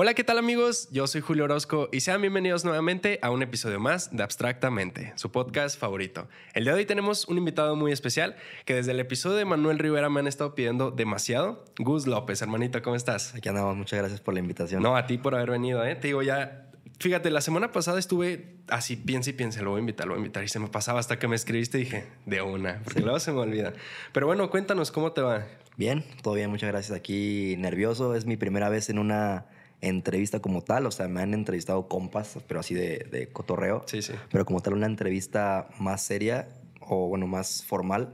Hola, 0.00 0.14
¿qué 0.14 0.22
tal 0.22 0.38
amigos? 0.38 0.88
Yo 0.92 1.08
soy 1.08 1.20
Julio 1.22 1.42
Orozco 1.42 1.88
y 1.90 2.02
sean 2.02 2.20
bienvenidos 2.20 2.64
nuevamente 2.64 3.18
a 3.20 3.32
un 3.32 3.42
episodio 3.42 3.80
más 3.80 4.16
de 4.16 4.22
Abstractamente, 4.22 5.12
su 5.16 5.32
podcast 5.32 5.76
favorito. 5.76 6.28
El 6.54 6.62
día 6.62 6.72
de 6.72 6.78
hoy 6.78 6.86
tenemos 6.86 7.26
un 7.26 7.36
invitado 7.36 7.74
muy 7.74 7.90
especial 7.90 8.36
que 8.64 8.76
desde 8.76 8.92
el 8.92 9.00
episodio 9.00 9.36
de 9.36 9.44
Manuel 9.44 9.80
Rivera 9.80 10.08
me 10.08 10.20
han 10.20 10.28
estado 10.28 10.54
pidiendo 10.54 10.92
demasiado. 10.92 11.64
Gus 11.80 12.06
López, 12.06 12.40
hermanito, 12.42 12.80
¿cómo 12.80 12.94
estás? 12.94 13.34
Aquí 13.34 13.48
andamos, 13.48 13.76
muchas 13.76 13.98
gracias 13.98 14.20
por 14.20 14.34
la 14.34 14.38
invitación. 14.38 14.84
No, 14.84 14.96
a 14.96 15.04
ti 15.04 15.18
por 15.18 15.34
haber 15.34 15.50
venido, 15.50 15.84
¿eh? 15.84 15.96
Te 15.96 16.06
digo 16.06 16.22
ya... 16.22 16.70
Fíjate, 17.00 17.30
la 17.30 17.40
semana 17.40 17.72
pasada 17.72 17.98
estuve 17.98 18.58
así, 18.68 18.94
piensa 18.94 19.30
y 19.30 19.32
piensa, 19.32 19.62
lo 19.62 19.70
voy 19.70 19.78
a 19.78 19.80
invitar, 19.80 20.06
lo 20.06 20.12
voy 20.12 20.18
a 20.18 20.22
invitar. 20.22 20.44
Y 20.44 20.48
se 20.48 20.60
me 20.60 20.68
pasaba 20.68 21.00
hasta 21.00 21.18
que 21.18 21.26
me 21.26 21.34
escribiste 21.34 21.76
y 21.78 21.80
dije, 21.80 22.06
de 22.24 22.40
una, 22.40 22.82
porque 22.84 23.00
luego 23.00 23.18
se 23.18 23.32
me 23.32 23.40
olvida. 23.40 23.72
Pero 24.12 24.28
bueno, 24.28 24.48
cuéntanos, 24.48 24.92
¿cómo 24.92 25.10
te 25.10 25.22
va? 25.22 25.44
Bien, 25.76 26.04
todo 26.22 26.34
bien, 26.34 26.50
muchas 26.50 26.70
gracias. 26.70 26.96
Aquí 26.96 27.56
nervioso, 27.58 28.14
es 28.14 28.26
mi 28.26 28.36
primera 28.36 28.68
vez 28.68 28.90
en 28.90 29.00
una 29.00 29.46
entrevista 29.80 30.40
como 30.40 30.62
tal, 30.62 30.86
o 30.86 30.90
sea, 30.90 31.08
me 31.08 31.20
han 31.20 31.34
entrevistado 31.34 31.88
compas, 31.88 32.38
pero 32.46 32.60
así 32.60 32.74
de, 32.74 33.06
de 33.10 33.28
cotorreo. 33.28 33.84
Sí, 33.86 34.02
sí. 34.02 34.12
Pero 34.30 34.44
como 34.44 34.60
tal, 34.60 34.74
una 34.74 34.86
entrevista 34.86 35.68
más 35.78 36.02
seria 36.02 36.48
o, 36.80 37.08
bueno, 37.08 37.26
más 37.26 37.64
formal. 37.64 38.12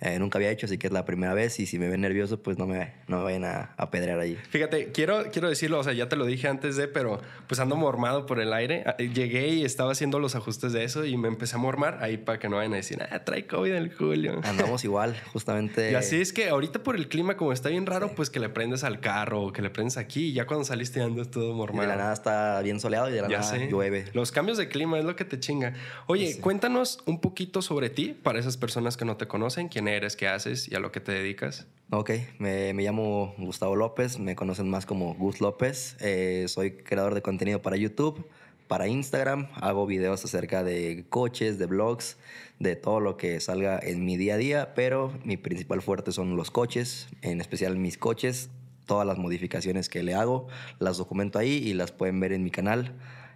Eh, 0.00 0.18
nunca 0.18 0.36
había 0.38 0.50
hecho, 0.50 0.66
así 0.66 0.76
que 0.76 0.88
es 0.88 0.92
la 0.92 1.04
primera 1.06 1.32
vez 1.32 1.58
y 1.58 1.64
si 1.66 1.78
me 1.78 1.88
ven 1.88 2.02
nervioso, 2.02 2.42
pues 2.42 2.58
no 2.58 2.66
me, 2.66 2.92
no 3.08 3.18
me 3.18 3.24
vayan 3.24 3.44
a 3.44 3.72
apedrear 3.78 4.20
ahí. 4.20 4.36
Fíjate, 4.50 4.92
quiero, 4.92 5.30
quiero 5.32 5.48
decirlo, 5.48 5.78
o 5.78 5.84
sea, 5.84 5.94
ya 5.94 6.08
te 6.08 6.16
lo 6.16 6.26
dije 6.26 6.48
antes 6.48 6.76
de, 6.76 6.86
pero 6.86 7.20
pues 7.46 7.60
ando 7.60 7.76
mormado 7.76 8.26
por 8.26 8.38
el 8.40 8.52
aire. 8.52 8.82
Ah, 8.86 8.96
Llegué 8.98 9.48
y 9.48 9.64
estaba 9.64 9.92
haciendo 9.92 10.18
los 10.18 10.34
ajustes 10.34 10.72
de 10.72 10.84
eso 10.84 11.04
y 11.06 11.16
me 11.16 11.28
empecé 11.28 11.56
a 11.56 11.58
mormar 11.58 11.98
ahí 12.02 12.18
para 12.18 12.38
que 12.38 12.48
no 12.50 12.56
vayan 12.56 12.74
a 12.74 12.76
decir, 12.76 12.98
ah, 13.10 13.24
trae 13.24 13.46
COVID 13.46 13.72
el 13.72 13.94
Julio. 13.94 14.40
Andamos 14.44 14.84
igual, 14.84 15.16
justamente. 15.32 15.90
Y 15.92 15.94
así 15.94 16.20
es 16.20 16.32
que 16.34 16.48
ahorita 16.50 16.82
por 16.82 16.96
el 16.96 17.08
clima, 17.08 17.36
como 17.38 17.52
está 17.52 17.68
bien 17.70 17.86
raro, 17.86 18.14
pues 18.14 18.28
que 18.28 18.38
le 18.40 18.48
prendes 18.50 18.84
al 18.84 19.00
carro 19.00 19.52
que 19.52 19.62
le 19.62 19.70
prendes 19.70 19.96
aquí 19.96 20.26
y 20.28 20.32
ya 20.34 20.46
cuando 20.46 20.64
saliste 20.64 21.00
andas 21.00 21.30
todo 21.30 21.50
y 21.52 21.54
mormado. 21.54 21.82
de 21.82 21.88
la 21.88 21.96
nada 21.96 22.12
está 22.12 22.60
bien 22.60 22.80
soleado 22.80 23.08
y 23.08 23.12
de 23.12 23.22
la 23.22 23.28
Ya 23.28 23.38
nada 23.38 23.50
sé. 23.50 23.68
llueve. 23.68 24.04
Los 24.12 24.30
cambios 24.32 24.58
de 24.58 24.68
clima 24.68 24.98
es 24.98 25.04
lo 25.04 25.16
que 25.16 25.24
te 25.24 25.38
chinga. 25.40 25.72
Oye, 26.06 26.34
Sí. 26.34 26.40
cuéntanos 26.40 26.98
un 27.06 27.20
poquito 27.20 27.62
sobre 27.62 27.88
ti 27.88 28.14
para 28.22 28.38
esas 28.38 28.56
personas 28.56 28.96
que 28.96 29.04
no 29.04 29.16
te 29.16 29.26
conocen, 29.26 29.68
quién 29.68 29.85
eres, 29.88 30.16
qué 30.16 30.28
haces 30.28 30.70
y 30.70 30.74
a 30.74 30.80
lo 30.80 30.92
que 30.92 31.00
te 31.00 31.12
dedicas. 31.12 31.66
Ok, 31.90 32.10
me, 32.38 32.74
me 32.74 32.82
llamo 32.82 33.34
Gustavo 33.38 33.76
López, 33.76 34.18
me 34.18 34.34
conocen 34.34 34.68
más 34.68 34.86
como 34.86 35.14
Gus 35.14 35.40
López. 35.40 35.96
Eh, 36.00 36.46
soy 36.48 36.72
creador 36.72 37.14
de 37.14 37.22
contenido 37.22 37.62
para 37.62 37.76
YouTube, 37.76 38.26
para 38.66 38.88
Instagram. 38.88 39.46
Hago 39.54 39.86
videos 39.86 40.24
acerca 40.24 40.64
de 40.64 41.06
coches, 41.08 41.58
de 41.58 41.66
blogs, 41.66 42.16
de 42.58 42.74
todo 42.74 42.98
lo 42.98 43.16
que 43.16 43.38
salga 43.38 43.78
en 43.80 44.04
mi 44.04 44.16
día 44.16 44.34
a 44.34 44.36
día, 44.38 44.74
pero 44.74 45.12
mi 45.22 45.36
principal 45.36 45.80
fuerte 45.80 46.10
son 46.10 46.36
los 46.36 46.50
coches, 46.50 47.08
en 47.22 47.40
especial 47.40 47.76
mis 47.76 47.98
coches. 47.98 48.50
Todas 48.86 49.06
las 49.06 49.18
modificaciones 49.18 49.88
que 49.88 50.02
le 50.02 50.14
hago 50.14 50.48
las 50.80 50.96
documento 50.96 51.38
ahí 51.38 51.52
y 51.52 51.74
las 51.74 51.92
pueden 51.92 52.18
ver 52.18 52.32
en 52.32 52.42
mi 52.42 52.50
canal. 52.50 52.94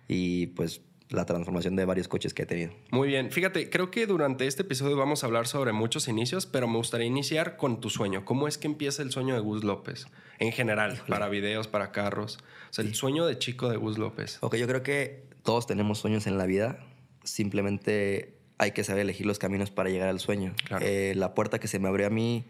Y 0.09 0.49
pues 0.49 0.81
la 1.11 1.27
transformación 1.27 1.77
de 1.77 1.85
varios 1.85 2.09
coches 2.09 2.33
que 2.35 2.43
he 2.43 2.47
tenido. 2.47 2.73
Muy 2.91 3.09
bien, 3.09 3.31
fíjate, 3.31 3.69
creo 3.69 3.91
que 3.91 4.07
durante 4.07 4.47
este 4.47 4.63
episodio 4.63 4.97
vamos 4.97 5.23
a 5.23 5.27
hablar 5.27 5.47
sobre 5.47 5.73
muchos 5.73 6.09
inicios, 6.09 6.47
pero 6.47 6.69
me 6.69 6.77
gustaría 6.77 7.07
iniciar 7.07 7.57
con 7.57 7.81
tu 7.81 7.91
sueño. 7.91 8.25
¿Cómo 8.25 8.47
es 8.47 8.59
que 8.59 8.69
empieza 8.69 9.03
el 9.03 9.11
sueño 9.11 9.35
de 9.35 9.41
Gus 9.41 9.65
López? 9.65 10.07
En 10.39 10.53
general, 10.53 11.03
para 11.09 11.29
videos, 11.29 11.69
para 11.69 11.91
carros. 11.93 12.39
O 12.71 12.73
sea, 12.73 12.85
el 12.85 12.95
sueño 12.95 13.27
de 13.27 13.39
chico 13.39 13.69
de 13.69 13.77
Gus 13.77 13.99
López. 13.99 14.39
Ok, 14.41 14.57
yo 14.57 14.67
creo 14.67 14.83
que 14.83 15.25
todos 15.43 15.67
tenemos 15.67 15.99
sueños 15.99 16.27
en 16.27 16.39
la 16.39 16.47
vida. 16.47 16.79
Simplemente 17.25 18.37
hay 18.59 18.73
que 18.73 18.85
saber 18.85 19.03
elegir 19.03 19.27
los 19.27 19.39
caminos 19.39 19.71
para 19.71 19.91
llegar 19.91 20.09
al 20.09 20.21
sueño. 20.21 20.55
Claro. 20.65 20.87
Eh, 20.87 21.15
la 21.17 21.35
puerta 21.35 21.59
que 21.59 21.67
se 21.67 21.79
me 21.79 21.89
abrió 21.89 22.07
a 22.07 22.11
mí 22.11 22.45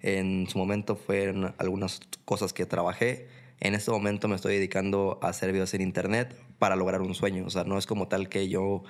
en 0.00 0.46
su 0.48 0.58
momento 0.58 0.96
fueron 0.96 1.54
algunas 1.58 2.00
cosas 2.24 2.52
que 2.52 2.66
trabajé. 2.66 3.28
En 3.60 3.74
este 3.74 3.90
momento 3.90 4.28
me 4.28 4.36
estoy 4.36 4.54
dedicando 4.54 5.18
a 5.22 5.28
hacer 5.28 5.52
videos 5.52 5.72
en 5.74 5.80
internet 5.80 6.34
para 6.58 6.76
lograr 6.76 7.00
un 7.00 7.14
sueño. 7.14 7.44
O 7.46 7.50
sea, 7.50 7.64
no 7.64 7.78
es 7.78 7.86
como 7.86 8.08
tal 8.08 8.28
que 8.28 8.48
yo 8.48 8.84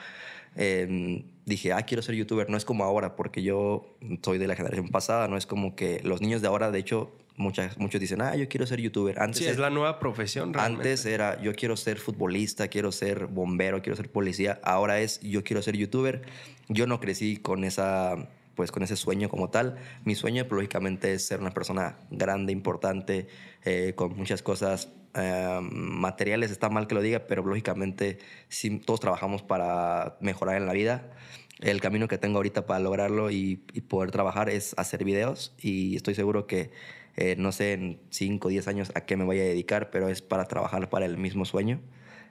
eh, 0.57 1.25
dije, 1.45 1.73
ah, 1.73 1.83
quiero 1.83 2.03
ser 2.03 2.15
youtuber. 2.15 2.51
No 2.51 2.57
es 2.57 2.65
como 2.65 2.85
ahora, 2.85 3.15
porque 3.17 3.43
yo 3.43 3.97
soy 4.23 4.39
de 4.39 4.47
la 4.49 4.57
generación 4.57 4.89
pasada. 4.89 5.29
No 5.29 5.37
es 5.37 5.47
como 5.47 5.77
que 5.77 6.01
los 6.03 6.21
niños 6.21 6.43
de 6.43 6.49
ahora, 6.49 6.71
de 6.71 6.79
hecho, 6.79 7.13
muchas, 7.37 7.79
muchos 7.79 8.01
dicen, 8.01 8.21
ah, 8.23 8.35
yo 8.35 8.49
quiero 8.49 8.67
ser 8.67 8.81
youtuber. 8.81 9.21
Antes 9.21 9.39
Sí, 9.39 9.47
es 9.47 9.59
la 9.59 9.71
nueva 9.71 9.99
profesión 9.99 10.53
realmente. 10.53 10.89
antes 10.89 11.07
era 11.07 11.41
yo 11.41 11.55
quiero 11.55 11.77
ser 11.77 11.99
futbolista, 11.99 12.69
quiero 12.69 12.91
ser 12.91 13.27
bombero, 13.27 13.83
quiero 13.83 13.97
ser 13.97 14.11
policía. 14.11 14.59
Ahora 14.65 15.01
es 15.01 15.21
yo 15.21 15.45
quiero 15.45 15.63
ser 15.63 15.77
youtuber. 15.77 16.23
Yo 16.69 16.87
no 16.87 16.99
crecí 16.99 17.37
con 17.37 17.63
esa 17.63 18.29
pues 18.57 18.73
con 18.73 18.83
ese 18.83 18.97
sueño 18.97 19.29
como 19.29 19.51
tal. 19.51 19.77
Mi 20.05 20.17
sueño 20.17 20.45
lógicamente 20.51 21.15
es 21.15 21.27
ser 21.27 21.41
una 21.41 21.53
persona 21.53 21.99
grande, 22.11 22.53
importante, 22.53 23.29
eh, 23.65 23.93
con 23.95 24.17
muchas 24.17 24.43
cosas 24.43 24.93
eh, 25.15 25.61
materiales. 25.63 26.51
Está 26.51 26.69
mal 26.69 26.89
que 26.89 26.97
lo 26.97 27.03
diga, 27.03 27.27
pero 27.29 27.45
lógicamente 27.45 28.19
sí, 28.49 28.81
todos 28.81 28.99
trabajamos 28.99 29.43
para 29.43 30.17
mejorar 30.21 30.57
en 30.57 30.67
la 30.67 30.73
vida. 30.73 31.13
El 31.61 31.81
camino 31.81 32.09
que 32.09 32.19
tengo 32.19 32.39
ahorita 32.39 32.67
para 32.67 32.81
lograrlo 32.81 33.31
y, 33.31 33.65
y 33.73 33.83
poder 33.83 34.11
trabajar 34.11 34.51
es 34.51 34.75
hacer 34.77 35.05
videos 35.05 35.55
y 35.59 35.97
estoy 35.97 36.15
seguro 36.15 36.47
que 36.47 36.71
eh, 37.17 37.35
no 37.39 37.51
sé 37.51 37.73
en 37.73 37.99
5 38.11 38.47
o 38.47 38.51
10 38.51 38.69
años 38.69 38.93
a 38.95 39.07
qué 39.07 39.17
me 39.17 39.25
voy 39.25 39.39
a 39.41 39.43
dedicar, 39.43 39.91
pero 39.91 40.09
es 40.09 40.21
para 40.21 40.45
trabajar 40.45 40.91
para 40.91 41.07
el 41.07 41.17
mismo 41.17 41.45
sueño. 41.47 41.81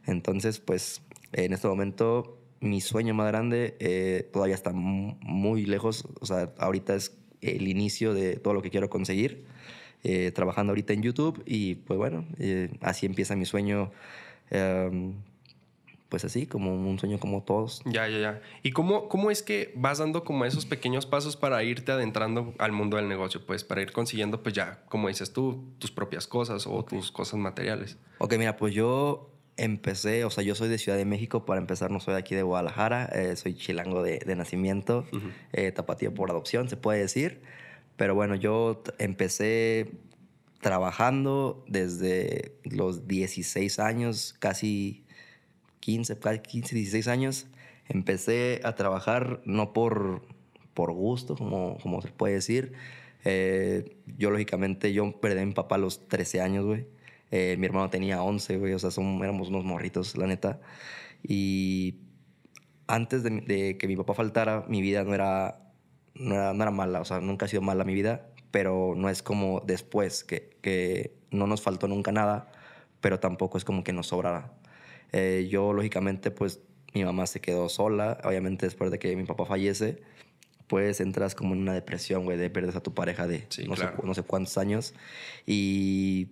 Entonces, 0.05 0.59
pues 0.59 1.01
en 1.33 1.53
este 1.53 1.67
momento 1.67 2.39
mi 2.65 2.81
sueño 2.81 3.13
más 3.13 3.27
grande 3.27 3.75
eh, 3.79 4.29
todavía 4.33 4.55
está 4.55 4.71
mu- 4.73 5.15
muy 5.21 5.65
lejos. 5.65 6.05
O 6.19 6.25
sea, 6.25 6.51
ahorita 6.57 6.95
es 6.95 7.17
el 7.41 7.67
inicio 7.67 8.13
de 8.13 8.35
todo 8.37 8.53
lo 8.53 8.61
que 8.61 8.69
quiero 8.69 8.89
conseguir. 8.89 9.45
eh, 10.03 10.31
trabajando 10.31 10.69
ahorita 10.71 10.93
en 10.93 11.01
YouTube 11.01 11.41
y 11.47 11.75
pues 11.75 11.97
bueno, 11.97 12.25
eh, 12.37 12.69
así 12.81 13.05
empieza 13.07 13.35
mi 13.35 13.45
sueño. 13.45 13.91
eh, 14.51 15.13
pues 16.09 16.23
así, 16.23 16.45
como 16.45 16.73
un 16.73 16.99
sueño 16.99 17.19
como 17.19 17.41
todos. 17.43 17.81
Ya, 17.85 18.07
ya, 18.07 18.19
ya. 18.19 18.41
¿Y 18.61 18.71
cómo, 18.71 19.09
cómo 19.09 19.31
es 19.31 19.41
que 19.41 19.73
vas 19.75 19.97
dando 19.97 20.23
como 20.23 20.45
esos 20.45 20.65
pequeños 20.65 21.05
pasos 21.07 21.35
para 21.35 21.61
irte 21.63 21.91
adentrando 21.91 22.53
al 22.59 22.71
mundo 22.71 22.95
del 22.97 23.09
negocio? 23.09 23.43
Pues 23.45 23.63
para 23.63 23.81
ir 23.81 23.91
consiguiendo, 23.91 24.41
pues 24.43 24.53
ya, 24.53 24.83
como 24.87 25.07
dices 25.07 25.33
tú, 25.33 25.63
tus 25.79 25.91
propias 25.91 26.27
cosas 26.27 26.67
o 26.67 26.85
tus 26.85 27.11
cosas 27.11 27.39
materiales. 27.39 27.97
Ok, 28.19 28.35
mira, 28.37 28.55
pues 28.55 28.73
yo 28.75 29.31
empecé, 29.57 30.25
o 30.25 30.29
sea, 30.29 30.43
yo 30.43 30.55
soy 30.55 30.69
de 30.69 30.77
Ciudad 30.77 30.97
de 30.97 31.05
México, 31.05 31.45
para 31.45 31.59
empezar 31.59 31.91
no 31.91 31.99
soy 31.99 32.13
de 32.13 32.19
aquí 32.19 32.35
de 32.35 32.43
Guadalajara, 32.43 33.05
eh, 33.05 33.35
soy 33.35 33.55
chilango 33.55 34.03
de, 34.03 34.19
de 34.19 34.35
nacimiento, 34.35 35.05
eh, 35.53 35.71
tapatío 35.71 36.13
por 36.13 36.29
adopción, 36.29 36.69
se 36.69 36.77
puede 36.77 36.99
decir. 36.99 37.41
Pero 37.95 38.15
bueno, 38.15 38.35
yo 38.35 38.83
empecé 38.97 39.91
trabajando 40.61 41.63
desde 41.67 42.57
los 42.63 43.07
16 43.07 43.79
años, 43.79 44.35
casi 44.39 45.05
15, 45.79 46.19
casi 46.19 46.39
15, 46.39 46.75
16 46.75 47.07
años. 47.07 47.47
Empecé 47.87 48.61
a 48.63 48.75
trabajar 48.75 49.41
no 49.45 49.71
por, 49.71 50.23
por 50.73 50.91
gusto, 50.91 51.35
como, 51.35 51.77
como 51.77 52.01
se 52.01 52.09
puede 52.09 52.33
decir. 52.33 52.73
Eh, 53.23 53.95
yo, 54.17 54.31
lógicamente, 54.31 54.91
yo 54.91 55.19
perdí 55.21 55.39
a 55.39 55.45
mi 55.45 55.53
papá 55.53 55.75
a 55.75 55.77
los 55.77 56.07
13 56.07 56.41
años, 56.41 56.65
güey. 56.65 56.87
Eh, 57.35 57.57
mi 57.57 57.65
hermano 57.65 57.89
tenía 57.89 58.23
11, 58.23 58.57
güey. 58.57 58.73
O 58.73 58.79
sea, 58.79 58.91
son, 58.91 59.21
éramos 59.21 59.49
unos 59.49 59.65
morritos, 59.65 60.15
la 60.17 60.25
neta. 60.25 60.61
Y 61.21 61.95
antes 62.87 63.23
de, 63.23 63.41
de 63.41 63.77
que 63.77 63.87
mi 63.87 63.97
papá 63.97 64.13
faltara, 64.13 64.63
mi 64.69 64.81
vida 64.81 65.03
no 65.03 65.13
era, 65.13 65.59
no 66.13 66.35
era, 66.35 66.53
no 66.53 66.63
era 66.63 66.71
mala. 66.71 67.01
O 67.01 67.05
sea, 67.05 67.19
nunca 67.19 67.45
ha 67.45 67.49
sido 67.49 67.61
mala 67.61 67.83
mi 67.83 67.93
vida. 67.93 68.29
Pero 68.51 68.93
no 68.95 69.09
es 69.09 69.21
como 69.21 69.61
después, 69.65 70.23
que, 70.23 70.57
que 70.61 71.13
no 71.29 71.45
nos 71.45 71.61
faltó 71.61 71.89
nunca 71.89 72.13
nada, 72.13 72.49
pero 73.01 73.19
tampoco 73.19 73.57
es 73.57 73.65
como 73.65 73.83
que 73.83 73.91
nos 73.91 74.07
sobrara. 74.07 74.53
Eh, 75.11 75.49
yo, 75.51 75.73
lógicamente, 75.73 76.31
pues 76.31 76.61
mi 76.93 77.03
mamá 77.03 77.27
se 77.27 77.41
quedó 77.41 77.67
sola. 77.67 78.17
Obviamente, 78.23 78.65
después 78.65 78.91
de 78.91 78.99
que 78.99 79.13
mi 79.17 79.25
papá 79.25 79.45
fallece, 79.45 80.01
pues 80.67 81.01
entras 81.01 81.35
como 81.35 81.53
en 81.53 81.63
una 81.63 81.73
depresión, 81.73 82.23
güey, 82.23 82.37
de 82.37 82.49
perder 82.49 82.77
a 82.77 82.79
tu 82.79 82.93
pareja 82.93 83.27
de 83.27 83.45
Sí, 83.49 83.67
no, 83.67 83.75
claro. 83.75 83.97
sé, 83.99 84.07
no 84.07 84.13
sé 84.13 84.23
cuántos 84.23 84.57
años. 84.57 84.93
Y. 85.45 86.29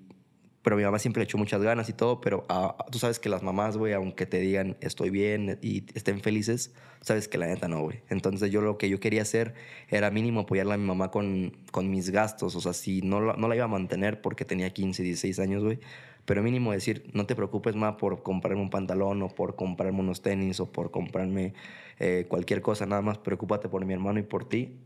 Pero 0.64 0.78
mi 0.78 0.84
mamá 0.84 0.98
siempre 0.98 1.20
le 1.22 1.26
echó 1.26 1.38
muchas 1.38 1.62
ganas 1.62 1.90
y 1.90 1.94
todo, 1.94 2.22
pero 2.22 2.46
ah, 2.50 2.76
tú 2.90 2.98
sabes 2.98 3.20
que 3.20 3.30
las 3.30 3.44
mamás, 3.44 3.78
güey, 3.78 3.94
aunque 3.94 4.26
te 4.26 4.40
digan 4.40 4.78
estoy 4.80 5.10
bien 5.10 5.60
y 5.62 5.84
estén 5.94 6.22
felices, 6.22 6.74
sabes 7.02 7.28
que 7.28 7.38
la 7.38 7.48
neta 7.48 7.68
no, 7.68 7.82
güey. 7.82 8.00
Entonces 8.10 8.50
yo 8.50 8.62
lo 8.62 8.78
que 8.78 8.90
yo 8.90 9.00
quería 9.00 9.24
hacer 9.24 9.54
era 9.90 10.10
mínimo 10.10 10.42
apoyarla 10.42 10.76
a 10.76 10.78
mi 10.78 10.86
mamá 10.86 11.12
con, 11.12 11.58
con 11.72 11.90
mis 11.92 12.10
gastos. 12.12 12.56
O 12.56 12.62
sea, 12.62 12.74
si 12.74 13.02
no, 13.02 13.36
no 13.36 13.48
la 13.48 13.56
iba 13.56 13.66
a 13.66 13.68
mantener 13.68 14.22
porque 14.22 14.46
tenía 14.46 14.70
15, 14.70 15.04
16 15.04 15.40
años, 15.40 15.64
güey, 15.64 15.80
pero 16.26 16.42
mínimo 16.42 16.72
decir, 16.72 17.10
no 17.14 17.26
te 17.26 17.36
preocupes 17.36 17.76
más 17.76 17.96
por 17.96 18.24
comprarme 18.24 18.62
un 18.62 18.70
pantalón 18.70 19.22
o 19.24 19.30
por 19.30 19.56
comprarme 19.56 20.00
unos 20.00 20.22
tenis 20.22 20.60
o 20.60 20.72
por 20.72 20.92
comprarme 20.92 21.54
eh, 22.00 22.26
cualquier 22.30 22.62
cosa, 22.62 22.86
nada 22.86 23.02
más 23.02 23.18
preocúpate 23.18 23.68
por 23.68 23.86
mi 23.86 23.94
hermano 23.94 24.20
y 24.20 24.24
por 24.24 24.48
ti. 24.48 24.78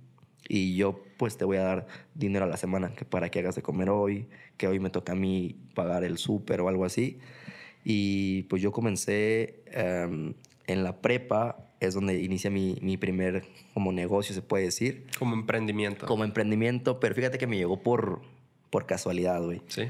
Y 0.50 0.76
yo 0.76 1.04
pues 1.18 1.38
te 1.38 1.46
voy 1.46 1.58
a 1.58 1.64
dar 1.64 1.88
dinero 2.16 2.46
a 2.46 2.48
la 2.48 2.58
semana 2.58 2.94
que 2.94 3.04
para 3.06 3.30
que 3.30 3.40
hagas 3.40 3.56
de 3.56 3.62
comer 3.62 3.90
hoy, 3.90 4.28
que 4.58 4.68
hoy 4.68 4.80
me 4.80 4.90
toca 4.90 5.12
a 5.14 5.16
mí 5.16 5.56
pagar 5.74 6.04
el 6.04 6.18
súper 6.18 6.62
o 6.62 6.70
algo 6.70 6.86
así. 6.86 7.20
Y 7.84 8.44
pues 8.44 8.62
yo 8.62 8.72
comencé 8.72 9.64
em, 9.72 10.34
en 10.68 10.84
la 10.84 11.02
prepa, 11.02 11.58
es 11.80 11.94
donde 11.94 12.22
inicia 12.22 12.50
mi, 12.50 12.78
mi 12.82 12.98
primer 12.98 13.44
como 13.74 13.92
negocio, 13.92 14.34
se 14.36 14.42
puede 14.42 14.66
decir, 14.66 15.06
Como 15.20 15.34
emprendimiento. 15.36 16.06
como 16.06 16.24
emprendimiento, 16.24 17.00
pero 17.00 17.14
fíjate 17.16 17.38
que 17.38 17.48
me 17.48 17.58
llegó 17.58 17.82
por, 17.84 18.22
por 18.70 18.86
casualidad, 18.86 19.42
güey 19.44 19.62
Sí. 19.68 19.84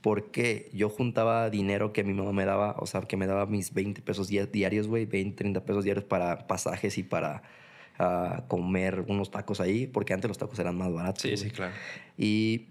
porque 0.00 0.70
yo 0.72 0.88
juntaba 0.88 1.48
dinero 1.50 1.92
que 1.92 2.02
mi 2.04 2.12
mamá 2.14 2.32
me 2.32 2.44
daba, 2.44 2.76
o 2.78 2.86
sea, 2.86 3.02
que 3.02 3.16
me 3.16 3.26
daba 3.26 3.46
mis 3.46 3.72
20 3.74 4.02
pesos 4.02 4.28
diarios, 4.28 4.86
güey, 4.88 5.06
20, 5.06 5.36
30 5.36 5.64
pesos 5.64 5.84
diarios 5.84 6.04
para 6.04 6.46
pasajes 6.46 6.98
y 6.98 7.02
para 7.02 7.42
uh, 7.98 8.46
comer 8.48 9.04
unos 9.08 9.30
tacos 9.30 9.60
ahí, 9.60 9.86
porque 9.86 10.14
antes 10.14 10.28
los 10.28 10.38
tacos 10.38 10.58
eran 10.58 10.76
más 10.76 10.92
baratos. 10.92 11.22
Sí, 11.22 11.36
sí, 11.36 11.50
claro. 11.50 11.72
Y 12.16 12.68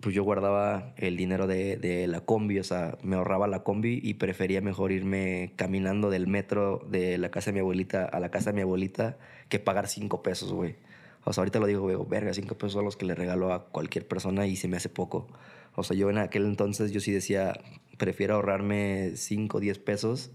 pues 0.00 0.14
yo 0.14 0.22
guardaba 0.22 0.92
el 0.96 1.16
dinero 1.16 1.46
de, 1.46 1.76
de, 1.76 2.06
la 2.06 2.20
combi, 2.20 2.58
o 2.58 2.64
sea, 2.64 2.98
me 3.02 3.16
ahorraba 3.16 3.46
la 3.46 3.62
combi 3.62 4.00
y 4.02 4.14
prefería 4.14 4.60
mejor 4.60 4.92
irme 4.92 5.52
caminando 5.56 6.10
del 6.10 6.26
metro 6.26 6.86
de 6.90 7.16
la 7.16 7.30
casa 7.30 7.50
de 7.50 7.54
mi 7.54 7.60
abuelita 7.60 8.04
a 8.04 8.20
la 8.20 8.30
casa 8.30 8.50
de 8.50 8.56
mi 8.56 8.60
abuelita 8.60 9.16
que 9.48 9.58
pagar 9.58 9.88
5 9.88 10.22
pesos, 10.22 10.52
güey. 10.52 10.76
O 11.24 11.32
sea, 11.32 11.40
ahorita 11.40 11.58
lo 11.58 11.66
digo, 11.66 11.80
güey, 11.80 11.96
verga, 12.06 12.34
5 12.34 12.54
pesos 12.56 12.72
son 12.72 12.84
los 12.84 12.96
que 12.96 13.06
le 13.06 13.14
regalo 13.14 13.52
a 13.52 13.66
cualquier 13.68 14.06
persona 14.06 14.46
y 14.46 14.56
se 14.56 14.68
me 14.68 14.76
hace 14.76 14.90
poco. 14.90 15.26
O 15.74 15.82
sea, 15.82 15.96
yo 15.96 16.10
en 16.10 16.18
aquel 16.18 16.44
entonces 16.44 16.92
yo 16.92 17.00
sí 17.00 17.10
decía, 17.10 17.54
prefiero 17.96 18.34
ahorrarme 18.34 19.12
5 19.14 19.56
o 19.56 19.60
10 19.60 19.78
pesos 19.78 20.32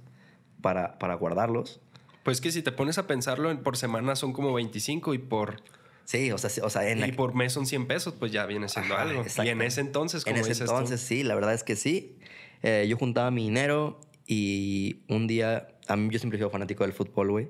para, 0.62 0.98
para 0.98 1.14
guardarlos. 1.14 1.80
Pues 2.30 2.42
que 2.42 2.52
si 2.52 2.62
te 2.62 2.72
pones 2.72 3.00
a 3.00 3.08
pensarlo, 3.08 3.60
por 3.64 3.76
semana 3.76 4.16
son 4.16 4.34
como 4.34 4.54
25 4.54 5.16
y 5.16 5.18
por 5.18 5.64
Sí, 6.06 6.32
o 6.32 6.38
sea, 6.38 6.52
o 6.64 6.70
sea 6.70 6.88
en 6.88 7.04
y 7.04 7.12
por 7.12 7.34
mes 7.34 7.54
son 7.54 7.66
100 7.66 7.88
pesos, 7.88 8.14
pues 8.20 8.32
ya 8.32 8.46
viene 8.46 8.70
siendo 8.70 8.96
algo. 8.96 9.26
Y 9.44 9.48
en 9.48 9.64
ese 9.64 9.82
entonces, 9.82 10.24
como 10.24 10.36
En 10.36 10.44
ese 10.44 10.64
entonces, 10.64 11.02
sí, 11.02 11.24
la 11.24 11.34
verdad 11.34 11.56
es 11.56 11.64
que 11.64 11.76
sí. 11.76 12.20
Eh, 12.62 12.86
yo 12.88 12.98
juntaba 12.98 13.32
mi 13.32 13.46
dinero 13.46 14.00
y 14.28 15.00
un 15.08 15.26
día, 15.26 15.70
a 15.88 15.96
mí 15.96 16.10
yo 16.12 16.20
siempre 16.20 16.38
he 16.38 16.40
sido 16.40 16.52
fanático 16.52 16.84
del 16.84 16.94
fútbol, 16.94 17.32
güey. 17.32 17.50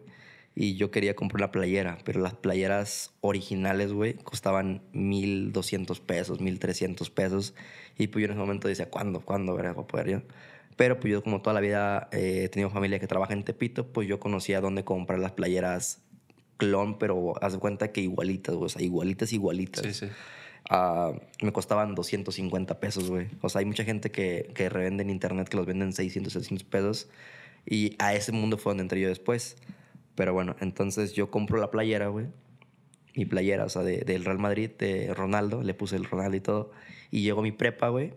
Y 0.56 0.78
yo 0.78 0.92
quería 0.92 1.14
comprar 1.14 1.42
una 1.42 1.52
playera, 1.52 1.98
pero 2.06 2.22
las 2.22 2.36
playeras 2.36 3.12
originales, 3.20 3.92
güey, 3.92 4.14
costaban 4.14 4.82
1.200 4.94 6.00
pesos, 6.00 6.40
1.300 6.40 7.12
pesos. 7.12 7.54
Y 7.98 8.08
pues 8.08 8.22
yo 8.22 8.28
en 8.28 8.32
ese 8.32 8.40
momento 8.40 8.70
decía, 8.70 8.90
¿cuándo? 8.90 9.20
¿Cuándo 9.20 9.56
verás 9.56 9.78
a 9.78 9.86
poder 9.86 10.10
yo? 10.10 10.22
Pero 10.80 10.98
pues 10.98 11.12
yo 11.12 11.22
como 11.22 11.42
toda 11.42 11.54
la 11.56 11.60
vida 11.60 12.08
eh, 12.14 12.44
he 12.46 12.48
tenido 12.48 12.70
familia 12.70 13.00
que 13.00 13.08
trabaja 13.08 13.34
en 13.34 13.44
Tepito, 13.44 13.92
pues 13.92 14.08
yo 14.08 14.18
conocía 14.18 14.62
dónde 14.62 14.86
comprar 14.86 15.20
las 15.20 15.34
playeras 15.34 16.00
clon, 16.56 16.98
pero 16.98 17.34
haz 17.44 17.52
de 17.52 17.60
cuenta 17.60 17.92
que 17.92 18.00
igualitas, 18.00 18.56
güey. 18.56 18.68
O 18.68 18.70
sea, 18.70 18.82
igualitas, 18.82 19.34
igualitas. 19.34 19.86
Sí, 19.86 19.94
sí. 19.94 20.06
Uh, 20.72 21.20
me 21.44 21.52
costaban 21.52 21.96
250 21.96 22.80
pesos, 22.80 23.10
güey. 23.10 23.28
O 23.42 23.50
sea, 23.50 23.60
hay 23.60 23.66
mucha 23.66 23.84
gente 23.84 24.10
que, 24.10 24.54
que 24.56 24.70
revende 24.70 25.04
en 25.04 25.10
internet 25.10 25.50
que 25.50 25.58
los 25.58 25.66
venden 25.66 25.92
600, 25.92 26.32
700 26.32 26.64
pesos. 26.64 27.10
Y 27.66 27.98
a 28.00 28.14
ese 28.14 28.32
mundo 28.32 28.58
fue 28.58 28.70
donde 28.70 28.84
entré 28.84 29.02
yo 29.02 29.10
después. 29.10 29.58
Pero 30.16 30.32
bueno, 30.32 30.56
entonces 30.62 31.12
yo 31.12 31.30
compro 31.30 31.60
la 31.60 31.72
playera, 31.72 32.08
güey. 32.08 32.28
Mi 33.16 33.26
playera, 33.26 33.66
o 33.66 33.70
sea, 33.70 33.84
de, 33.84 33.98
del 33.98 34.24
Real 34.24 34.40
Madrid, 34.40 34.70
de 34.80 35.14
Ronaldo. 35.14 35.62
Le 35.62 35.74
puse 35.74 35.98
el 35.98 36.06
Ronaldo 36.06 36.38
y 36.38 36.40
todo. 36.40 36.72
Y 37.12 37.22
llegó 37.24 37.42
mi 37.42 37.52
prepa, 37.52 37.90
güey. 37.90 38.14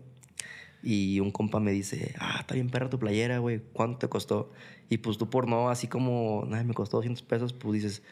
Y 0.82 1.20
un 1.20 1.30
compa 1.30 1.60
me 1.60 1.70
dice, 1.70 2.14
ah, 2.18 2.38
está 2.40 2.54
bien 2.54 2.68
perra 2.68 2.90
tu 2.90 2.98
playera, 2.98 3.38
güey. 3.38 3.60
¿Cuánto 3.72 3.98
te 3.98 4.08
costó? 4.08 4.52
Y 4.88 4.98
pues 4.98 5.16
tú 5.16 5.30
por 5.30 5.48
no, 5.48 5.70
así 5.70 5.86
como, 5.86 6.44
nada, 6.48 6.64
me 6.64 6.74
costó 6.74 6.96
200 6.98 7.22
pesos, 7.22 7.52
pues 7.52 7.74
dices, 7.74 8.02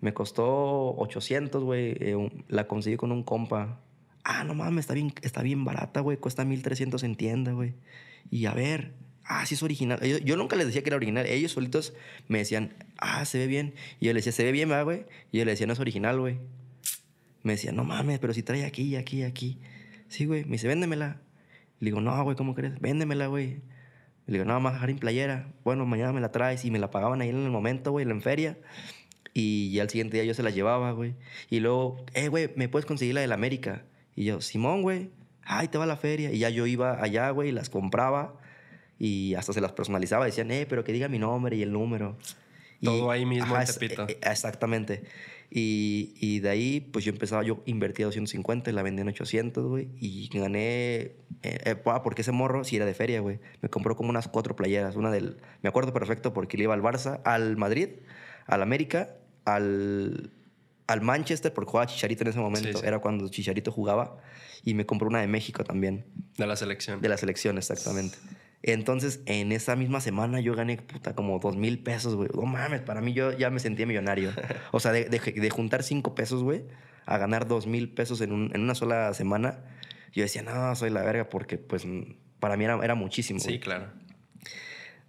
me 0.00 0.14
costó 0.14 0.96
800, 0.96 1.64
güey. 1.64 1.96
Eh, 2.00 2.30
la 2.48 2.66
conseguí 2.66 2.96
con 2.96 3.12
un 3.12 3.22
compa. 3.22 3.80
Ah, 4.24 4.44
no 4.44 4.54
mames, 4.54 4.84
está 4.84 4.94
bien, 4.94 5.12
está 5.22 5.42
bien 5.42 5.64
barata, 5.64 6.00
güey. 6.00 6.18
Cuesta 6.18 6.44
1300 6.44 7.02
en 7.04 7.16
tienda, 7.16 7.52
güey. 7.52 7.74
Y 8.30 8.46
a 8.46 8.54
ver, 8.54 8.92
ah, 9.24 9.44
sí 9.46 9.54
es 9.54 9.62
original. 9.62 10.00
Yo, 10.00 10.36
nunca 10.36 10.56
les 10.56 10.66
decía 10.66 10.82
que 10.82 10.90
era 10.90 10.96
original. 10.96 11.26
Ellos 11.26 11.52
solitos 11.52 11.94
me 12.28 12.38
decían, 12.38 12.74
ah, 12.98 13.24
se 13.24 13.38
ve 13.38 13.46
bien. 13.46 13.74
Y 13.98 14.06
yo 14.06 14.12
les 14.12 14.24
decía, 14.24 14.36
se 14.36 14.44
ve 14.44 14.52
bien, 14.52 14.70
güey? 14.84 15.04
Y 15.32 15.38
yo 15.38 15.44
les 15.44 15.54
decía, 15.54 15.66
no 15.66 15.72
es 15.72 15.80
original, 15.80 16.18
güey. 16.18 16.38
Me 17.42 17.52
decía, 17.52 17.72
no 17.72 17.84
mames, 17.84 18.18
pero 18.18 18.34
si 18.34 18.42
trae 18.42 18.64
aquí, 18.64 18.96
aquí, 18.96 19.22
aquí. 19.22 19.58
Sí, 20.08 20.26
güey. 20.26 20.44
Me 20.44 20.52
dice, 20.52 20.68
véndemela. 20.68 21.20
Le 21.80 21.86
digo, 21.86 22.00
no, 22.00 22.22
güey, 22.22 22.36
¿cómo 22.36 22.54
crees? 22.54 22.78
Véndemela, 22.80 23.26
güey. 23.26 23.62
Le 24.26 24.38
digo, 24.38 24.44
no, 24.44 24.60
más 24.60 24.74
dejar 24.74 24.90
en 24.90 24.98
playera. 24.98 25.52
Bueno, 25.64 25.86
mañana 25.86 26.12
me 26.12 26.20
la 26.20 26.30
traes. 26.30 26.64
Y 26.64 26.70
me 26.70 26.78
la 26.78 26.90
pagaban 26.90 27.20
ahí 27.20 27.30
en 27.30 27.42
el 27.42 27.50
momento, 27.50 27.90
güey, 27.90 28.08
en 28.08 28.22
feria. 28.22 28.58
Y 29.32 29.72
ya 29.72 29.82
al 29.82 29.90
siguiente 29.90 30.16
día 30.16 30.24
yo 30.24 30.34
se 30.34 30.42
la 30.42 30.50
llevaba, 30.50 30.92
güey. 30.92 31.14
Y 31.48 31.60
luego, 31.60 32.04
eh, 32.14 32.28
güey, 32.28 32.50
¿me 32.56 32.68
puedes 32.68 32.86
conseguir 32.86 33.14
la 33.14 33.22
del 33.22 33.32
América? 33.32 33.84
Y 34.14 34.24
yo, 34.24 34.40
Simón, 34.40 34.82
güey. 34.82 35.10
Ay, 35.42 35.68
te 35.68 35.78
va 35.78 35.84
a 35.84 35.86
la 35.86 35.96
feria. 35.96 36.32
Y 36.32 36.38
ya 36.38 36.50
yo 36.50 36.66
iba 36.66 37.02
allá, 37.02 37.30
güey, 37.30 37.50
las 37.50 37.70
compraba. 37.70 38.34
Y 38.98 39.34
hasta 39.34 39.52
se 39.54 39.60
las 39.60 39.72
personalizaba. 39.72 40.26
Decían, 40.26 40.50
eh, 40.50 40.66
pero 40.68 40.84
que 40.84 40.92
diga 40.92 41.08
mi 41.08 41.18
nombre 41.18 41.56
y 41.56 41.62
el 41.62 41.72
número. 41.72 42.16
Todo 42.82 43.10
ahí 43.10 43.24
mismo 43.26 43.56
en 43.56 43.66
Tepito. 43.66 44.06
Eh, 44.08 44.18
exactamente. 44.22 45.04
Y, 45.52 46.14
y, 46.14 46.38
de 46.38 46.48
ahí, 46.48 46.80
pues 46.80 47.04
yo 47.04 47.10
empezaba, 47.10 47.42
yo 47.42 47.60
invertía 47.66 48.06
250 48.06 48.70
y 48.70 48.72
la 48.72 48.82
vendí 48.82 49.02
en 49.02 49.08
800, 49.08 49.66
güey. 49.66 49.88
Y 49.98 50.28
gané, 50.32 50.62
eh, 50.62 51.16
eh 51.42 51.76
porque 52.04 52.22
ese 52.22 52.30
morro 52.30 52.62
sí 52.62 52.76
era 52.76 52.86
de 52.86 52.94
feria, 52.94 53.20
güey. 53.20 53.40
Me 53.60 53.68
compró 53.68 53.96
como 53.96 54.10
unas 54.10 54.28
cuatro 54.28 54.54
playeras. 54.54 54.94
Una 54.94 55.10
del, 55.10 55.38
me 55.62 55.68
acuerdo 55.68 55.92
perfecto 55.92 56.32
porque 56.32 56.56
le 56.56 56.64
iba 56.64 56.74
al 56.74 56.82
Barça, 56.82 57.20
al 57.24 57.56
Madrid, 57.56 57.88
al 58.46 58.62
América, 58.62 59.16
al, 59.44 60.30
al 60.86 61.00
Manchester, 61.00 61.52
porque 61.52 61.70
jugaba 61.72 61.86
Chicharito 61.86 62.22
en 62.22 62.30
ese 62.30 62.38
momento. 62.38 62.84
Era 62.84 63.00
cuando 63.00 63.28
Chicharito 63.28 63.72
jugaba. 63.72 64.18
Y 64.62 64.74
me 64.74 64.86
compró 64.86 65.08
una 65.08 65.20
de 65.20 65.26
México 65.26 65.64
también. 65.64 66.04
De 66.36 66.46
la 66.46 66.54
selección. 66.54 67.00
De 67.00 67.08
la 67.08 67.16
selección, 67.16 67.58
exactamente. 67.58 68.18
Entonces, 68.62 69.22
en 69.24 69.52
esa 69.52 69.74
misma 69.74 70.00
semana 70.00 70.40
yo 70.40 70.54
gané, 70.54 70.76
puta, 70.76 71.14
como 71.14 71.38
dos 71.38 71.56
mil 71.56 71.78
pesos, 71.82 72.14
güey. 72.14 72.28
No 72.34 72.42
mames, 72.42 72.82
para 72.82 73.00
mí 73.00 73.14
yo 73.14 73.32
ya 73.32 73.50
me 73.50 73.58
sentía 73.58 73.86
millonario. 73.86 74.32
O 74.72 74.80
sea, 74.80 74.92
de, 74.92 75.08
de, 75.08 75.50
juntar 75.50 75.82
cinco 75.82 76.14
pesos, 76.14 76.42
güey, 76.42 76.64
a 77.06 77.18
ganar 77.18 77.48
dos 77.48 77.66
mil 77.66 77.90
pesos 77.90 78.20
en, 78.20 78.32
un, 78.32 78.50
en, 78.54 78.62
una 78.62 78.74
sola 78.74 79.12
semana, 79.14 79.64
yo 80.12 80.22
decía, 80.22 80.42
no, 80.42 80.74
soy 80.76 80.90
la 80.90 81.02
verga, 81.02 81.28
porque 81.28 81.58
pues 81.58 81.86
para 82.38 82.56
mí 82.56 82.64
era, 82.64 82.78
era 82.82 82.94
muchísimo. 82.94 83.40
Sí, 83.40 83.58
claro. 83.58 83.88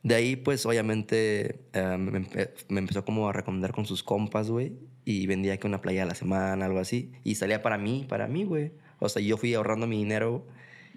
De 0.04 0.16
ahí, 0.16 0.36
pues, 0.36 0.66
obviamente, 0.66 1.60
eh, 1.74 1.98
me, 1.98 2.28
me, 2.70 2.80
empezó 2.80 3.06
como 3.06 3.30
a 3.30 3.34
recomendar 3.34 3.72
con 3.72 3.86
sus 3.86 4.02
compas, 4.02 4.50
güey. 4.50 4.74
Y 5.06 5.28
vendía 5.28 5.58
que 5.58 5.68
una 5.68 5.82
playa 5.82 6.04
a 6.04 6.06
la 6.06 6.16
semana, 6.16 6.66
algo 6.66 6.80
así. 6.80 7.12
Y 7.24 7.36
salía 7.36 7.62
para 7.62 7.78
mí, 7.78 8.06
para 8.08 8.28
mí, 8.28 8.44
güey. 8.46 8.72
O 9.00 9.10
sea, 9.10 9.22
yo 9.22 9.38
fui 9.38 9.54
ahorrando 9.54 9.88
mi 9.88 9.98
dinero 9.98 10.48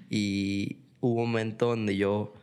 y 0.08 0.78
hubo 1.00 1.22
un 1.22 1.32
momento 1.32 1.66
donde 1.66 1.96
yo 1.96 2.34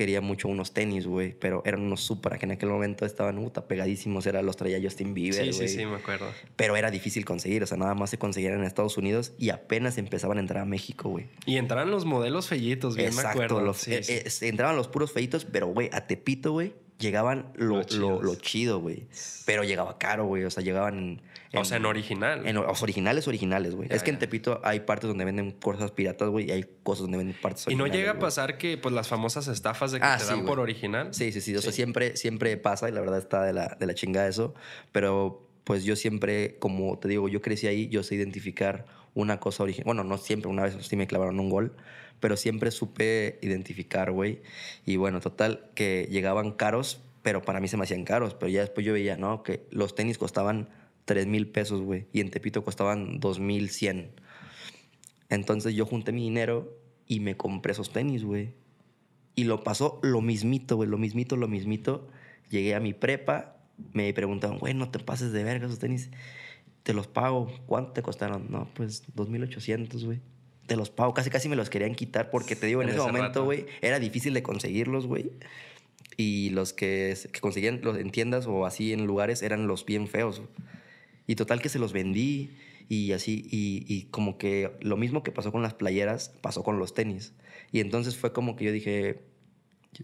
quería 0.00 0.22
mucho 0.22 0.48
unos 0.48 0.72
tenis, 0.72 1.06
güey, 1.06 1.34
pero 1.38 1.60
eran 1.66 1.82
unos 1.82 2.00
Supra 2.00 2.38
que 2.38 2.46
en 2.46 2.52
aquel 2.52 2.70
momento 2.70 3.04
estaban 3.04 3.36
puta, 3.36 3.68
pegadísimos, 3.68 4.24
era, 4.24 4.40
los 4.40 4.56
traía 4.56 4.80
Justin 4.82 5.12
Bieber, 5.12 5.44
Sí, 5.44 5.52
sí, 5.52 5.68
sí, 5.68 5.84
me 5.84 5.96
acuerdo. 5.96 6.26
Pero 6.56 6.74
era 6.74 6.90
difícil 6.90 7.26
conseguir, 7.26 7.62
o 7.62 7.66
sea, 7.66 7.76
nada 7.76 7.94
más 7.94 8.08
se 8.08 8.16
conseguían 8.16 8.54
en 8.54 8.64
Estados 8.64 8.96
Unidos 8.96 9.34
y 9.36 9.50
apenas 9.50 9.98
empezaban 9.98 10.38
a 10.38 10.40
entrar 10.40 10.62
a 10.62 10.64
México, 10.64 11.10
güey. 11.10 11.26
Y 11.44 11.58
entraban 11.58 11.90
los 11.90 12.06
modelos 12.06 12.48
fellitos, 12.48 12.96
bien 12.96 13.14
me 13.14 13.20
acuerdo. 13.20 13.60
Los, 13.60 13.86
eh, 13.88 14.00
eh, 14.08 14.24
entraban 14.40 14.74
los 14.74 14.88
puros 14.88 15.12
feitos, 15.12 15.44
pero, 15.44 15.66
güey, 15.66 15.90
a 15.92 16.06
Tepito, 16.06 16.52
güey, 16.52 16.72
llegaban 17.00 17.52
lo, 17.56 17.82
lo, 18.22 18.34
chido, 18.36 18.80
güey. 18.80 19.06
Pero 19.46 19.64
llegaba 19.64 19.98
caro, 19.98 20.26
güey, 20.26 20.44
o 20.44 20.50
sea, 20.50 20.62
llegaban 20.62 21.22
o 21.54 21.64
sea, 21.64 21.78
en 21.78 21.86
original. 21.86 22.46
En 22.46 22.54
los 22.54 22.82
originales, 22.82 23.26
originales, 23.26 23.74
güey. 23.74 23.88
Es 23.90 24.02
que 24.04 24.10
en 24.10 24.18
Tepito 24.18 24.60
hay 24.62 24.80
partes 24.80 25.08
donde 25.08 25.24
venden 25.24 25.50
cosas 25.50 25.90
piratas, 25.90 26.28
güey, 26.28 26.48
y 26.48 26.52
hay 26.52 26.64
cosas 26.82 27.02
donde 27.02 27.18
venden 27.18 27.36
partes 27.40 27.66
originales. 27.66 27.88
¿Y 27.88 27.90
no 27.90 27.98
llega 27.98 28.12
a 28.12 28.18
pasar 28.20 28.56
que, 28.56 28.78
pues, 28.78 28.94
las 28.94 29.08
famosas 29.08 29.48
estafas 29.48 29.90
de 29.90 29.98
que 29.98 30.06
ah, 30.06 30.16
te 30.16 30.26
dan 30.26 30.44
por 30.44 30.60
original? 30.60 31.12
Sí, 31.12 31.32
sí, 31.32 31.40
sí. 31.40 31.56
O 31.56 31.60
sea, 31.60 31.72
siempre, 31.72 32.16
siempre 32.16 32.56
pasa 32.56 32.88
y 32.88 32.92
la 32.92 33.00
verdad 33.00 33.18
está 33.18 33.42
de 33.42 33.52
la, 33.52 33.76
de 33.80 33.86
la 33.86 33.94
chingada 33.94 34.28
eso. 34.28 34.54
Pero, 34.92 35.48
pues, 35.64 35.82
yo 35.84 35.96
siempre, 35.96 36.56
como 36.58 36.98
te 36.98 37.08
digo, 37.08 37.28
yo 37.28 37.42
crecí 37.42 37.66
ahí, 37.66 37.88
yo 37.88 38.04
sé 38.04 38.14
identificar 38.14 38.86
una 39.14 39.40
cosa 39.40 39.64
original. 39.64 39.86
Bueno, 39.86 40.04
no 40.04 40.18
siempre, 40.18 40.48
una 40.48 40.62
vez 40.62 40.76
sí 40.86 40.94
me 40.94 41.08
clavaron 41.08 41.40
un 41.40 41.50
gol, 41.50 41.74
pero 42.20 42.36
siempre 42.36 42.70
supe 42.70 43.38
identificar, 43.42 44.12
güey. 44.12 44.42
Y 44.86 44.96
bueno, 44.96 45.20
total, 45.20 45.70
que 45.74 46.06
llegaban 46.10 46.52
caros, 46.52 47.00
pero 47.22 47.42
para 47.42 47.60
mí 47.60 47.68
se 47.68 47.76
me 47.76 47.84
hacían 47.84 48.04
caros. 48.04 48.34
Pero 48.34 48.50
ya 48.50 48.60
después 48.60 48.86
yo 48.86 48.92
veía, 48.92 49.16
¿no? 49.16 49.42
Que 49.42 49.66
los 49.70 49.94
tenis 49.94 50.18
costaban 50.18 50.68
3 51.06 51.26
mil 51.26 51.48
pesos, 51.48 51.80
güey. 51.80 52.06
Y 52.12 52.20
en 52.20 52.30
Tepito 52.30 52.62
costaban 52.62 53.18
2 53.20 53.40
mil 53.40 53.70
100. 53.70 54.12
Entonces 55.30 55.74
yo 55.74 55.86
junté 55.86 56.12
mi 56.12 56.22
dinero 56.22 56.78
y 57.06 57.20
me 57.20 57.36
compré 57.36 57.72
esos 57.72 57.90
tenis, 57.90 58.24
güey. 58.24 58.54
Y 59.34 59.44
lo 59.44 59.64
pasó 59.64 59.98
lo 60.02 60.20
mismito, 60.20 60.76
güey. 60.76 60.88
Lo 60.88 60.98
mismito, 60.98 61.36
lo 61.36 61.48
mismito. 61.48 62.08
Llegué 62.50 62.74
a 62.74 62.80
mi 62.80 62.92
prepa. 62.92 63.56
Me 63.92 64.12
preguntaban, 64.12 64.58
güey, 64.58 64.74
no 64.74 64.90
te 64.90 64.98
pases 64.98 65.32
de 65.32 65.42
verga 65.42 65.66
esos 65.66 65.78
tenis. 65.78 66.10
Te 66.82 66.92
los 66.92 67.06
pago. 67.06 67.50
¿Cuánto 67.66 67.92
te 67.92 68.02
costaron? 68.02 68.46
No, 68.50 68.68
pues 68.74 69.04
2.800, 69.14 70.04
güey. 70.04 70.20
Te 70.70 70.76
los 70.76 70.88
pago. 70.88 71.12
Casi, 71.14 71.30
casi 71.30 71.48
me 71.48 71.56
los 71.56 71.68
querían 71.68 71.96
quitar 71.96 72.30
porque 72.30 72.54
te 72.54 72.68
digo, 72.68 72.80
en, 72.80 72.90
ese, 72.90 72.98
momento, 72.98 73.42
güey, 73.42 73.66
era 73.80 73.98
difícil 73.98 74.34
de 74.34 74.44
conseguirlos, 74.44 75.08
güey. 75.08 75.32
Y 76.16 76.50
los 76.50 76.72
que, 76.72 77.18
que 77.32 77.40
conseguían 77.40 77.80
los, 77.82 77.98
en 77.98 78.10
tiendas 78.10 78.46
o 78.46 78.64
así 78.66 78.92
en 78.92 79.04
lugares 79.04 79.42
eran 79.42 79.66
los 79.66 79.84
bien 79.84 80.06
feos. 80.06 80.42
Y 81.26 81.34
total 81.34 81.60
que 81.60 81.68
se 81.68 81.80
los 81.80 81.92
vendí 81.92 82.50
y 82.88 83.10
así, 83.10 83.48
y, 83.50 84.04
como 84.12 84.38
que 84.38 84.70
lo 84.80 84.96
mismo 84.96 85.24
que 85.24 85.32
pasó 85.32 85.50
con 85.50 85.60
las 85.60 85.74
playeras, 85.74 86.28
pasó 86.40 86.62
con 86.62 86.78
los 86.78 86.94
tenis. 86.94 87.32
Y 87.72 87.80
entonces 87.80 88.16
fue 88.16 88.32
como 88.32 88.54
que 88.54 88.66
yo 88.66 88.70
dije, 88.70 89.24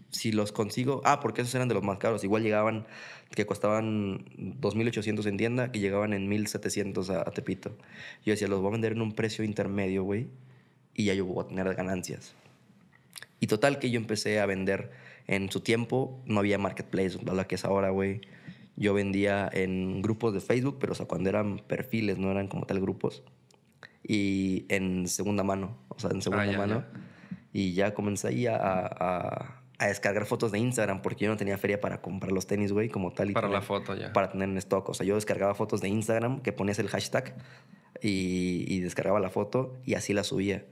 si 0.09 0.33
los 0.33 0.51
consigo, 0.51 1.01
ah, 1.05 1.21
porque 1.21 1.43
esos 1.43 1.55
eran 1.55 1.69
de 1.69 1.75
los 1.75 1.83
más 1.83 1.97
caros, 1.97 2.25
igual 2.25 2.43
llegaban, 2.43 2.87
que 3.33 3.45
costaban 3.45 4.25
2.800 4.59 5.25
en 5.27 5.37
tienda, 5.37 5.71
que 5.71 5.79
llegaban 5.79 6.11
en 6.11 6.29
1.700 6.29 7.09
a, 7.09 7.21
a, 7.21 7.31
Tepito. 7.31 7.77
Yo 8.25 8.33
decía, 8.33 8.49
los 8.49 8.59
voy 8.59 8.67
a 8.67 8.71
vender 8.73 8.91
en 8.91 9.01
un 9.01 9.13
precio 9.13 9.45
intermedio, 9.45 10.03
güey, 10.03 10.27
y 10.97 11.05
ya 11.05 11.13
yo 11.13 11.25
voy 11.25 11.45
a 11.45 11.47
tener 11.47 11.73
ganancias. 11.75 12.35
Y 13.39 13.47
total 13.47 13.79
que 13.79 13.89
yo 13.89 13.97
empecé 13.99 14.41
a 14.41 14.45
vender 14.45 14.91
en 15.27 15.49
su 15.51 15.61
tiempo, 15.61 16.21
no 16.25 16.39
había 16.39 16.57
marketplace, 16.57 17.17
la 17.23 17.45
que 17.47 17.55
es 17.55 17.63
ahora, 17.63 17.91
güey. 17.91 18.19
Yo 18.75 18.93
vendía 18.93 19.49
en 19.53 20.01
grupos 20.01 20.33
de 20.33 20.41
Facebook, 20.41 20.77
pero 20.79 20.91
o 20.91 20.95
sea, 20.95 21.05
cuando 21.05 21.29
eran 21.29 21.59
perfiles, 21.59 22.17
no 22.17 22.29
eran 22.31 22.47
como 22.47 22.65
tal 22.65 22.79
grupos. 22.81 23.23
Y 24.03 24.65
en 24.69 25.07
segunda 25.07 25.43
mano, 25.43 25.77
o 25.89 25.99
sea, 25.99 26.11
en 26.11 26.21
segunda 26.21 26.43
Ah, 26.43 26.51
ya, 26.51 26.57
mano. 26.57 26.83
Y 27.53 27.73
ya 27.73 27.93
comencé 27.93 28.27
ahí 28.29 28.47
a, 28.47 28.55
a- 28.57 29.53
a 29.79 29.85
descargar 29.87 30.25
fotos 30.25 30.51
de 30.51 30.57
Instagram 30.57 31.03
porque 31.03 31.25
yo 31.25 31.29
no 31.31 31.37
tenía 31.37 31.55
feria 31.59 31.79
para 31.79 32.01
comprar 32.01 32.31
los 32.31 32.47
tenis, 32.47 32.71
güey, 32.71 32.89
como 32.89 33.11
tal. 33.13 33.29
y 33.29 33.33
Para 33.33 33.47
la 33.47 33.55
tener- 33.59 33.67
foto 33.67 33.95
ya. 33.95 34.11
Para 34.13 34.29
tener 34.31 34.49
en 34.49 34.57
stock. 34.57 34.89
O 34.89 34.93
sea, 34.95 35.05
yo 35.05 35.13
descargaba 35.15 35.53
fotos 35.53 35.81
de 35.81 35.89
Instagram 35.89 36.41
que 36.41 36.51
ponías 36.51 36.79
el 36.79 36.87
hashtag 36.87 37.35
y, 38.01 38.65
y 38.67 38.79
descargaba 38.81 39.19
la 39.19 39.29
foto 39.29 39.75
y 39.85 39.93
así 39.95 40.13
la 40.13 40.23
subía. 40.23 40.65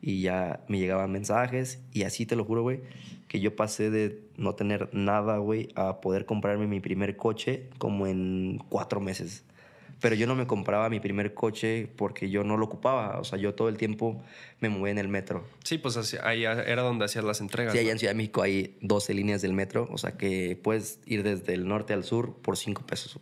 Y 0.00 0.20
ya 0.20 0.60
me 0.68 0.78
llegaban 0.78 1.10
mensajes 1.12 1.80
y 1.92 2.02
así 2.02 2.26
te 2.26 2.36
lo 2.36 2.44
juro, 2.44 2.62
güey, 2.62 2.80
que 3.28 3.40
yo 3.40 3.56
pasé 3.56 3.90
de 3.90 4.20
no 4.36 4.54
tener 4.54 4.90
nada, 4.92 5.38
güey, 5.38 5.68
a 5.76 6.00
poder 6.00 6.26
comprarme 6.26 6.66
mi 6.66 6.80
primer 6.80 7.16
coche 7.16 7.70
como 7.78 8.06
en 8.06 8.60
cuatro 8.68 9.00
meses. 9.00 9.44
Pero 10.00 10.14
yo 10.16 10.26
no 10.26 10.34
me 10.34 10.46
compraba 10.46 10.90
mi 10.90 11.00
primer 11.00 11.32
coche 11.32 11.88
porque 11.96 12.28
yo 12.28 12.44
no 12.44 12.58
lo 12.58 12.66
ocupaba. 12.66 13.18
O 13.20 13.24
sea, 13.24 13.38
yo 13.38 13.54
todo 13.54 13.70
el 13.70 13.78
tiempo 13.78 14.22
me 14.60 14.68
movía 14.68 14.90
en 14.92 14.98
el 14.98 15.08
metro. 15.08 15.46
Sí, 15.62 15.78
pues 15.78 15.96
así- 15.96 16.18
ahí 16.22 16.44
era 16.44 16.82
donde 16.82 17.06
hacías 17.06 17.24
las 17.24 17.40
entregas. 17.40 17.72
Sí, 17.72 17.78
¿no? 17.78 17.82
allá 17.84 17.92
en 17.92 17.98
Ciudad 17.98 18.12
de 18.12 18.16
México 18.18 18.42
hay 18.42 18.76
12 18.82 19.14
líneas 19.14 19.40
del 19.40 19.54
metro, 19.54 19.88
o 19.90 19.96
sea 19.96 20.12
que 20.18 20.60
puedes 20.62 20.98
ir 21.06 21.22
desde 21.22 21.54
el 21.54 21.66
norte 21.66 21.94
al 21.94 22.04
sur 22.04 22.36
por 22.42 22.58
5 22.58 22.84
pesos 22.84 23.18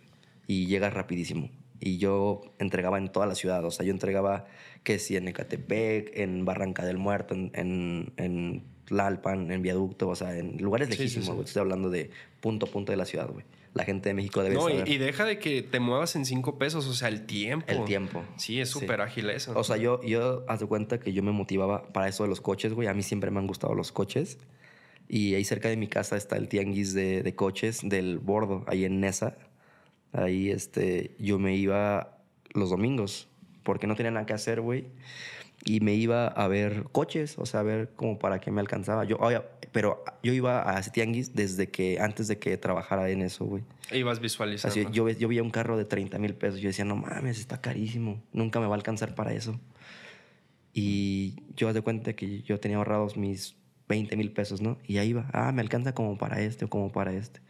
y 0.48 0.66
llegas 0.66 0.92
rapidísimo. 0.92 1.50
Y 1.84 1.98
yo 1.98 2.42
entregaba 2.60 2.96
en 2.96 3.08
toda 3.08 3.26
la 3.26 3.34
ciudad, 3.34 3.64
o 3.64 3.72
sea, 3.72 3.84
yo 3.84 3.90
entregaba 3.90 4.44
que 4.84 5.00
si 5.00 5.16
en 5.16 5.26
Ecatepec, 5.26 6.16
en 6.16 6.44
Barranca 6.44 6.84
del 6.84 6.96
Muerto, 6.96 7.34
en, 7.34 7.50
en, 7.54 8.12
en 8.18 8.62
Tlalpan, 8.84 9.50
en 9.50 9.62
Viaducto, 9.62 10.08
o 10.08 10.14
sea, 10.14 10.38
en 10.38 10.58
lugares 10.58 10.86
Sí, 10.90 10.94
sí, 10.94 11.02
lejísimos, 11.02 11.36
sí. 11.38 11.42
Estoy 11.44 11.60
hablando 11.60 11.90
de 11.90 12.10
punto 12.40 12.66
a 12.66 12.68
punto 12.68 12.92
de 12.92 12.96
la 12.96 13.04
ciudad, 13.04 13.28
güey. 13.28 13.44
La 13.74 13.82
gente 13.84 14.10
de 14.10 14.14
México 14.14 14.44
debe 14.44 14.54
No, 14.54 14.68
y, 14.68 14.74
saber 14.74 14.88
y 14.88 14.98
deja 14.98 15.24
de 15.24 15.40
que 15.40 15.62
te 15.62 15.80
muevas 15.80 16.14
en 16.14 16.24
cinco 16.24 16.56
pesos, 16.56 16.86
o 16.86 16.94
sea, 16.94 17.08
el 17.08 17.26
tiempo. 17.26 17.66
el 17.68 17.84
tiempo. 17.84 18.22
Sí, 18.36 18.60
es 18.60 18.68
súper 18.68 19.00
ágil 19.00 19.28
eso. 19.30 19.52
O 19.56 19.64
sea, 19.64 19.76
yo, 19.76 20.00
yo, 20.04 20.44
haz 20.46 20.60
de 20.60 20.66
cuenta 20.66 21.00
que 21.00 21.12
yo 21.12 21.24
me 21.24 21.32
motivaba 21.32 21.92
para 21.92 22.06
eso 22.06 22.22
de 22.22 22.28
los 22.28 22.40
coches, 22.40 22.74
güey. 22.74 22.86
A 22.86 22.94
mí 22.94 23.02
siempre 23.02 23.32
me 23.32 23.40
han 23.40 23.48
gustado 23.48 23.74
los 23.74 23.90
coches. 23.90 24.38
Y 25.08 25.34
ahí 25.34 25.42
cerca 25.42 25.68
de 25.68 25.76
mi 25.76 25.88
casa 25.88 26.16
está 26.16 26.36
el 26.36 26.48
tianguis 26.48 26.94
de, 26.94 27.24
de 27.24 27.34
coches 27.34 27.80
del 27.82 28.20
Bordo, 28.20 28.62
ahí 28.68 28.84
en 28.84 29.00
Nesa. 29.00 29.36
Ahí 30.12 30.50
este, 30.50 31.14
yo 31.18 31.38
me 31.38 31.54
iba 31.56 32.18
los 32.52 32.70
domingos, 32.70 33.28
porque 33.62 33.86
no 33.86 33.96
tenía 33.96 34.10
nada 34.10 34.26
que 34.26 34.34
hacer, 34.34 34.60
güey. 34.60 34.86
Y 35.64 35.80
me 35.80 35.94
iba 35.94 36.26
a 36.26 36.48
ver 36.48 36.84
coches, 36.90 37.38
o 37.38 37.46
sea, 37.46 37.60
a 37.60 37.62
ver 37.62 37.90
como 37.94 38.18
para 38.18 38.40
qué 38.40 38.50
me 38.50 38.60
alcanzaba. 38.60 39.04
Yo, 39.04 39.16
oye, 39.18 39.40
pero 39.70 40.04
yo 40.22 40.32
iba 40.32 40.68
a 40.68 40.80
ese 40.80 40.90
tianguis 40.90 41.34
desde 41.34 41.68
que, 41.68 42.00
antes 42.00 42.28
de 42.28 42.38
que 42.38 42.56
trabajara 42.56 43.08
en 43.10 43.22
eso, 43.22 43.44
güey. 43.44 43.62
Ibas 43.92 44.20
visualizando. 44.20 44.72
Así, 44.72 44.86
yo, 44.92 45.08
yo 45.08 45.28
veía 45.28 45.42
un 45.42 45.50
carro 45.50 45.76
de 45.76 45.84
30 45.84 46.18
mil 46.18 46.34
pesos. 46.34 46.60
Yo 46.60 46.68
decía, 46.68 46.84
no 46.84 46.96
mames, 46.96 47.38
está 47.38 47.60
carísimo. 47.60 48.20
Nunca 48.32 48.60
me 48.60 48.66
va 48.66 48.74
a 48.74 48.76
alcanzar 48.76 49.14
para 49.14 49.32
eso. 49.32 49.58
Y 50.74 51.36
yo 51.56 51.72
de 51.72 51.80
cuenta 51.80 52.14
que 52.14 52.42
yo 52.42 52.58
tenía 52.58 52.78
ahorrados 52.78 53.16
mis 53.16 53.56
20 53.88 54.16
mil 54.16 54.32
pesos, 54.32 54.60
¿no? 54.60 54.78
Y 54.86 54.98
ahí 54.98 55.10
iba, 55.10 55.28
ah, 55.32 55.52
me 55.52 55.60
alcanza 55.62 55.94
como 55.94 56.16
para 56.16 56.40
este 56.40 56.64
o 56.64 56.68
como 56.68 56.92
para 56.92 57.12
este. 57.12 57.40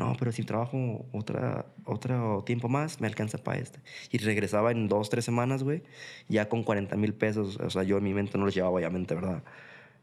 No, 0.00 0.16
pero 0.18 0.32
si 0.32 0.42
trabajo 0.42 1.04
otra, 1.12 1.66
otro 1.84 2.42
tiempo 2.46 2.68
más, 2.68 3.00
me 3.00 3.06
alcanza 3.06 3.38
para 3.38 3.58
este. 3.58 3.80
Y 4.10 4.18
regresaba 4.18 4.70
en 4.72 4.88
dos, 4.88 5.10
tres 5.10 5.24
semanas, 5.24 5.62
güey, 5.62 5.82
ya 6.28 6.48
con 6.48 6.62
40 6.64 6.96
mil 6.96 7.12
pesos. 7.14 7.58
O 7.60 7.70
sea, 7.70 7.82
yo 7.82 7.98
en 7.98 8.04
mi 8.04 8.14
mente 8.14 8.38
no 8.38 8.44
los 8.46 8.54
llevaba, 8.54 8.74
obviamente, 8.76 9.14
¿verdad? 9.14 9.42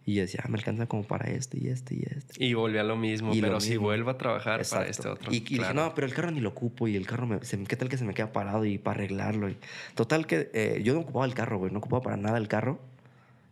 Y 0.06 0.14
yo 0.14 0.22
decía, 0.22 0.40
ah, 0.46 0.48
me 0.48 0.58
alcanza 0.58 0.86
como 0.88 1.04
para 1.04 1.30
este 1.32 1.58
y 1.60 1.68
este 1.68 1.96
y 1.96 2.04
este. 2.16 2.42
Y 2.46 2.54
volví 2.54 2.78
a 2.78 2.84
lo 2.84 2.96
mismo, 2.96 3.34
Y 3.34 3.42
lo 3.42 3.48
pero 3.48 3.60
si 3.60 3.72
mismo. 3.72 3.86
vuelvo 3.88 4.10
a 4.12 4.18
trabajar 4.18 4.62
para 4.70 4.88
este 4.88 5.08
otro. 5.10 5.34
Y, 5.34 5.38
y 5.38 5.58
dije, 5.58 5.74
no, 5.74 5.94
pero 5.96 6.08
el 6.08 6.14
carro 6.14 6.32
ni 6.32 6.40
lo 6.40 6.50
ocupo 6.50 6.88
y 6.88 6.96
el 6.96 7.06
carro, 7.06 7.28
me, 7.28 7.44
se- 7.44 7.62
¿qué 7.66 7.76
tal 7.76 7.90
que 7.90 7.98
se 7.98 8.06
me 8.06 8.14
queda 8.14 8.32
parado 8.32 8.64
y 8.64 8.78
para 8.78 9.00
arreglarlo? 9.00 9.50
Y, 9.50 9.58
total 9.96 10.26
que 10.26 10.50
eh, 10.54 10.82
yo 10.82 10.94
no 10.94 11.02
ocupaba 11.02 11.26
el 11.26 11.34
carro, 11.34 11.58
güey, 11.58 11.72
no 11.74 11.80
ocupaba 11.80 12.02
para 12.04 12.16
nada 12.18 12.38
el 12.38 12.48
carro. 12.48 12.80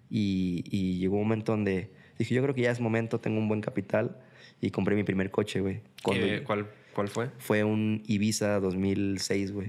Y, 0.10 0.64
y 0.70 0.98
llegó 1.00 1.16
un 1.18 1.24
momento 1.24 1.52
donde 1.52 1.90
dije, 2.18 2.34
yo 2.36 2.42
creo 2.42 2.56
que 2.56 2.62
ya 2.62 2.72
es 2.72 2.80
momento, 2.80 3.20
tengo 3.20 3.40
un 3.40 3.48
buen 3.48 3.60
capital 3.62 4.16
y 4.62 4.72
compré 4.72 4.96
mi 4.96 5.04
primer 5.04 5.32
coche, 5.32 5.60
güey. 5.62 5.82
Cuando 6.04 6.26
¿Qué- 6.26 6.44
¿Cuál, 6.44 6.68
¿Cuál 6.94 7.08
fue? 7.10 7.30
Fue 7.40 7.64
un 7.64 8.04
Ibiza 8.08 8.60
2006, 8.60 9.52
güey. 9.52 9.68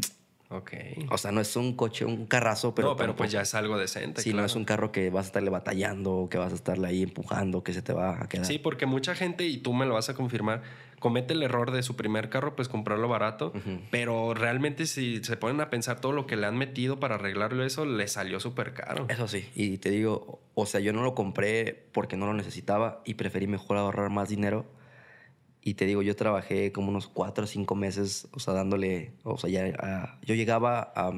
Ok. 0.49 0.73
O 1.11 1.19
sea, 1.19 1.33
no 1.33 1.41
es 1.41 1.57
un 1.57 1.75
coche, 1.75 2.05
un 2.05 2.27
carrazo, 2.27 2.75
pero... 2.75 2.89
no, 2.89 2.97
pero 2.97 3.09
tampoco- 3.09 3.19
pues 3.19 3.33
ya 3.33 3.41
es 3.41 3.55
algo 3.55 3.77
decente. 3.79 4.23
Sí, 4.23 4.33
no 4.33 4.45
es 4.45 4.55
un 4.55 4.65
carro 4.65 4.93
que 4.93 5.11
vas 5.11 5.25
a 5.25 5.29
estarle 5.29 5.51
batallando, 5.51 6.29
que 6.31 6.39
vas 6.39 6.53
a 6.53 6.55
estarle 6.55 6.87
ahí 6.87 7.03
empujando, 7.03 7.65
que 7.65 7.73
se 7.73 7.83
te 7.83 7.93
va 7.93 8.23
a 8.23 8.29
quedar. 8.29 8.47
Sí, 8.47 8.59
porque 8.59 8.87
mucha 8.87 9.15
gente, 9.15 9.45
y 9.47 9.59
tú 9.59 9.73
me 9.73 9.87
lo 9.87 9.95
vas 9.95 10.09
a 10.09 10.15
confirmar, 10.15 10.63
comete 11.01 11.35
el 11.35 11.43
error 11.43 11.73
de 11.73 11.83
su 11.83 11.97
primer 11.97 12.31
carro, 12.31 12.55
pues 12.57 12.69
comprarlo 12.69 13.09
barato, 13.09 13.53
pero 13.91 14.35
realmente 14.35 14.87
si 14.87 15.23
se 15.23 15.37
ponen 15.37 15.61
a 15.61 15.69
pensar 15.69 16.01
todo 16.01 16.13
lo 16.13 16.27
que 16.27 16.37
le 16.37 16.47
han 16.47 16.57
metido 16.57 17.01
para 17.01 17.17
arreglarlo 17.17 17.65
eso, 17.65 17.85
le 17.85 18.07
salió 18.09 18.39
súper 18.41 18.73
caro. 18.73 19.07
Eso 19.09 19.27
sí, 19.29 19.49
y 19.55 19.79
te 19.79 19.91
digo, 19.91 20.41
o 20.55 20.65
sea, 20.67 20.81
yo 20.81 20.93
no 20.93 21.03
lo 21.03 21.15
compré 21.15 21.87
porque 21.93 22.17
no 22.17 22.27
lo 22.27 22.35
necesitaba 22.35 23.03
y 23.05 23.15
preferí 23.15 23.47
mejor 23.49 23.77
ahorrar 23.79 24.11
más 24.11 24.29
dinero. 24.29 24.65
Y 25.67 25.75
te 25.75 25.85
digo, 25.85 26.01
yo 26.03 26.15
trabajé 26.15 26.71
como 26.71 26.91
unos 26.91 27.09
cuatro 27.09 27.43
o 27.43 27.47
cinco 27.49 27.75
meses, 27.75 28.29
o 28.31 28.39
sea, 28.39 28.55
dándole, 28.55 29.11
o 29.25 29.37
sea, 29.37 29.51
ya, 29.51 29.65
a- 29.81 30.17
yo 30.25 30.37
llegaba 30.37 30.93
a, 30.95 31.09
a 31.09 31.13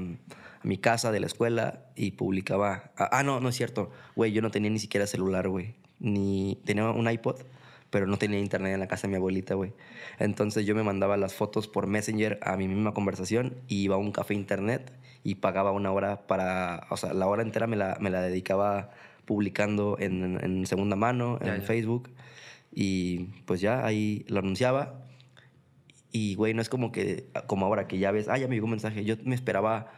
mi 0.63 0.79
casa 0.79 1.13
de 1.13 1.21
la 1.21 1.27
escuela 1.27 1.81
y 1.95 2.13
publicaba, 2.13 2.91
ah, 2.97 3.11
ah, 3.13 3.23
no, 3.23 3.41
no 3.41 3.51
es 3.51 3.57
cierto, 3.57 3.91
güey, 4.17 4.33
yo 4.33 4.41
no 4.41 4.51
tenía 4.51 4.71
ni 4.71 4.79
siquiera 4.79 5.07
celular, 5.07 5.51
güey, 5.51 5.75
ni 6.01 6.59
tenía 6.65 6.89
un 6.89 7.11
iPod, 7.11 7.43
pero 7.91 8.07
no 8.07 8.17
tenía 8.17 8.39
internet 8.39 8.73
en 8.73 8.81
la 8.81 8.89
casa 8.89 9.03
de 9.07 9.09
mi 9.11 9.17
abuelita, 9.17 9.53
güey. 9.53 9.75
Entonces 10.19 10.65
yo 10.65 10.75
me 10.75 10.83
mandaba 10.83 11.19
las 11.19 11.35
fotos 11.35 11.69
por 11.69 11.87
Messenger 11.87 12.39
a 12.43 12.57
mi 12.57 12.69
misma 12.69 12.95
conversación 12.95 13.55
y 13.69 13.83
iba 13.83 13.97
a 13.97 13.99
un 13.99 14.13
café 14.13 14.33
internet 14.33 14.93
y 15.25 15.35
pagaba 15.35 15.73
una 15.73 15.93
hora 15.93 16.27
para, 16.27 16.87
o 16.89 16.97
sea, 16.97 17.13
la 17.13 17.27
hora 17.27 17.43
entera 17.43 17.67
me 17.67 17.77
la, 17.77 17.99
me 18.01 18.09
la 18.09 18.23
dedicaba 18.23 18.93
publicando 19.27 19.99
en, 20.01 20.43
en 20.43 20.65
segunda 20.67 20.97
mano, 20.97 21.39
Ya, 21.45 21.55
en 21.55 21.61
ya. 21.61 21.67
Facebook. 21.67 22.09
Y 22.81 23.25
pues 23.45 23.61
ya 23.61 23.85
ahí 23.85 24.25
lo 24.29 24.39
anunciaba. 24.39 25.05
Y, 26.13 26.37
güey, 26.37 26.55
no 26.55 26.63
es 26.63 26.69
como 26.69 26.93
que, 26.93 27.27
como 27.49 27.67
ahora 27.67 27.89
que 27.89 27.99
ya 27.99 28.13
ves, 28.13 28.29
ah, 28.29 28.39
ya 28.39 28.47
me 28.47 28.55
llegó 28.55 28.67
un 28.67 28.71
mensaje. 28.71 29.05
Yo 29.05 29.17
me 29.25 29.35
esperaba, 29.35 29.91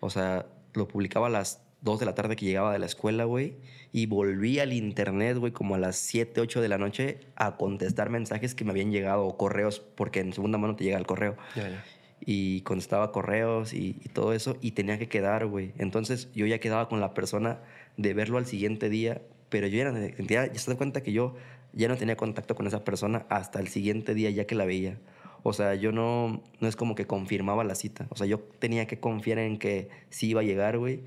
o 0.00 0.10
sea, 0.10 0.44
lo 0.74 0.86
publicaba 0.88 1.28
a 1.28 1.30
las 1.30 1.62
2 1.80 1.98
de 2.00 2.04
la 2.06 2.14
tarde 2.14 2.36
que 2.36 2.44
llegaba 2.44 2.70
de 2.72 2.78
la 2.78 2.84
escuela, 2.86 3.24
güey. 3.24 3.56
Y 3.92 4.04
volví 4.06 4.58
al 4.58 4.74
internet, 4.74 5.38
güey, 5.38 5.52
como 5.52 5.74
a 5.74 5.78
las 5.78 5.96
7, 5.96 6.42
8 6.42 6.60
de 6.60 6.68
la 6.68 6.76
noche 6.76 7.20
a 7.34 7.56
contestar 7.56 8.10
mensajes 8.10 8.54
que 8.54 8.64
me 8.66 8.72
habían 8.72 8.92
llegado 8.92 9.24
o 9.24 9.38
correos, 9.38 9.80
porque 9.80 10.20
en 10.20 10.34
segunda 10.34 10.58
mano 10.58 10.76
te 10.76 10.84
llega 10.84 10.98
el 10.98 11.06
correo 11.06 11.34
Ya, 11.56 11.70
ya. 11.70 11.82
y 12.20 12.60
contestaba 12.60 13.10
correos 13.10 13.72
y, 13.72 13.96
y 14.04 14.08
todo 14.10 14.34
eso 14.34 14.58
y 14.60 14.72
tenía 14.72 14.98
que 14.98 15.08
quedar, 15.08 15.46
güey. 15.46 15.72
Entonces 15.78 16.28
yo 16.34 16.44
ya 16.46 16.58
quedaba 16.60 16.90
con 16.90 17.00
la 17.00 17.14
persona 17.14 17.60
de 17.96 18.12
verlo 18.12 18.36
al 18.36 18.44
siguiente 18.46 18.90
día, 18.90 19.22
pero 19.48 19.66
yo 19.66 19.90
no- 19.90 19.98
ya, 20.28 20.52
ya 20.52 20.58
se 20.58 20.70
da 20.70 20.76
cuenta 20.76 21.02
que 21.02 21.12
yo 21.12 21.34
ya 21.72 21.88
no 21.88 21.96
tenía 21.96 22.16
contacto 22.16 22.54
con 22.54 22.66
esa 22.66 22.84
persona 22.84 23.26
hasta 23.28 23.60
el 23.60 23.68
siguiente 23.68 24.14
día 24.14 24.30
ya 24.30 24.46
que 24.46 24.54
la 24.54 24.64
veía. 24.64 24.98
O 25.42 25.52
sea, 25.52 25.74
yo 25.74 25.92
no, 25.92 26.42
no 26.60 26.68
es 26.68 26.76
como 26.76 26.94
que 26.94 27.06
confirmaba 27.06 27.64
la 27.64 27.74
cita. 27.74 28.06
O 28.10 28.16
sea, 28.16 28.26
yo 28.26 28.40
tenía 28.58 28.86
que 28.86 28.98
confiar 28.98 29.38
en 29.38 29.58
que 29.58 29.88
sí 30.10 30.28
iba 30.28 30.40
a 30.40 30.44
llegar, 30.44 30.78
güey. 30.78 31.02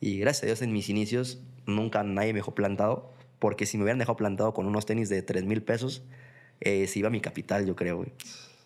Y 0.00 0.18
gracias 0.18 0.42
a 0.42 0.46
Dios 0.46 0.62
en 0.62 0.72
mis 0.72 0.88
inicios 0.88 1.40
nunca 1.66 2.02
nadie 2.02 2.32
me 2.32 2.38
dejó 2.38 2.54
plantado, 2.54 3.12
porque 3.38 3.66
si 3.66 3.76
me 3.76 3.84
hubieran 3.84 3.98
dejado 3.98 4.16
plantado 4.16 4.54
con 4.54 4.66
unos 4.66 4.86
tenis 4.86 5.08
de 5.08 5.22
3 5.22 5.44
mil 5.44 5.62
pesos, 5.62 6.02
eh, 6.60 6.86
se 6.86 7.00
iba 7.00 7.10
mi 7.10 7.20
capital, 7.20 7.66
yo 7.66 7.76
creo, 7.76 7.98
güey. 7.98 8.12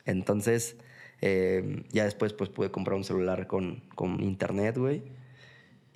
Entonces, 0.05 0.77
eh, 1.21 1.83
ya 1.91 2.05
después 2.05 2.33
pues 2.33 2.51
pude 2.51 2.71
comprar 2.71 2.97
un 2.97 3.05
celular 3.05 3.47
con, 3.47 3.83
con 3.95 4.23
internet, 4.23 4.77
güey. 4.79 5.03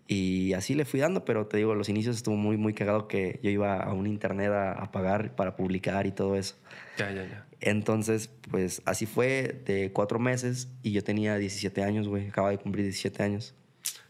Y 0.06 0.52
así 0.52 0.74
le 0.74 0.84
fui 0.84 1.00
dando, 1.00 1.24
pero 1.24 1.46
te 1.46 1.56
digo, 1.56 1.74
los 1.74 1.88
inicios 1.88 2.16
estuvo 2.16 2.36
muy, 2.36 2.56
muy 2.56 2.74
cagado 2.74 3.08
que 3.08 3.40
yo 3.42 3.50
iba 3.50 3.82
a 3.82 3.92
un 3.92 4.06
internet 4.06 4.50
a, 4.50 4.72
a 4.72 4.92
pagar 4.92 5.34
para 5.34 5.56
publicar 5.56 6.06
y 6.06 6.12
todo 6.12 6.36
eso. 6.36 6.56
Ya, 6.98 7.10
ya, 7.10 7.22
ya. 7.24 7.46
Entonces, 7.60 8.30
pues 8.50 8.82
así 8.84 9.06
fue 9.06 9.62
de 9.64 9.90
cuatro 9.92 10.18
meses 10.18 10.68
y 10.82 10.92
yo 10.92 11.02
tenía 11.02 11.36
17 11.36 11.82
años, 11.82 12.08
güey. 12.08 12.28
Acababa 12.28 12.50
de 12.50 12.58
cumplir 12.58 12.84
17 12.84 13.22
años. 13.22 13.54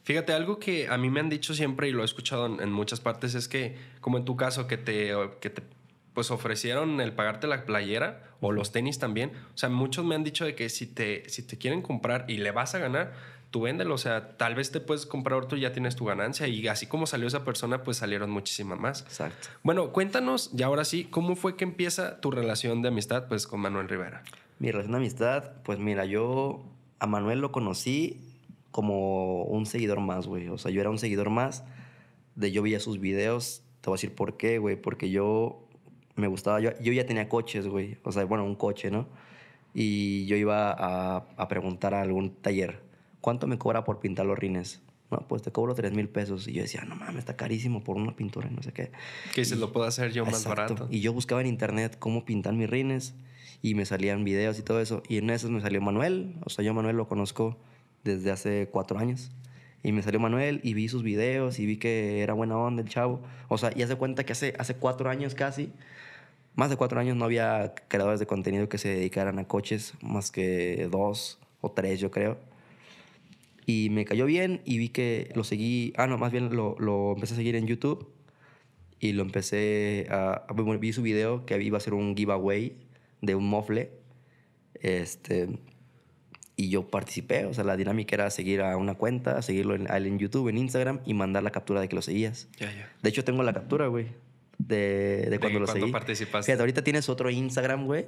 Fíjate, 0.02 0.32
algo 0.32 0.58
que 0.58 0.88
a 0.88 0.98
mí 0.98 1.08
me 1.08 1.20
han 1.20 1.30
dicho 1.30 1.54
siempre 1.54 1.88
y 1.88 1.92
lo 1.92 2.02
he 2.02 2.04
escuchado 2.04 2.46
en, 2.46 2.60
en 2.60 2.72
muchas 2.72 3.00
partes 3.00 3.34
es 3.34 3.48
que, 3.48 3.76
como 4.00 4.18
en 4.18 4.24
tu 4.24 4.36
caso, 4.36 4.66
que 4.66 4.76
te, 4.76 5.12
que 5.40 5.50
te 5.50 5.62
pues 6.14 6.30
ofrecieron 6.30 7.00
el 7.00 7.12
pagarte 7.12 7.46
la 7.48 7.66
playera 7.66 8.22
o 8.40 8.52
los 8.52 8.70
tenis 8.70 8.98
también. 8.98 9.32
O 9.54 9.58
sea, 9.58 9.68
muchos 9.68 10.04
me 10.04 10.14
han 10.14 10.22
dicho 10.22 10.44
de 10.44 10.54
que 10.54 10.68
si 10.68 10.86
te, 10.86 11.28
si 11.28 11.42
te 11.42 11.58
quieren 11.58 11.82
comprar 11.82 12.24
y 12.28 12.36
le 12.38 12.52
vas 12.52 12.74
a 12.74 12.78
ganar, 12.78 13.12
tú 13.54 13.60
véndelo. 13.60 13.94
O 13.94 13.98
sea, 13.98 14.36
tal 14.36 14.56
vez 14.56 14.72
te 14.72 14.80
puedes 14.80 15.06
comprar 15.06 15.38
otro 15.38 15.56
y 15.56 15.60
ya 15.60 15.72
tienes 15.72 15.94
tu 15.94 16.04
ganancia. 16.04 16.48
Y 16.48 16.66
así 16.66 16.88
como 16.88 17.06
salió 17.06 17.28
esa 17.28 17.44
persona, 17.44 17.84
pues 17.84 17.98
salieron 17.98 18.28
muchísimas 18.28 18.80
más. 18.80 19.02
Exacto. 19.02 19.46
Bueno, 19.62 19.92
cuéntanos, 19.92 20.50
y 20.52 20.64
ahora 20.64 20.84
sí, 20.84 21.04
¿cómo 21.04 21.36
fue 21.36 21.56
que 21.56 21.62
empieza 21.62 22.20
tu 22.20 22.32
relación 22.32 22.82
de 22.82 22.88
amistad 22.88 23.28
pues 23.28 23.46
con 23.46 23.60
Manuel 23.60 23.88
Rivera? 23.88 24.24
Mi 24.58 24.72
relación 24.72 24.90
de 24.90 24.98
amistad, 24.98 25.52
pues 25.62 25.78
mira, 25.78 26.04
yo 26.04 26.64
a 26.98 27.06
Manuel 27.06 27.38
lo 27.38 27.52
conocí 27.52 28.18
como 28.72 29.44
un 29.44 29.66
seguidor 29.66 30.00
más, 30.00 30.26
güey. 30.26 30.48
O 30.48 30.58
sea, 30.58 30.72
yo 30.72 30.80
era 30.80 30.90
un 30.90 30.98
seguidor 30.98 31.30
más 31.30 31.62
de 32.34 32.50
yo 32.50 32.60
veía 32.60 32.80
sus 32.80 32.98
videos 32.98 33.62
Te 33.82 33.88
voy 33.88 33.94
a 33.94 33.98
decir 33.98 34.16
por 34.16 34.36
qué, 34.36 34.58
güey. 34.58 34.74
Porque 34.74 35.10
yo 35.10 35.68
me 36.16 36.26
gustaba, 36.26 36.58
yo, 36.58 36.70
yo 36.80 36.92
ya 36.92 37.06
tenía 37.06 37.28
coches, 37.28 37.68
güey. 37.68 37.98
O 38.02 38.10
sea, 38.10 38.24
bueno, 38.24 38.44
un 38.44 38.56
coche, 38.56 38.90
¿no? 38.90 39.06
Y 39.74 40.26
yo 40.26 40.34
iba 40.34 40.72
a, 40.72 41.24
a 41.36 41.46
preguntar 41.46 41.94
a 41.94 42.02
algún 42.02 42.34
taller, 42.34 42.83
¿cuánto 43.24 43.46
me 43.46 43.56
cobra 43.56 43.84
por 43.84 44.00
pintar 44.00 44.26
los 44.26 44.38
rines? 44.38 44.82
No, 45.10 45.26
pues 45.26 45.40
te 45.40 45.50
cobro 45.50 45.74
3 45.74 45.94
mil 45.94 46.10
pesos. 46.10 46.46
Y 46.46 46.52
yo 46.52 46.60
decía, 46.60 46.84
no 46.84 46.94
mames, 46.94 47.20
está 47.20 47.36
carísimo 47.38 47.82
por 47.82 47.96
una 47.96 48.14
pintura 48.14 48.50
y 48.50 48.54
no 48.54 48.62
sé 48.62 48.72
qué. 48.72 48.90
Que 49.34 49.46
se 49.46 49.56
lo 49.56 49.72
puedo 49.72 49.86
hacer 49.86 50.12
yo 50.12 50.26
más 50.26 50.42
Exacto. 50.42 50.74
barato. 50.74 50.88
Y 50.90 51.00
yo 51.00 51.14
buscaba 51.14 51.40
en 51.40 51.46
internet 51.46 51.96
cómo 51.98 52.26
pintar 52.26 52.52
mis 52.52 52.68
rines 52.68 53.14
y 53.62 53.74
me 53.76 53.86
salían 53.86 54.24
videos 54.24 54.58
y 54.58 54.62
todo 54.62 54.78
eso. 54.78 55.02
Y 55.08 55.16
en 55.16 55.30
esos 55.30 55.50
me 55.50 55.62
salió 55.62 55.80
Manuel. 55.80 56.34
O 56.44 56.50
sea, 56.50 56.66
yo 56.66 56.74
Manuel 56.74 56.96
lo 56.96 57.08
conozco 57.08 57.56
desde 58.04 58.30
hace 58.30 58.68
cuatro 58.70 58.98
años. 58.98 59.30
Y 59.82 59.92
me 59.92 60.02
salió 60.02 60.20
Manuel 60.20 60.60
y 60.62 60.74
vi 60.74 60.90
sus 60.90 61.02
videos 61.02 61.58
y 61.58 61.64
vi 61.64 61.78
que 61.78 62.20
era 62.20 62.34
buena 62.34 62.58
onda 62.58 62.82
el 62.82 62.90
chavo. 62.90 63.22
O 63.48 63.56
sea, 63.56 63.70
y 63.74 63.80
hace 63.80 63.96
cuenta 63.96 64.24
que 64.24 64.32
hace, 64.32 64.52
hace 64.58 64.74
cuatro 64.74 65.08
años 65.08 65.34
casi, 65.34 65.72
más 66.56 66.68
de 66.68 66.76
cuatro 66.76 67.00
años 67.00 67.16
no 67.16 67.24
había 67.24 67.74
creadores 67.88 68.20
de 68.20 68.26
contenido 68.26 68.68
que 68.68 68.76
se 68.76 68.90
dedicaran 68.90 69.38
a 69.38 69.48
coches, 69.48 69.94
más 70.02 70.30
que 70.30 70.88
dos 70.90 71.38
o 71.62 71.70
tres, 71.70 72.00
yo 72.00 72.10
creo. 72.10 72.36
Y 73.66 73.88
me 73.90 74.04
cayó 74.04 74.26
bien 74.26 74.60
y 74.64 74.78
vi 74.78 74.90
que 74.90 75.30
lo 75.34 75.42
seguí, 75.44 75.92
ah, 75.96 76.06
no, 76.06 76.18
más 76.18 76.32
bien 76.32 76.54
lo, 76.54 76.76
lo 76.78 77.12
empecé 77.14 77.34
a 77.34 77.36
seguir 77.36 77.56
en 77.56 77.66
YouTube 77.66 78.10
y 79.00 79.12
lo 79.12 79.22
empecé 79.22 80.06
a, 80.10 80.44
bueno, 80.54 80.78
vi 80.78 80.92
su 80.92 81.02
video 81.02 81.46
que 81.46 81.60
iba 81.62 81.78
a 81.78 81.80
ser 81.80 81.94
un 81.94 82.14
giveaway 82.16 82.76
de 83.22 83.34
un 83.34 83.48
mofle. 83.48 83.90
Este, 84.80 85.48
y 86.56 86.68
yo 86.68 86.86
participé, 86.88 87.46
o 87.46 87.54
sea, 87.54 87.64
la 87.64 87.76
dinámica 87.76 88.14
era 88.14 88.30
seguir 88.30 88.60
a 88.60 88.76
una 88.76 88.94
cuenta, 88.94 89.40
seguirlo 89.42 89.74
en, 89.74 89.90
en 89.90 90.18
YouTube, 90.18 90.48
en 90.48 90.58
Instagram 90.58 91.00
y 91.06 91.14
mandar 91.14 91.42
la 91.42 91.50
captura 91.50 91.80
de 91.80 91.88
que 91.88 91.96
lo 91.96 92.02
seguías. 92.02 92.48
Ya, 92.58 92.70
ya. 92.72 92.92
De 93.02 93.08
hecho, 93.08 93.24
tengo 93.24 93.42
la 93.42 93.52
captura, 93.54 93.86
güey, 93.88 94.06
de, 94.58 95.26
de 95.30 95.38
cuando 95.40 95.60
lo 95.60 95.64
cuando 95.66 95.80
seguí. 95.86 95.92
participaste. 95.92 96.46
Fíjate, 96.52 96.62
ahorita 96.62 96.84
tienes 96.84 97.08
otro 97.08 97.30
Instagram, 97.30 97.86
güey, 97.86 98.06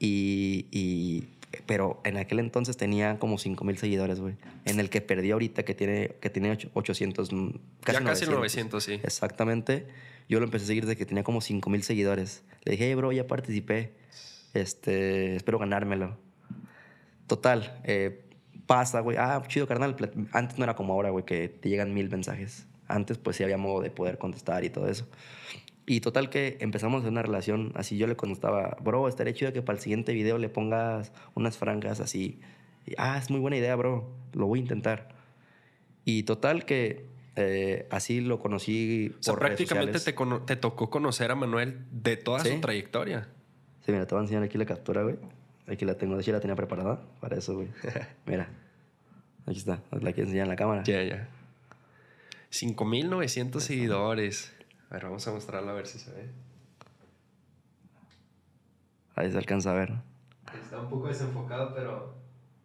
y, 0.00 0.66
y- 0.72 1.24
Pero 1.66 2.00
en 2.04 2.16
aquel 2.18 2.40
entonces 2.40 2.76
tenía 2.76 3.18
como 3.18 3.38
5 3.38 3.64
mil 3.64 3.78
seguidores, 3.78 4.20
güey. 4.20 4.34
En 4.66 4.80
el 4.80 4.90
que 4.90 5.00
perdí 5.00 5.30
ahorita, 5.30 5.64
que 5.64 5.74
tiene, 5.74 6.10
que 6.20 6.28
tiene 6.30 6.50
ocho- 6.52 6.68
800, 6.74 7.32
mm, 7.32 7.48
casi 7.82 7.98
ya 7.98 8.04
casi 8.04 8.26
900, 8.26 8.84
sí. 8.84 8.94
Exactamente. 9.02 9.86
Yo 10.28 10.40
lo 10.40 10.44
empecé 10.44 10.64
a 10.64 10.66
seguir 10.68 10.84
desde 10.84 10.96
que 10.98 11.06
tenía 11.06 11.24
como 11.24 11.40
5 11.40 11.70
mil 11.70 11.82
seguidores. 11.82 12.42
Le 12.64 12.72
dije, 12.72 12.88
hey, 12.88 12.94
bro, 12.94 13.12
ya 13.12 13.26
participé. 13.26 13.92
Este, 14.52 15.36
espero 15.36 15.58
ganármelo. 15.58 16.16
Total, 17.26 17.80
eh, 17.84 18.24
pasa, 18.66 19.00
güey. 19.00 19.16
Ah, 19.18 19.42
chido, 19.48 19.66
carnal. 19.66 19.96
Antes 20.32 20.58
no 20.58 20.64
era 20.64 20.74
como 20.74 20.92
ahora, 20.92 21.10
güey, 21.10 21.24
que 21.24 21.48
te 21.48 21.68
llegan 21.68 21.92
mil 21.94 22.10
mensajes. 22.10 22.66
Antes, 22.86 23.18
pues 23.18 23.36
sí 23.36 23.44
había 23.44 23.58
modo 23.58 23.80
de 23.82 23.90
poder 23.90 24.18
contestar 24.18 24.64
y 24.64 24.70
todo 24.70 24.88
eso. 24.88 25.06
Y 25.90 26.02
total 26.02 26.28
que 26.28 26.58
empezamos 26.60 27.02
una 27.04 27.22
relación 27.22 27.72
así. 27.74 27.96
Yo 27.96 28.06
le 28.06 28.14
contestaba, 28.14 28.76
bro, 28.82 29.08
estaría 29.08 29.32
chido 29.32 29.54
que 29.54 29.62
para 29.62 29.78
el 29.78 29.82
siguiente 29.82 30.12
video 30.12 30.36
le 30.36 30.50
pongas 30.50 31.12
unas 31.34 31.56
franjas 31.56 32.00
así. 32.00 32.40
Y, 32.86 32.92
ah, 32.98 33.16
es 33.16 33.30
muy 33.30 33.40
buena 33.40 33.56
idea, 33.56 33.74
bro. 33.74 34.06
Lo 34.34 34.46
voy 34.46 34.58
a 34.58 34.62
intentar. 34.62 35.08
Y 36.04 36.24
total 36.24 36.66
que 36.66 37.06
eh, 37.36 37.86
así 37.90 38.20
lo 38.20 38.38
conocí 38.38 39.14
O 39.18 39.22
sea, 39.22 39.32
por 39.32 39.42
redes 39.42 39.56
prácticamente 39.56 40.00
te, 40.46 40.56
tocó 40.56 40.90
conocer 40.90 41.30
a 41.30 41.34
Manuel 41.34 41.86
de 41.90 42.18
toda 42.18 42.40
Sí. 42.40 42.50
su 42.50 42.60
trayectoria. 42.60 43.28
Sí, 43.86 43.90
mira, 43.90 44.06
te 44.06 44.14
voy 44.14 44.20
a 44.20 44.24
enseñar 44.24 44.42
aquí 44.42 44.58
la 44.58 44.66
captura, 44.66 45.02
güey. 45.02 45.16
Aquí 45.68 45.86
la 45.86 45.96
tengo. 45.96 46.16
De 46.16 46.20
hecho, 46.20 46.32
la 46.32 46.40
tenía 46.40 46.54
preparada 46.54 47.00
para 47.20 47.38
eso, 47.38 47.54
güey. 47.54 47.68
mira. 48.26 48.50
Aquí 49.46 49.56
está. 49.56 49.80
La 49.90 50.12
quiero 50.12 50.24
enseñar 50.24 50.44
en 50.44 50.50
la 50.50 50.56
cámara. 50.56 50.82
Ya, 50.82 51.02
ya. 51.02 51.30
5900 52.50 53.62
seguidores. 53.64 54.52
A 54.90 54.94
ver, 54.94 55.04
vamos 55.04 55.26
a 55.28 55.32
mostrarlo 55.32 55.70
a 55.70 55.74
ver 55.74 55.86
si 55.86 55.98
se 55.98 56.10
ve. 56.12 56.28
Ahí 59.14 59.30
se 59.30 59.38
alcanza 59.38 59.70
a 59.70 59.74
ver. 59.74 59.92
Está 60.62 60.80
un 60.80 60.88
poco 60.88 61.08
desenfocado, 61.08 61.74
pero 61.74 62.14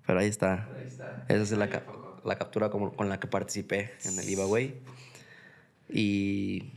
Pero 0.06 0.20
ahí 0.20 0.28
está. 0.28 0.70
ahí 0.78 0.86
está. 0.88 1.26
Esa 1.28 1.42
es 1.44 1.52
la, 1.52 1.70
ca- 1.70 1.84
la 2.24 2.38
captura 2.38 2.70
como- 2.70 2.94
con 2.96 3.10
la 3.10 3.20
que 3.20 3.28
participé 3.28 3.92
en 4.06 4.20
el 4.20 4.26
giveaway. 4.26 4.76
Y 5.90 6.72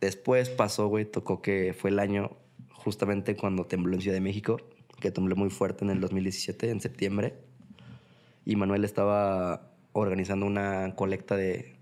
después 0.00 0.50
pasó, 0.50 0.88
güey, 0.88 1.04
tocó 1.04 1.42
que 1.42 1.74
fue 1.78 1.90
el 1.90 1.98
año 1.98 2.30
justamente 2.72 3.36
cuando 3.36 3.66
tembló 3.66 3.94
en 3.94 4.02
Ciudad 4.02 4.16
de 4.16 4.20
México, 4.20 4.60
que 5.00 5.10
tembló 5.10 5.36
muy 5.36 5.50
fuerte 5.50 5.84
en 5.84 5.90
el 5.90 6.00
2017, 6.00 6.70
en 6.70 6.80
septiembre. 6.80 7.34
Y 8.44 8.56
Manuel 8.56 8.84
estaba 8.84 9.70
organizando 9.92 10.46
una 10.46 10.94
colecta 10.96 11.36
de, 11.36 11.73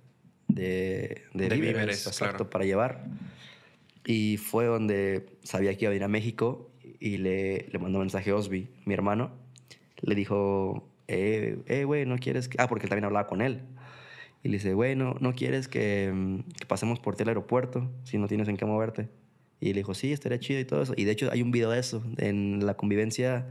de, 0.55 1.23
de 1.35 1.49
De 1.49 1.55
víveres, 1.55 1.75
víveres, 1.75 2.07
exacto, 2.07 2.37
claro. 2.37 2.51
para 2.51 2.65
llevar. 2.65 3.05
Y 4.05 4.37
fue 4.37 4.67
donde 4.67 5.27
sabía 5.43 5.77
que 5.77 5.85
iba 5.85 5.93
a 5.93 5.97
ir 5.97 6.05
a 6.05 6.09
México 6.09 6.71
y 6.99 7.19
le, 7.19 7.69
le 7.71 7.79
mandó 7.79 7.99
mensaje 7.99 8.31
a 8.31 8.37
Osby, 8.37 8.69
mi 8.85 8.95
hermano. 8.95 9.31
Le 10.01 10.15
dijo, 10.15 10.89
eh, 11.09 11.59
eh, 11.67 11.85
güey, 11.85 12.07
¿no 12.07 12.19
quieres 12.19 12.49
que...? 12.49 12.57
Ah, 12.61 12.69
porque 12.69 12.87
él 12.87 12.91
también 12.91 13.05
hablaba 13.05 13.27
con 13.27 13.41
él. 13.43 13.61
Y 14.43 14.49
le 14.49 14.55
dice, 14.55 14.75
güey, 14.75 14.97
¿no, 14.97 15.15
no 15.21 15.35
quieres 15.35 15.69
que, 15.69 16.11
mm, 16.13 16.41
que 16.59 16.67
pasemos 16.67 16.99
por 16.99 17.15
ti 17.15 17.23
al 17.23 17.29
aeropuerto 17.29 17.91
si 18.05 18.19
no 18.19 18.27
tienes 18.27 18.49
en 18.49 18.57
qué 18.57 18.65
moverte? 18.65 19.09
Y 19.61 19.67
le 19.69 19.81
dijo, 19.81 19.95
sí, 19.95 20.13
estaría 20.13 20.41
chido 20.41 20.59
y 20.59 20.65
todo 20.65 20.83
eso. 20.83 20.95
Y 20.97 21.05
de 21.05 21.13
hecho 21.13 21.31
hay 21.31 21.43
un 21.43 21.53
video 21.53 21.71
de 21.71 21.79
eso. 21.79 22.03
En 22.19 22.67
la 22.67 22.75
convivencia, 22.75 23.47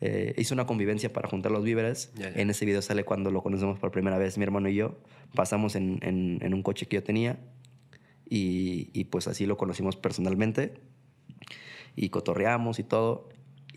eh, 0.00 0.34
hizo 0.38 0.54
una 0.54 0.66
convivencia 0.66 1.12
para 1.12 1.28
juntar 1.28 1.50
los 1.52 1.64
víveres. 1.64 2.12
Ya, 2.14 2.30
ya. 2.30 2.40
En 2.40 2.50
ese 2.50 2.64
video 2.64 2.82
sale 2.82 3.04
cuando 3.04 3.30
lo 3.30 3.42
conocemos 3.42 3.78
por 3.78 3.90
primera 3.90 4.18
vez 4.18 4.38
mi 4.38 4.44
hermano 4.44 4.68
y 4.68 4.74
yo. 4.76 4.98
Pasamos 5.34 5.74
en, 5.76 5.98
en- 6.02 6.38
en 6.42 6.54
un 6.54 6.62
coche 6.62 6.86
que 6.86 6.96
yo 6.96 7.02
tenía 7.02 7.38
y, 8.28 8.90
y 8.92 9.04
pues 9.04 9.26
así 9.28 9.46
lo 9.46 9.56
conocimos 9.56 9.96
personalmente 9.96 10.74
y 11.96 12.08
cotorreamos 12.10 12.78
y 12.78 12.84
todo. 12.84 13.28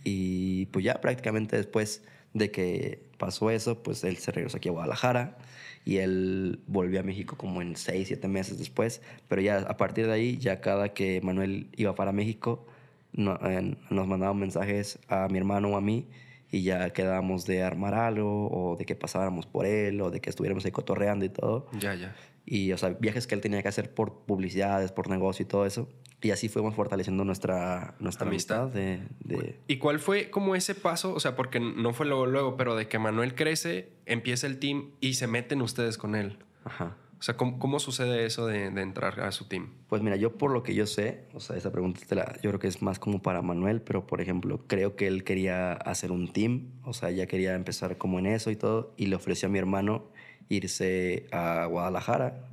Y 0.04 0.66
pues 0.68 0.86
ya 0.86 1.02
prácticamente 1.02 1.58
después 1.58 2.04
de 2.34 2.50
que 2.52 3.10
pasó 3.18 3.50
eso, 3.52 3.84
pues 3.84 4.04
él 4.04 4.18
se 4.18 4.32
regresó 4.32 4.58
aquí 4.58 4.70
a 4.70 4.72
Guadalajara 4.72 5.38
y 5.86 5.98
él 5.98 6.60
volvió 6.68 7.00
a 7.00 7.04
México 7.04 7.36
como 7.38 7.62
en 7.62 7.76
seis, 7.76 8.08
siete 8.08 8.28
meses 8.28 8.58
después. 8.58 9.02
Pero 9.28 9.42
ya 9.42 9.58
a 9.60 9.78
partir 9.78 10.08
de 10.08 10.14
ahí, 10.14 10.38
ya 10.38 10.62
cada 10.62 10.94
que 10.94 11.22
Manuel 11.22 11.68
iba 11.76 11.94
para 11.96 12.12
México, 12.12 12.66
no- 13.14 13.40
eh, 13.44 13.78
nos 13.90 14.08
mandaban 14.08 14.38
mensajes 14.38 15.00
a 15.08 15.28
mi 15.30 15.38
hermano 15.38 15.70
o 15.70 15.78
a 15.78 15.82
mí 15.82 16.08
y 16.50 16.64
ya 16.64 16.90
quedábamos 16.92 17.46
de 17.46 17.64
armar 17.64 17.94
algo 17.94 18.50
o 18.52 18.76
de 18.76 18.86
que 18.86 18.96
pasáramos 18.96 19.46
por 19.46 19.66
él 19.66 20.02
o 20.02 20.12
de 20.12 20.20
que 20.20 20.30
estuviéramos 20.30 20.66
ahí 20.66 20.72
cotorreando 20.72 21.24
y 21.26 21.30
todo. 21.30 21.68
Ya, 21.80 21.94
ya. 21.96 22.16
Y, 22.46 22.72
o 22.74 22.78
sea, 22.78 22.90
viajes 22.90 23.28
que 23.28 23.36
él 23.36 23.42
tenía 23.42 23.62
que 23.62 23.68
hacer 23.70 23.94
por 23.94 24.26
publicidades, 24.26 24.92
por 24.92 25.10
negocio 25.10 25.44
y 25.44 25.48
todo 25.48 25.66
eso. 25.66 25.88
Y 26.24 26.32
así 26.32 26.50
fuimos 26.50 26.76
fortaleciendo 26.76 27.24
nuestra, 27.24 27.96
nuestra 28.00 28.28
Amistad. 28.28 28.64
amistad, 28.64 28.80
de, 28.80 29.00
de- 29.24 29.60
¿Y 29.68 29.78
cuál 29.78 30.00
fue 30.00 30.30
como 30.30 30.56
ese 30.56 30.76
paso? 30.76 31.14
O 31.14 31.20
sea, 31.20 31.36
porque 31.36 31.60
no 31.60 31.94
fue 31.94 32.06
luego, 32.06 32.26
luego, 32.26 32.58
pero 32.58 32.76
de 32.76 32.88
que 32.88 33.00
Manuel 33.00 33.34
crece, 33.36 33.90
empieza 34.06 34.46
el 34.48 34.60
team 34.60 34.92
y 35.00 35.14
se 35.14 35.28
meten 35.28 35.62
ustedes 35.62 35.98
con 35.98 36.16
él. 36.16 36.38
Ajá. 36.64 36.98
O 37.22 37.24
sea, 37.24 37.38
¿cómo, 37.38 37.60
cómo 37.60 37.78
sucede 37.78 38.26
eso 38.26 38.48
de, 38.48 38.72
de 38.72 38.82
entrar 38.82 39.20
a 39.20 39.32
su 39.32 39.46
team? 39.46 39.70
Pues 39.88 40.02
mira, 40.02 40.16
yo 40.16 40.40
por 40.40 40.50
lo 40.50 40.64
que 40.64 40.74
yo 40.74 40.88
sé, 40.88 41.26
o 41.36 41.40
sea, 41.40 41.56
esa 41.56 41.72
pregunta 41.72 42.02
te 42.08 42.16
la- 42.16 42.34
yo 42.42 42.50
creo 42.50 42.58
que 42.58 42.68
es 42.68 42.82
más 42.82 42.98
como 42.98 43.22
para 43.22 43.44
Manuel, 43.44 43.84
pero 43.84 44.08
por 44.08 44.22
ejemplo, 44.22 44.66
creo 44.66 44.96
que 44.96 45.06
él 45.06 45.24
quería 45.24 45.74
hacer 45.74 46.12
un 46.12 46.34
team, 46.34 46.72
o 46.84 46.94
sea, 46.94 47.12
ya 47.12 47.28
quería 47.28 47.54
empezar 47.54 48.00
como 48.00 48.18
en 48.18 48.26
eso 48.26 48.50
y 48.50 48.56
todo, 48.56 48.96
y 48.98 49.06
le 49.06 49.16
ofreció 49.18 49.50
a 49.50 49.52
mi 49.52 49.60
hermano 49.60 50.10
irse 50.50 51.28
a 51.32 51.68
Guadalajara, 51.68 52.50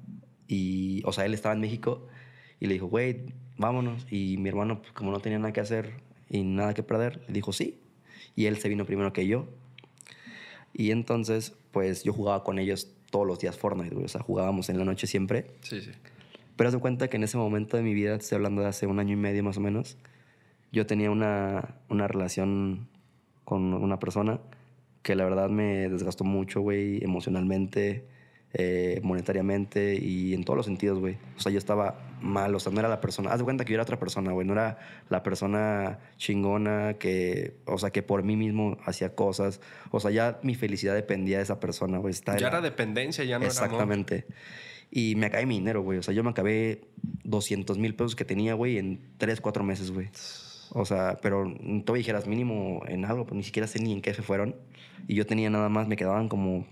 y, 0.48 1.00
o 1.06 1.12
sea, 1.14 1.24
él 1.24 1.32
estaba 1.32 1.54
en 1.54 1.62
México, 1.62 2.06
y 2.60 2.66
le 2.66 2.74
dijo, 2.74 2.88
güey, 2.88 3.24
vámonos, 3.56 4.06
y 4.10 4.36
mi 4.36 4.50
hermano, 4.50 4.82
pues, 4.82 4.92
como 4.92 5.10
no 5.12 5.20
tenía 5.20 5.38
nada 5.38 5.54
que 5.54 5.60
hacer 5.60 5.94
y 6.28 6.42
nada 6.42 6.74
que 6.74 6.82
perder, 6.82 7.22
le 7.26 7.32
dijo 7.32 7.54
sí, 7.54 7.80
y 8.36 8.44
él 8.44 8.58
se 8.58 8.68
vino 8.68 8.84
primero 8.84 9.14
que 9.14 9.26
yo, 9.26 9.46
y 10.74 10.90
entonces, 10.90 11.54
pues 11.72 12.04
yo 12.04 12.12
jugaba 12.12 12.44
con 12.44 12.58
ellos 12.58 12.92
todos 13.10 13.26
los 13.26 13.38
días 13.38 13.56
Fortnite, 13.56 13.94
güey, 13.94 14.04
o 14.04 14.08
sea, 14.08 14.20
jugábamos 14.22 14.68
en 14.68 14.78
la 14.78 14.84
noche 14.84 15.06
siempre, 15.06 15.46
Sí, 15.62 15.80
sí. 15.80 15.90
pero 16.56 16.68
haz 16.68 16.74
de 16.74 16.80
cuenta 16.80 17.08
que 17.08 17.16
en 17.16 17.24
ese 17.24 17.36
momento 17.38 17.76
de 17.76 17.82
mi 17.82 17.94
vida, 17.94 18.14
estoy 18.14 18.36
hablando 18.36 18.62
de 18.62 18.68
hace 18.68 18.86
un 18.86 18.98
año 18.98 19.14
y 19.14 19.16
medio 19.16 19.42
más 19.42 19.56
o 19.56 19.60
menos, 19.60 19.96
yo 20.72 20.86
tenía 20.86 21.10
una, 21.10 21.76
una 21.88 22.06
relación 22.08 22.88
con 23.44 23.72
una 23.74 23.98
persona 23.98 24.40
que 25.02 25.14
la 25.14 25.24
verdad 25.24 25.48
me 25.48 25.88
desgastó 25.88 26.24
mucho, 26.24 26.60
güey, 26.60 27.02
emocionalmente, 27.02 28.04
eh, 28.54 29.00
monetariamente 29.02 29.94
y 29.94 30.32
en 30.32 30.42
todos 30.44 30.56
los 30.56 30.66
sentidos, 30.66 30.98
güey. 30.98 31.18
O 31.36 31.40
sea, 31.40 31.52
yo 31.52 31.58
estaba 31.58 31.98
mal, 32.22 32.54
o 32.54 32.60
sea, 32.60 32.72
no 32.72 32.80
era 32.80 32.88
la 32.88 33.00
persona. 33.00 33.30
Haz 33.30 33.38
de 33.38 33.44
cuenta 33.44 33.64
que 33.64 33.72
yo 33.72 33.76
era 33.76 33.82
otra 33.82 33.98
persona, 33.98 34.32
güey. 34.32 34.46
No 34.46 34.54
era 34.54 34.78
la 35.10 35.22
persona 35.22 35.98
chingona 36.16 36.94
que, 36.94 37.56
o 37.66 37.78
sea, 37.78 37.90
que 37.90 38.02
por 38.02 38.22
mí 38.22 38.36
mismo 38.36 38.78
hacía 38.84 39.14
cosas. 39.14 39.60
O 39.90 40.00
sea, 40.00 40.10
ya 40.10 40.38
mi 40.42 40.54
felicidad 40.54 40.94
dependía 40.94 41.38
de 41.38 41.42
esa 41.42 41.60
persona, 41.60 41.98
güey. 41.98 42.14
Ya 42.38 42.48
era 42.48 42.60
dependencia, 42.60 43.24
ya 43.24 43.38
no 43.38 43.44
era. 43.44 43.52
Exactamente. 43.52 44.26
Y 44.90 45.14
me 45.16 45.26
acabé 45.26 45.44
mi 45.44 45.58
dinero, 45.58 45.82
güey. 45.82 45.98
O 45.98 46.02
sea, 46.02 46.14
yo 46.14 46.24
me 46.24 46.30
acabé 46.30 46.80
200 47.24 47.76
mil 47.76 47.94
pesos 47.94 48.16
que 48.16 48.24
tenía, 48.24 48.54
güey, 48.54 48.78
en 48.78 49.00
3, 49.18 49.40
4 49.40 49.62
meses, 49.62 49.90
güey. 49.90 50.08
O 50.70 50.84
sea, 50.84 51.18
pero 51.20 51.52
tú 51.84 51.94
dijeras 51.94 52.26
mínimo 52.26 52.82
en 52.88 53.04
algo, 53.04 53.26
pues 53.26 53.36
ni 53.36 53.42
siquiera 53.42 53.66
sé 53.66 53.80
ni 53.80 53.92
en 53.92 54.00
qué 54.00 54.14
se 54.14 54.22
fueron. 54.22 54.56
Y 55.06 55.14
yo 55.14 55.26
tenía 55.26 55.50
nada 55.50 55.68
más, 55.68 55.88
me 55.88 55.96
quedaban 55.96 56.28
como, 56.28 56.66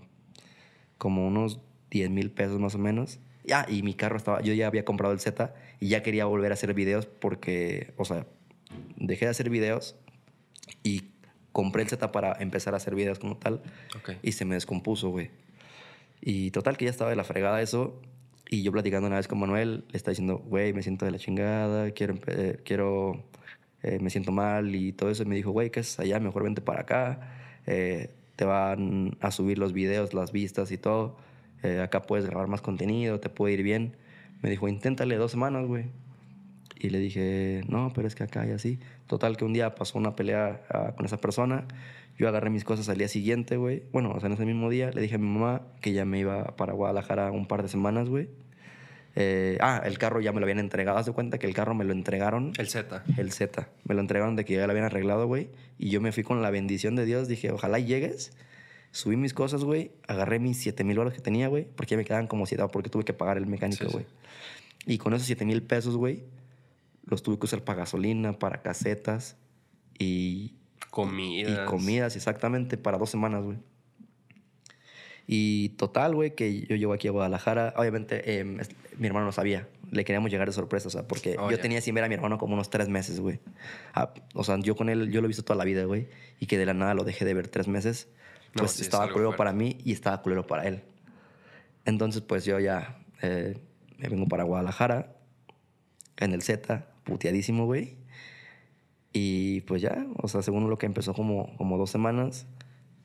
como 0.97 1.27
unos 1.27 1.61
10 1.91 2.09
mil 2.09 2.31
pesos 2.31 2.59
más 2.59 2.75
o 2.75 2.79
menos. 2.79 3.19
Ah, 3.51 3.65
y 3.69 3.81
mi 3.81 3.93
carro 3.93 4.17
estaba, 4.17 4.41
yo 4.41 4.53
ya 4.53 4.67
había 4.67 4.83
comprado 4.83 5.13
el 5.13 5.19
Z 5.19 5.53
y 5.79 5.87
ya 5.87 6.03
quería 6.03 6.25
volver 6.25 6.51
a 6.51 6.55
hacer 6.55 6.73
videos 6.73 7.05
porque, 7.05 7.93
o 7.97 8.03
sea, 8.03 8.25
dejé 8.97 9.25
de 9.25 9.31
hacer 9.31 9.49
videos 9.49 9.95
y 10.83 11.11
compré 11.53 11.83
el 11.83 11.89
Z 11.89 12.11
para 12.11 12.35
empezar 12.39 12.73
a 12.73 12.77
hacer 12.77 12.93
videos 12.93 13.19
como 13.19 13.37
tal 13.37 13.61
y 14.21 14.33
se 14.33 14.43
me 14.43 14.55
descompuso, 14.55 15.09
güey. 15.09 15.31
Y 16.19 16.51
total 16.51 16.77
que 16.77 16.85
ya 16.85 16.91
estaba 16.91 17.09
de 17.09 17.15
la 17.15 17.23
fregada 17.23 17.61
eso 17.61 18.01
y 18.49 18.63
yo 18.63 18.71
platicando 18.71 19.07
una 19.07 19.17
vez 19.17 19.27
con 19.27 19.39
Manuel, 19.39 19.85
le 19.89 19.97
estaba 19.97 20.11
diciendo, 20.11 20.37
güey, 20.45 20.73
me 20.73 20.81
siento 20.81 21.05
de 21.05 21.11
la 21.11 21.19
chingada, 21.19 21.91
quiero, 21.91 22.15
eh, 22.27 22.59
quiero, 22.63 23.23
eh, 23.83 23.99
me 23.99 24.09
siento 24.09 24.31
mal 24.31 24.73
y 24.73 24.93
todo 24.93 25.09
eso. 25.09 25.23
Y 25.23 25.25
me 25.25 25.35
dijo, 25.35 25.51
güey, 25.51 25.69
¿qué 25.69 25.81
haces 25.81 25.99
allá? 25.99 26.19
Mejor 26.19 26.43
vente 26.43 26.61
para 26.61 26.81
acá. 26.81 27.33
eh, 27.65 28.11
te 28.37 28.45
van 28.45 29.17
a 29.19 29.31
subir 29.31 29.57
los 29.57 29.73
videos, 29.73 30.13
las 30.13 30.31
vistas 30.31 30.71
y 30.71 30.77
todo. 30.77 31.17
Eh, 31.63 31.81
acá 31.81 32.01
puedes 32.01 32.25
grabar 32.25 32.47
más 32.47 32.61
contenido, 32.61 33.19
te 33.19 33.29
puede 33.29 33.53
ir 33.53 33.63
bien. 33.63 33.95
Me 34.41 34.49
dijo, 34.49 34.67
inténtale 34.67 35.15
dos 35.15 35.31
semanas, 35.31 35.65
güey. 35.65 35.85
Y 36.79 36.89
le 36.89 36.99
dije, 36.99 37.63
no, 37.67 37.91
pero 37.93 38.07
es 38.07 38.15
que 38.15 38.23
acá 38.23 38.45
y 38.45 38.51
así. 38.51 38.79
Total, 39.07 39.37
que 39.37 39.45
un 39.45 39.53
día 39.53 39.75
pasó 39.75 39.97
una 39.97 40.15
pelea 40.15 40.61
ah, 40.69 40.93
con 40.95 41.05
esa 41.05 41.17
persona. 41.17 41.65
Yo 42.17 42.27
agarré 42.27 42.49
mis 42.49 42.63
cosas 42.63 42.89
al 42.89 42.97
día 42.97 43.07
siguiente, 43.07 43.57
güey. 43.57 43.83
Bueno, 43.91 44.11
o 44.11 44.19
sea, 44.19 44.27
en 44.27 44.33
ese 44.33 44.45
mismo 44.45 44.69
día 44.69 44.91
le 44.91 45.01
dije 45.01 45.15
a 45.15 45.17
mi 45.17 45.27
mamá 45.27 45.61
que 45.81 45.93
ya 45.93 46.05
me 46.05 46.19
iba 46.19 46.55
para 46.55 46.73
Guadalajara 46.73 47.31
un 47.31 47.47
par 47.47 47.63
de 47.63 47.69
semanas, 47.69 48.09
güey. 48.09 48.29
Eh, 49.15 49.57
ah, 49.61 49.81
el 49.83 49.97
carro 49.97 50.21
ya 50.21 50.31
me 50.31 50.39
lo 50.39 50.45
habían 50.45 50.59
entregado. 50.59 50.97
Haz 50.99 51.07
de 51.07 51.11
cuenta 51.11 51.39
que 51.39 51.47
el 51.47 51.53
carro 51.55 51.73
me 51.73 51.83
lo 51.83 51.93
entregaron. 51.93 52.53
El 52.57 52.67
Z. 52.67 53.03
El 53.17 53.31
Z. 53.31 53.67
Me 53.83 53.95
lo 53.95 54.01
entregaron 54.01 54.35
de 54.35 54.45
que 54.45 54.53
ya 54.53 54.65
lo 54.67 54.71
habían 54.71 54.85
arreglado, 54.85 55.25
güey. 55.25 55.49
Y 55.79 55.89
yo 55.89 56.01
me 56.01 56.11
fui 56.11 56.23
con 56.23 56.43
la 56.43 56.51
bendición 56.51 56.95
de 56.95 57.05
Dios. 57.05 57.27
Dije, 57.27 57.51
ojalá 57.51 57.79
llegues. 57.79 58.31
Subí 58.97 59.15
mis 59.15 59.33
cosas, 59.33 59.63
güey. 59.63 59.91
Agarré 60.07 60.39
mis 60.39 60.57
7 60.57 60.83
mil 60.83 60.95
dólares 60.95 61.15
que 61.17 61.23
tenía, 61.23 61.47
güey. 61.49 61.65
Porque 61.75 61.91
ya 61.91 61.97
me 61.97 62.03
quedaban 62.05 62.25
como 62.25 62.47
7 62.47 62.63
porque 62.71 62.89
tuve 62.89 63.03
que 63.05 63.13
pagar 63.13 63.37
el 63.37 63.45
mecánico, 63.45 63.83
Sí, 63.83 63.89
sí. 63.89 63.93
güey. 63.93 64.05
Y 64.87 64.97
con 64.97 65.13
esos 65.13 65.27
7 65.27 65.45
mil 65.45 65.61
pesos, 65.61 65.95
güey, 65.97 66.23
los 67.05 67.21
tuve 67.21 67.37
que 67.37 67.45
usar 67.45 67.63
para 67.63 67.79
gasolina, 67.79 68.33
para 68.39 68.61
casetas 68.63 69.37
y, 69.99 70.55
Comidas. 70.89 71.51
y 71.51 71.65
comidas, 71.69 72.15
exactamente, 72.15 72.77
para 72.77 72.97
dos 72.97 73.09
semanas, 73.11 73.43
güey. 73.43 73.57
Y 75.29 75.69
total, 75.77 76.15
güey, 76.15 76.35
que 76.35 76.61
yo 76.67 76.75
llego 76.77 76.93
aquí 76.93 77.07
a 77.07 77.11
Guadalajara. 77.11 77.73
Obviamente, 77.75 78.39
eh, 78.39 78.43
mi 78.97 79.07
hermano 79.07 79.25
no 79.25 79.31
sabía. 79.33 79.67
Le 79.91 80.05
queríamos 80.05 80.31
llegar 80.31 80.47
de 80.47 80.53
sorpresa, 80.53 80.87
o 80.87 80.91
sea, 80.91 81.07
porque 81.07 81.35
Oh, 81.37 81.49
yo 81.51 81.57
ya. 81.57 81.61
tenía 81.61 81.81
sin 81.81 81.93
ver 81.95 82.03
a 82.05 82.07
mi 82.07 82.15
hermano 82.15 82.37
como 82.37 82.53
unos 82.53 82.69
tres 82.69 82.87
meses, 82.87 83.19
güey. 83.19 83.39
Ah, 83.93 84.13
o 84.33 84.43
sea, 84.45 84.57
yo 84.59 84.75
con 84.75 84.87
él, 84.89 85.11
yo 85.11 85.19
lo 85.21 85.27
he 85.27 85.29
visto 85.29 85.43
toda 85.43 85.57
la 85.57 85.65
vida, 85.65 85.83
güey. 85.83 86.07
Y 86.39 86.45
que 86.47 86.57
de 86.57 86.65
la 86.65 86.73
nada 86.73 86.93
lo 86.93 87.03
dejé 87.03 87.25
de 87.25 87.33
ver 87.33 87.49
tres 87.49 87.67
meses. 87.67 88.07
Pues 88.63 88.71
sí, 88.71 88.81
es 88.81 88.87
estaba 88.87 89.03
algo 89.03 89.13
culero 89.13 89.29
fuerte. 89.29 89.37
para 89.37 89.53
mí 89.53 89.77
y 89.83 89.93
estaba 89.93 90.21
culero 90.21 90.45
para 90.45 90.67
él. 90.67 90.83
Entonces, 91.85 92.21
pues 92.21 92.45
yo 92.45 92.59
ya 92.59 92.99
eh, 93.21 93.57
me 93.97 94.09
vengo 94.09 94.27
para 94.27 94.43
Guadalajara, 94.43 95.15
en 96.17 96.33
el 96.33 96.41
Z, 96.41 96.85
puteadísimo, 97.03 97.65
güey. 97.65 97.97
Y 99.13 99.61
pues 99.61 99.81
ya, 99.81 100.05
o 100.21 100.27
sea, 100.27 100.41
según 100.41 100.69
lo 100.69 100.77
que 100.77 100.85
empezó 100.85 101.13
como, 101.13 101.55
como 101.57 101.77
dos 101.77 101.89
semanas, 101.89 102.45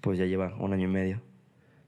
pues 0.00 0.18
ya 0.18 0.26
lleva 0.26 0.54
un 0.58 0.72
año 0.72 0.84
y 0.84 0.92
medio. 0.92 1.22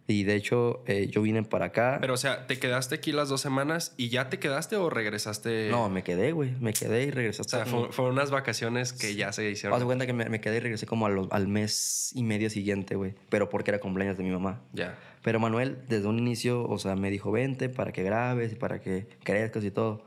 Y 0.07 0.25
de 0.25 0.35
hecho, 0.35 0.83
eh, 0.87 1.09
yo 1.11 1.23
vine 1.23 1.43
para 1.45 1.67
acá. 1.67 1.97
Pero, 1.99 2.13
o 2.13 2.17
sea, 2.19 2.47
¿te 2.47 2.59
quedaste 2.59 2.97
aquí 2.97 3.11
las 3.11 3.31
dos 3.31 3.41
semanas 3.41 3.95
y 3.97 4.11
ya 4.11 4.29
te 4.29 4.39
quedaste 4.39 4.77
o 4.77 4.91
regresaste? 4.91 5.69
no, 5.71 5.89
me 5.89 6.03
quedé, 6.03 6.33
güey. 6.33 6.51
Me 6.61 6.75
quedé 6.75 7.05
y 7.05 7.11
regresé. 7.11 7.41
O 7.41 7.45
sea, 7.45 7.65
fue- 7.65 7.91
fueron 7.91 8.13
unas 8.13 8.31
vacaciones 8.31 8.93
que 8.93 9.15
ya 9.15 9.33
se 9.33 9.47
Haz 9.47 9.53
hicieron. 9.53 9.79
de 9.79 9.85
cuenta 9.87 10.05
que 10.07 10.13
me, 10.13 10.29
me 10.29 10.43
quedé 10.43 10.59
y 10.59 10.61
regresé 10.61 10.85
como 10.87 11.07
a 11.07 11.09
los- 11.09 11.29
al 11.33 11.49
mes 11.49 12.13
y 12.15 12.23
medio 12.23 12.51
siguiente, 12.51 12.97
güey. 12.97 13.15
Pero 13.31 13.49
porque 13.49 13.71
era 13.71 13.81
cumpleaños 13.81 14.19
de 14.19 14.25
mi 14.25 14.31
mamá. 14.31 14.61
Ya. 14.75 14.99
Pero 15.23 15.41
Manuel, 15.41 15.79
desde 15.89 16.07
un 16.07 16.19
inicio, 16.19 16.69
o 16.69 16.79
sea, 16.79 16.97
me 16.97 17.11
dijo, 17.11 17.33
vente 17.33 17.71
para 17.71 17.91
que 17.93 18.03
grabes 18.03 18.53
y 18.53 18.57
para 18.57 18.83
que 18.83 19.09
crezcas 19.23 19.65
y 19.65 19.71
todo. 19.71 20.05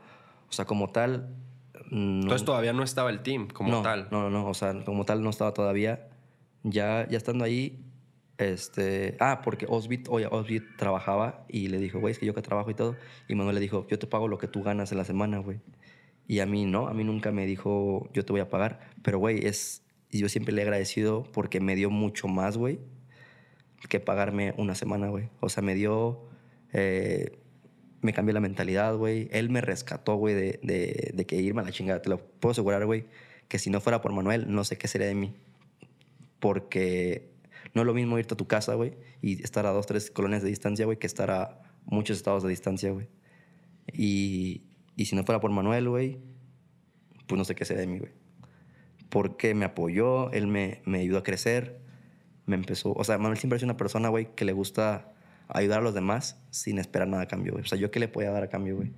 O 0.48 0.52
sea, 0.52 0.64
como 0.64 0.90
tal... 0.90 1.34
mm, 1.90 2.18
no- 2.20 2.22
Entonces 2.22 2.44
todavía 2.44 2.72
no 2.72 2.84
estaba 2.84 3.10
el 3.10 3.20
team 3.24 3.48
como 3.48 3.70
no, 3.72 3.82
tal. 3.82 4.06
No, 4.12 4.22
no, 4.22 4.30
no. 4.30 4.46
O 4.48 4.54
sea, 4.54 4.84
como 4.84 5.04
tal 5.04 5.24
no 5.24 5.30
estaba 5.30 5.52
todavía. 5.54 6.08
Ya, 6.62 7.06
ya 7.08 7.16
estando 7.18 7.44
ahí, 7.44 7.84
este... 8.38 9.16
Ah, 9.20 9.42
porque 9.44 9.66
Osbit, 9.68 10.08
oye, 10.08 10.26
Osbit 10.30 10.64
trabajaba 10.76 11.44
y 11.48 11.68
le 11.68 11.78
dijo, 11.78 12.00
güey, 12.00 12.12
es 12.12 12.18
que 12.18 12.26
yo 12.26 12.34
que 12.34 12.42
trabajo 12.42 12.70
y 12.70 12.74
todo. 12.74 12.96
Y 13.28 13.34
Manuel 13.34 13.56
le 13.56 13.60
dijo, 13.60 13.86
yo 13.88 13.98
te 13.98 14.06
pago 14.06 14.28
lo 14.28 14.38
que 14.38 14.48
tú 14.48 14.62
ganas 14.62 14.92
en 14.92 14.98
la 14.98 15.04
semana, 15.04 15.38
güey. 15.38 15.60
Y 16.26 16.40
a 16.40 16.46
mí 16.46 16.64
no, 16.64 16.88
a 16.88 16.94
mí 16.94 17.04
nunca 17.04 17.32
me 17.32 17.46
dijo, 17.46 18.08
yo 18.14 18.24
te 18.24 18.32
voy 18.32 18.40
a 18.40 18.48
pagar. 18.48 18.80
Pero, 19.02 19.18
güey, 19.18 19.46
es... 19.46 19.82
Yo 20.10 20.28
siempre 20.30 20.54
le 20.54 20.62
he 20.62 20.64
agradecido 20.64 21.24
porque 21.32 21.60
me 21.60 21.76
dio 21.76 21.90
mucho 21.90 22.28
más, 22.28 22.56
güey, 22.56 22.78
que 23.90 24.00
pagarme 24.00 24.54
una 24.56 24.74
semana, 24.74 25.08
güey. 25.08 25.28
O 25.40 25.50
sea, 25.50 25.62
me 25.62 25.74
dio... 25.74 26.28
eh, 26.72 27.38
me 28.00 28.12
cambió 28.12 28.32
la 28.32 28.40
mentalidad, 28.40 28.96
güey. 28.96 29.28
Él 29.32 29.50
me 29.50 29.60
rescató, 29.60 30.14
güey, 30.16 30.34
de, 30.34 30.60
de, 30.62 31.10
de 31.14 31.26
que 31.26 31.36
irme 31.36 31.62
a 31.62 31.64
la 31.64 31.72
chingada. 31.72 32.00
Te 32.00 32.08
lo 32.08 32.18
puedo 32.18 32.52
asegurar, 32.52 32.86
güey, 32.86 33.06
que 33.48 33.58
si 33.58 33.70
no 33.70 33.80
fuera 33.80 34.00
por 34.00 34.12
Manuel, 34.12 34.46
no 34.48 34.64
sé 34.64 34.78
qué 34.78 34.86
sería 34.88 35.08
de 35.08 35.14
mí. 35.14 35.34
Porque 36.38 37.32
no 37.74 37.82
es 37.82 37.86
lo 37.86 37.94
mismo 37.94 38.18
irte 38.18 38.34
a 38.34 38.36
tu 38.36 38.46
casa, 38.46 38.74
güey, 38.74 38.96
y 39.22 39.42
estar 39.42 39.66
a 39.66 39.70
dos, 39.70 39.86
tres 39.86 40.10
colonias 40.10 40.42
de 40.42 40.48
distancia, 40.48 40.84
güey, 40.84 40.98
que 40.98 41.06
estar 41.06 41.30
a 41.30 41.62
muchos 41.84 42.16
estados 42.16 42.42
de 42.42 42.50
distancia, 42.50 42.90
güey. 42.90 43.08
Y, 43.92 44.64
y 44.96 45.06
si 45.06 45.16
no 45.16 45.24
fuera 45.24 45.40
por 45.40 45.50
Manuel, 45.50 45.88
güey, 45.88 46.18
pues 47.26 47.38
no 47.38 47.44
sé 47.44 47.54
qué 47.54 47.64
sería 47.64 47.82
de 47.82 47.86
mí, 47.86 47.98
güey. 47.98 48.12
Porque 49.08 49.54
me 49.54 49.64
apoyó, 49.64 50.30
él 50.32 50.46
me, 50.46 50.82
me 50.84 51.00
ayudó 51.00 51.18
a 51.18 51.22
crecer, 51.22 51.80
me 52.46 52.56
empezó... 52.56 52.92
O 52.92 53.04
sea, 53.04 53.16
Manuel 53.18 53.38
siempre 53.38 53.56
es 53.56 53.62
una 53.62 53.76
persona, 53.76 54.08
güey, 54.08 54.34
que 54.34 54.44
le 54.44 54.52
gusta 54.52 55.12
ayudar 55.48 55.80
a 55.80 55.82
los 55.82 55.94
demás 55.94 56.42
sin 56.50 56.78
esperar 56.78 57.08
nada 57.08 57.22
a 57.22 57.26
cambio, 57.26 57.52
güey. 57.52 57.64
O 57.64 57.66
sea, 57.66 57.78
¿yo 57.78 57.90
qué 57.90 58.00
le 58.00 58.08
podía 58.08 58.30
dar 58.30 58.42
a 58.42 58.48
cambio, 58.48 58.76
güey? 58.76 58.92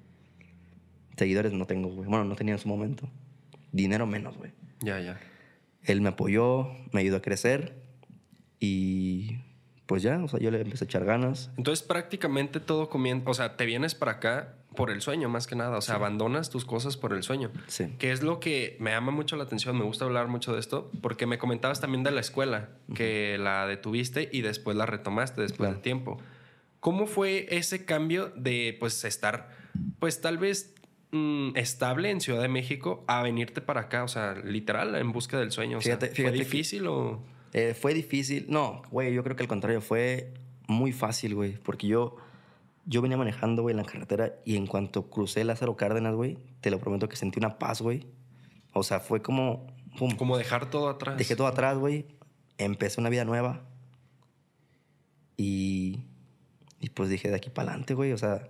Seguidores 1.16 1.52
no 1.52 1.66
tengo, 1.66 1.88
güey. 1.88 2.08
Bueno, 2.08 2.24
no 2.24 2.34
tenía 2.34 2.54
en 2.54 2.60
su 2.60 2.68
momento. 2.68 3.08
Dinero 3.72 4.06
menos, 4.06 4.36
güey. 4.36 4.52
Ya, 4.80 5.00
ya. 5.00 5.20
Él 5.82 6.00
me 6.00 6.08
apoyó, 6.08 6.70
me 6.92 7.00
ayudó 7.00 7.18
a 7.18 7.22
crecer 7.22 7.79
y 8.60 9.38
pues 9.86 10.02
ya, 10.02 10.22
o 10.22 10.28
sea, 10.28 10.38
yo 10.38 10.50
le 10.52 10.60
empecé 10.60 10.84
a 10.84 10.86
echar 10.86 11.04
ganas. 11.04 11.50
Entonces 11.56 11.84
prácticamente 11.84 12.60
todo 12.60 12.88
comienza, 12.88 13.28
o 13.28 13.34
sea, 13.34 13.56
te 13.56 13.66
vienes 13.66 13.94
para 13.96 14.12
acá 14.12 14.54
por 14.76 14.90
el 14.92 15.00
sueño 15.00 15.28
más 15.28 15.48
que 15.48 15.56
nada, 15.56 15.76
o 15.76 15.80
sea, 15.80 15.96
abandonas 15.96 16.48
tus 16.48 16.64
cosas 16.64 16.96
por 16.96 17.12
el 17.12 17.24
sueño. 17.24 17.50
Sí. 17.66 17.86
Que 17.98 18.12
es 18.12 18.22
lo 18.22 18.38
que 18.38 18.76
me 18.78 18.92
llama 18.92 19.10
mucho 19.10 19.34
la 19.34 19.42
atención, 19.42 19.76
me 19.76 19.82
gusta 19.84 20.04
hablar 20.04 20.28
mucho 20.28 20.52
de 20.52 20.60
esto, 20.60 20.92
porque 21.02 21.26
me 21.26 21.38
comentabas 21.38 21.80
también 21.80 22.04
de 22.04 22.12
la 22.12 22.20
escuela, 22.20 22.68
que 22.94 23.36
la 23.38 23.66
detuviste 23.66 24.28
y 24.32 24.42
después 24.42 24.76
la 24.76 24.86
retomaste 24.86 25.40
después 25.40 25.58
Claro. 25.58 25.74
de 25.74 25.82
tiempo. 25.82 26.18
¿Cómo 26.78 27.06
fue 27.08 27.46
ese 27.50 27.84
cambio 27.84 28.32
de 28.36 28.76
pues 28.78 29.02
estar, 29.04 29.48
pues 29.98 30.20
tal 30.20 30.38
vez 30.38 30.72
mm, 31.10 31.56
estable 31.56 32.10
en 32.10 32.20
Ciudad 32.20 32.40
de 32.40 32.48
México 32.48 33.04
a 33.08 33.22
venirte 33.24 33.60
para 33.60 33.80
acá? 33.82 34.04
O 34.04 34.08
sea, 34.08 34.34
literal, 34.34 34.94
en 34.94 35.10
busca 35.10 35.36
del 35.40 35.50
sueño. 35.50 35.78
O 35.78 35.80
sea, 35.80 35.96
¿Fue 35.98 36.08
fíjate 36.10 36.36
que- 36.36 36.44
difícil 36.44 36.86
o...? 36.86 37.20
Eh, 37.52 37.74
fue 37.74 37.94
difícil. 37.94 38.46
No, 38.48 38.82
güey, 38.90 39.12
yo 39.12 39.22
creo 39.24 39.36
que 39.36 39.42
al 39.42 39.48
contrario, 39.48 39.80
fue 39.80 40.32
muy 40.68 40.92
fácil, 40.92 41.34
güey. 41.34 41.56
Porque 41.58 41.86
yo, 41.86 42.16
yo 42.86 43.02
venía 43.02 43.16
manejando, 43.16 43.62
güey, 43.62 43.72
en 43.72 43.78
la 43.78 43.84
carretera 43.84 44.34
y 44.44 44.56
en 44.56 44.66
cuanto 44.66 45.10
crucé 45.10 45.44
Lázaro 45.44 45.76
Cárdenas, 45.76 46.14
güey, 46.14 46.38
te 46.60 46.70
lo 46.70 46.78
prometo 46.78 47.08
que 47.08 47.16
sentí 47.16 47.38
una 47.38 47.58
paz, 47.58 47.80
güey. 47.82 48.06
O 48.72 48.82
sea, 48.82 49.00
fue 49.00 49.20
como, 49.20 49.66
Como 50.16 50.38
dejar 50.38 50.70
todo 50.70 50.88
atrás. 50.88 51.18
dejé 51.18 51.34
todo 51.34 51.48
atrás, 51.48 51.76
güey. 51.76 52.06
Empecé 52.58 53.00
una 53.00 53.10
vida 53.10 53.24
nueva. 53.24 53.62
Y, 55.36 56.04
y 56.80 56.90
pues 56.90 57.08
dije, 57.08 57.28
de 57.30 57.36
aquí 57.36 57.50
para 57.50 57.70
adelante, 57.70 57.94
güey. 57.94 58.12
O 58.12 58.18
sea, 58.18 58.48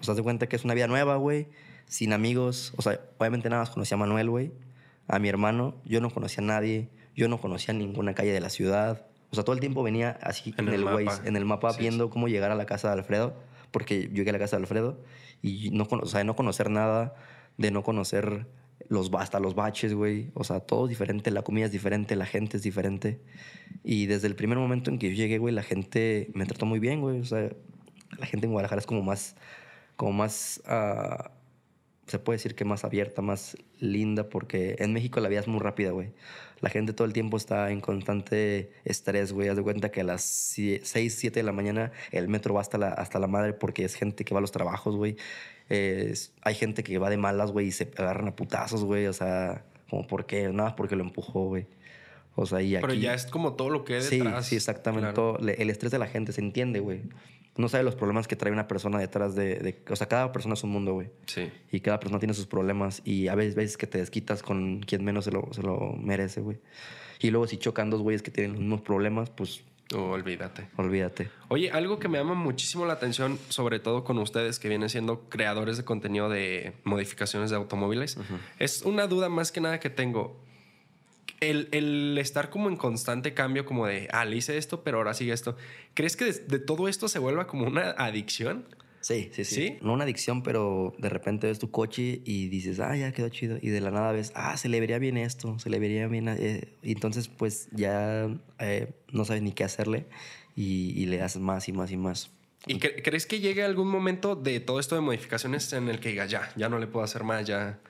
o 0.00 0.02
sea, 0.04 0.12
haz 0.12 0.16
de 0.16 0.22
cuenta 0.22 0.48
que 0.48 0.56
es 0.56 0.64
una 0.64 0.74
vida 0.74 0.86
nueva, 0.86 1.16
güey. 1.16 1.48
Sin 1.86 2.12
amigos. 2.12 2.72
O 2.76 2.82
sea, 2.82 3.00
obviamente 3.18 3.48
nada 3.48 3.62
más 3.62 3.70
conocía 3.70 3.96
a 3.96 3.98
Manuel, 3.98 4.30
güey. 4.30 4.52
A 5.08 5.18
mi 5.18 5.28
hermano. 5.28 5.74
Yo 5.84 6.00
no 6.00 6.10
conocía 6.10 6.42
a 6.42 6.46
nadie. 6.46 6.90
Yo 7.14 7.28
no 7.28 7.38
conocía 7.38 7.74
ninguna 7.74 8.14
calle 8.14 8.32
de 8.32 8.40
la 8.40 8.50
ciudad. 8.50 9.06
O 9.30 9.34
sea, 9.34 9.44
todo 9.44 9.54
el 9.54 9.60
tiempo 9.60 9.82
venía 9.82 10.18
así 10.22 10.54
En 10.56 10.68
en, 10.68 10.74
el 10.74 10.84
Waze, 10.84 11.04
mapa. 11.04 11.22
en 11.28 11.36
el 11.36 11.44
mapa 11.44 11.72
Sí, 11.72 11.80
viendo 11.80 12.10
cómo 12.10 12.28
llegar 12.28 12.50
a 12.50 12.54
la 12.54 12.66
casa 12.66 12.88
de 12.88 12.94
Alfredo. 12.94 13.34
Porque 13.70 14.02
yo 14.08 14.18
llegué 14.18 14.30
a 14.30 14.34
la 14.34 14.38
casa 14.38 14.56
de 14.56 14.62
Alfredo 14.62 15.00
y 15.42 15.70
no, 15.70 15.86
o 15.90 16.06
sea, 16.06 16.18
de 16.18 16.24
no 16.24 16.36
conocer 16.36 16.70
nada, 16.70 17.14
de 17.58 17.70
no 17.70 17.82
conocer 17.82 18.46
los, 18.88 19.10
hasta 19.14 19.40
los 19.40 19.54
baches, 19.54 19.94
güey. 19.94 20.30
O 20.34 20.44
sea, 20.44 20.60
todo 20.60 20.84
es 20.86 20.90
diferente, 20.90 21.30
la 21.30 21.42
comida 21.42 21.66
es 21.66 21.72
diferente, 21.72 22.16
la 22.16 22.26
gente 22.26 22.56
es 22.56 22.62
diferente. 22.62 23.20
Y 23.82 24.06
desde 24.06 24.26
el 24.26 24.36
primer 24.36 24.58
momento 24.58 24.90
en 24.90 24.98
que 24.98 25.10
yo 25.10 25.16
llegué, 25.16 25.38
güey, 25.38 25.54
la 25.54 25.62
gente 25.62 26.30
me 26.34 26.46
trató 26.46 26.66
muy 26.66 26.78
bien, 26.78 27.00
güey. 27.00 27.20
O 27.20 27.24
sea, 27.24 27.50
la 28.18 28.26
gente 28.26 28.46
en 28.46 28.52
Guadalajara 28.52 28.80
es 28.80 28.86
como 28.86 29.02
más, 29.02 29.36
como 29.96 30.12
más, 30.12 30.62
ah, 30.66 31.32
se 32.06 32.18
puede 32.18 32.36
decir 32.36 32.54
que 32.54 32.64
más 32.64 32.84
abierta, 32.84 33.22
más 33.22 33.56
linda, 33.80 34.28
porque 34.28 34.76
en 34.78 34.92
México 34.92 35.20
la 35.20 35.28
vida 35.28 35.40
es 35.40 35.48
muy 35.48 35.60
rápida, 35.60 35.90
güey. 35.90 36.12
La 36.60 36.70
gente 36.70 36.92
todo 36.92 37.06
el 37.06 37.12
tiempo 37.12 37.36
está 37.36 37.70
en 37.70 37.80
constante 37.80 38.70
estrés, 38.84 39.32
güey. 39.32 39.48
Haz 39.48 39.56
de 39.56 39.62
cuenta 39.62 39.90
que 39.90 40.00
a 40.00 40.04
las 40.04 40.22
6, 40.22 40.82
7 40.84 41.40
de 41.40 41.42
la 41.42 41.52
mañana 41.52 41.92
el 42.10 42.28
metro 42.28 42.54
va 42.54 42.60
hasta 42.62 42.78
la, 42.78 42.88
hasta 42.88 43.18
la 43.18 43.26
madre 43.26 43.52
porque 43.52 43.84
es 43.84 43.94
gente 43.94 44.24
que 44.24 44.32
va 44.34 44.38
a 44.38 44.40
los 44.40 44.52
trabajos, 44.52 44.96
güey. 44.96 45.16
Es- 45.68 46.32
hay 46.42 46.54
gente 46.54 46.82
que 46.82 46.96
va 46.98 47.10
de 47.10 47.16
malas, 47.16 47.52
güey, 47.52 47.68
y 47.68 47.72
se 47.72 47.90
agarran 47.96 48.28
a 48.28 48.36
putazos, 48.36 48.84
güey. 48.84 49.06
O 49.06 49.12
sea, 49.12 49.64
como 49.90 50.06
por 50.06 50.26
qué, 50.26 50.48
nada 50.48 50.76
porque 50.76 50.96
lo 50.96 51.02
empujó, 51.04 51.46
güey. 51.48 51.66
O 52.36 52.46
sea, 52.46 52.60
y 52.62 52.76
aquí... 52.76 52.82
Pero 52.86 52.94
ya 52.94 53.14
es 53.14 53.26
como 53.26 53.54
todo 53.54 53.70
lo 53.70 53.84
que 53.84 54.00
Sí, 54.00 54.18
detrás. 54.18 54.46
sí, 54.46 54.56
exactamente. 54.56 55.12
Claro. 55.12 55.36
Todo, 55.38 55.48
el 55.48 55.70
estrés 55.70 55.92
de 55.92 55.98
la 55.98 56.06
gente 56.06 56.32
se 56.32 56.40
entiende, 56.40 56.80
güey. 56.80 57.02
No 57.56 57.68
sabe 57.68 57.84
los 57.84 57.94
problemas 57.94 58.26
que 58.26 58.34
trae 58.36 58.52
una 58.52 58.66
persona 58.66 58.98
detrás 58.98 59.34
de, 59.36 59.56
de- 59.60 59.82
O 59.90 59.96
sea, 59.96 60.08
cada 60.08 60.32
persona 60.32 60.54
es 60.54 60.64
un 60.64 60.70
mundo, 60.70 60.92
güey. 60.94 61.10
Sí. 61.26 61.52
Y 61.70 61.80
cada 61.80 62.00
persona 62.00 62.18
tiene 62.18 62.34
sus 62.34 62.46
problemas. 62.46 63.00
Y 63.04 63.28
a 63.28 63.34
veces, 63.36 63.54
veces 63.54 63.76
que 63.76 63.86
te 63.86 63.98
desquitas 63.98 64.42
con 64.42 64.80
quien 64.80 65.04
menos 65.04 65.24
se 65.24 65.30
lo, 65.30 65.48
se 65.52 65.62
lo 65.62 65.92
merece, 65.98 66.40
güey. 66.40 66.58
Y 67.20 67.30
luego 67.30 67.46
si 67.46 67.56
chocan 67.58 67.90
dos 67.90 68.02
güeyes 68.02 68.22
que 68.22 68.30
tienen 68.32 68.52
los 68.52 68.60
mismos 68.60 68.80
problemas, 68.82 69.30
pues 69.30 69.62
Oh, 69.94 70.10
olvídate. 70.12 70.66
olvídate. 70.76 71.28
Oye, 71.48 71.70
algo 71.70 71.98
que 71.98 72.08
me 72.08 72.16
llama 72.18 72.34
muchísimo 72.34 72.86
la 72.86 72.94
atención, 72.94 73.38
sobre 73.50 73.78
todo 73.78 74.02
con 74.02 74.18
ustedes 74.18 74.58
que 74.58 74.68
vienen 74.68 74.88
siendo 74.88 75.28
creadores 75.28 75.76
de 75.76 75.84
contenido 75.84 76.28
de 76.30 76.72
modificaciones 76.84 77.50
de 77.50 77.56
automóviles, 77.56 78.16
es 78.58 78.82
una 78.82 79.06
duda 79.06 79.28
más 79.28 79.52
que 79.52 79.60
nada 79.60 79.78
que 79.80 79.90
tengo. 79.90 80.42
El, 81.40 81.68
el 81.72 82.16
estar 82.18 82.50
como 82.50 82.68
en 82.68 82.76
constante 82.76 83.34
cambio, 83.34 83.64
como 83.64 83.86
de, 83.86 84.08
ah, 84.12 84.24
le 84.24 84.36
hice 84.36 84.56
esto, 84.56 84.82
pero 84.84 84.98
ahora 84.98 85.14
sigue 85.14 85.32
esto. 85.32 85.56
¿Crees 85.94 86.16
que 86.16 86.24
de, 86.26 86.32
de 86.32 86.58
todo 86.58 86.88
esto 86.88 87.08
se 87.08 87.18
vuelva 87.18 87.46
como 87.46 87.66
una 87.66 87.90
adicción? 87.90 88.66
Sí, 89.00 89.28
sí, 89.34 89.44
sí, 89.44 89.54
¿Sí? 89.54 89.78
No 89.82 89.92
una 89.92 90.04
adicción, 90.04 90.42
pero 90.42 90.94
de 90.98 91.10
repente 91.10 91.46
ves 91.46 91.58
tu 91.58 91.70
coche 91.70 92.22
y 92.24 92.48
dices, 92.48 92.80
ah, 92.80 92.96
ya 92.96 93.12
quedó 93.12 93.28
chido. 93.28 93.58
Y 93.60 93.68
de 93.68 93.82
la 93.82 93.90
nada 93.90 94.12
ves, 94.12 94.32
ah, 94.34 94.56
se 94.56 94.70
le 94.70 94.80
vería 94.80 94.98
bien 94.98 95.18
esto, 95.18 95.58
se 95.58 95.68
le 95.68 95.78
vería 95.78 96.06
bien. 96.08 96.28
eh", 96.28 96.78
Y 96.82 96.92
entonces, 96.92 97.28
pues 97.28 97.68
ya 97.72 98.28
eh, 98.58 98.94
no 99.12 99.26
sabes 99.26 99.42
ni 99.42 99.52
qué 99.52 99.64
hacerle 99.64 100.06
y, 100.56 100.98
y 100.98 101.04
le 101.06 101.18
das 101.18 101.36
más 101.36 101.68
y 101.68 101.72
más 101.74 101.90
y 101.92 101.98
más. 101.98 102.30
¿Y 102.66 102.78
cre- 102.78 103.02
crees 103.04 103.26
que 103.26 103.40
llegue 103.40 103.62
algún 103.62 103.88
momento 103.88 104.36
de 104.36 104.58
todo 104.60 104.80
esto 104.80 104.94
de 104.94 105.02
modificaciones 105.02 105.70
en 105.74 105.88
el 105.88 106.00
que 106.00 106.08
diga, 106.10 106.24
ya, 106.24 106.50
ya 106.56 106.70
no 106.70 106.78
le 106.78 106.86
puedo 106.86 107.04
hacer 107.04 107.22
más, 107.24 107.46
ya? 107.46 107.80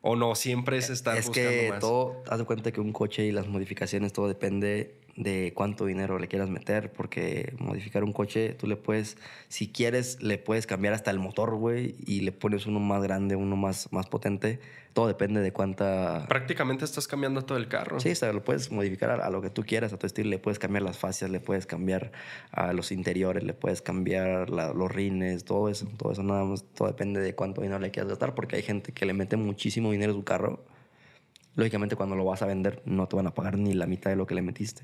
O 0.00 0.16
no, 0.16 0.34
siempre 0.34 0.78
es 0.78 0.90
estar 0.90 1.16
es 1.18 1.26
buscando 1.26 1.50
que 1.50 1.68
más. 1.70 1.80
todo, 1.80 2.22
haz 2.28 2.38
de 2.38 2.44
cuenta 2.44 2.72
que 2.72 2.80
un 2.80 2.92
coche 2.92 3.24
y 3.24 3.32
las 3.32 3.48
modificaciones, 3.48 4.12
todo 4.12 4.28
depende 4.28 4.94
de 5.18 5.52
cuánto 5.52 5.84
dinero 5.84 6.18
le 6.20 6.28
quieras 6.28 6.48
meter, 6.48 6.92
porque 6.92 7.52
modificar 7.58 8.04
un 8.04 8.12
coche, 8.12 8.50
tú 8.54 8.68
le 8.68 8.76
puedes, 8.76 9.18
si 9.48 9.66
quieres, 9.68 10.22
le 10.22 10.38
puedes 10.38 10.66
cambiar 10.66 10.94
hasta 10.94 11.10
el 11.10 11.18
motor, 11.18 11.56
güey, 11.56 11.96
y 12.06 12.20
le 12.20 12.30
pones 12.30 12.66
uno 12.66 12.78
más 12.78 13.02
grande, 13.02 13.34
uno 13.34 13.56
más, 13.56 13.92
más 13.92 14.06
potente. 14.06 14.60
Todo 14.92 15.08
depende 15.08 15.40
de 15.40 15.52
cuánta... 15.52 16.24
Prácticamente 16.28 16.84
estás 16.84 17.06
cambiando 17.08 17.42
todo 17.42 17.58
el 17.58 17.66
carro. 17.68 17.98
Sí, 18.00 18.10
o 18.10 18.14
sea, 18.14 18.32
lo 18.32 18.42
puedes 18.44 18.70
modificar 18.70 19.10
a, 19.10 19.26
a 19.26 19.30
lo 19.30 19.42
que 19.42 19.50
tú 19.50 19.64
quieras, 19.64 19.92
a 19.92 19.98
tu 19.98 20.06
estilo. 20.06 20.30
Le 20.30 20.38
puedes 20.38 20.58
cambiar 20.58 20.82
las 20.82 20.98
fascias, 20.98 21.30
le 21.30 21.40
puedes 21.40 21.66
cambiar 21.66 22.12
a 22.52 22.72
los 22.72 22.90
interiores, 22.92 23.42
le 23.44 23.54
puedes 23.54 23.82
cambiar 23.82 24.50
la- 24.50 24.72
los 24.72 24.90
rines, 24.90 25.44
todo 25.44 25.68
eso. 25.68 25.86
Todo 25.96 26.12
eso 26.12 26.22
nada 26.22 26.44
más, 26.44 26.64
todo 26.74 26.88
depende 26.88 27.20
de 27.20 27.34
cuánto 27.34 27.60
dinero 27.60 27.80
le 27.80 27.90
quieras 27.90 28.08
gastar, 28.08 28.34
porque 28.34 28.56
hay 28.56 28.62
gente 28.62 28.92
que 28.92 29.04
le 29.04 29.14
mete 29.14 29.36
muchísimo 29.36 29.90
dinero 29.92 30.12
a 30.12 30.14
su 30.14 30.24
carro. 30.24 30.64
Lógicamente, 31.54 31.96
cuando 31.96 32.14
lo 32.14 32.24
vas 32.24 32.42
a 32.42 32.46
vender, 32.46 32.82
no 32.84 33.08
te 33.08 33.16
van 33.16 33.26
a 33.26 33.34
pagar 33.34 33.58
ni 33.58 33.74
la 33.74 33.86
mitad 33.86 34.10
de 34.10 34.16
lo 34.16 34.26
que 34.26 34.34
le 34.34 34.42
metiste. 34.42 34.82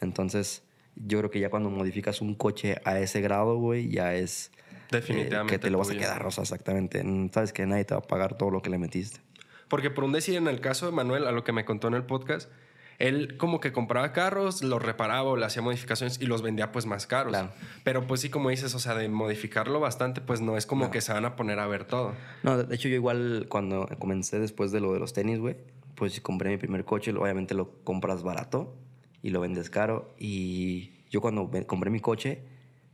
Entonces, 0.00 0.62
yo 0.96 1.18
creo 1.18 1.30
que 1.30 1.40
ya 1.40 1.50
cuando 1.50 1.70
modificas 1.70 2.20
un 2.20 2.34
coche 2.34 2.76
a 2.84 2.98
ese 2.98 3.20
grado, 3.20 3.56
güey, 3.56 3.88
ya 3.90 4.14
es... 4.14 4.50
eh, 4.56 4.72
Definitivamente 4.92 5.54
que 5.54 5.58
te 5.58 5.70
lo 5.70 5.78
vas 5.78 5.90
a 5.90 5.94
quedar, 5.96 6.24
o 6.26 6.30
sea, 6.30 6.42
exactamente. 6.42 7.04
Sabes 7.32 7.52
que 7.52 7.66
nadie 7.66 7.84
te 7.84 7.94
va 7.94 8.00
a 8.00 8.02
pagar 8.02 8.36
todo 8.38 8.50
lo 8.50 8.62
que 8.62 8.70
le 8.70 8.78
metiste. 8.78 9.20
Porque 9.68 9.90
por 9.90 10.04
un 10.04 10.12
decir, 10.12 10.36
en 10.36 10.46
el 10.48 10.60
caso 10.60 10.86
de 10.86 10.92
Manuel, 10.92 11.26
a 11.26 11.32
lo 11.32 11.42
que 11.44 11.52
me 11.52 11.64
contó 11.64 11.88
en 11.88 11.94
el 11.94 12.04
podcast, 12.04 12.48
él 12.98 13.36
como 13.36 13.60
que 13.60 13.72
compraba 13.72 14.12
carros, 14.12 14.62
los 14.62 14.80
reparaba 14.82 15.24
o 15.28 15.36
le 15.36 15.44
hacía 15.44 15.60
modificaciones 15.60 16.18
y 16.20 16.26
los 16.26 16.40
vendía 16.40 16.72
pues 16.72 16.86
más 16.86 17.06
caros. 17.06 17.32
Claro. 17.32 17.50
Pero 17.84 18.06
pues 18.06 18.20
sí, 18.22 18.30
como 18.30 18.48
dices, 18.48 18.74
o 18.74 18.78
sea, 18.78 18.94
de 18.94 19.08
modificarlo 19.10 19.80
bastante, 19.80 20.20
pues 20.22 20.40
no 20.40 20.56
es 20.56 20.64
como 20.66 20.86
No. 20.86 20.90
que 20.90 21.00
se 21.02 21.12
van 21.12 21.24
a 21.26 21.36
poner 21.36 21.58
a 21.58 21.66
ver 21.66 21.84
todo. 21.84 22.14
No, 22.42 22.56
de- 22.56 22.74
hecho 22.74 22.88
yo 22.88 22.94
igual 22.94 23.46
cuando 23.50 23.86
comencé 23.98 24.38
después 24.38 24.72
de 24.72 24.80
lo 24.80 24.94
de 24.94 25.00
los 25.00 25.12
tenis, 25.12 25.40
güey, 25.40 25.56
pues 25.94 26.18
compré 26.22 26.48
mi 26.48 26.56
primer 26.56 26.84
coche, 26.86 27.12
obviamente 27.12 27.54
lo 27.54 27.70
compras 27.84 28.22
barato 28.22 28.74
y 29.26 29.30
lo 29.30 29.40
vendes 29.40 29.70
caro. 29.70 30.14
Y 30.18 30.90
yo 31.10 31.20
cuando 31.20 31.50
compré 31.66 31.90
mi 31.90 31.98
coche, 32.00 32.42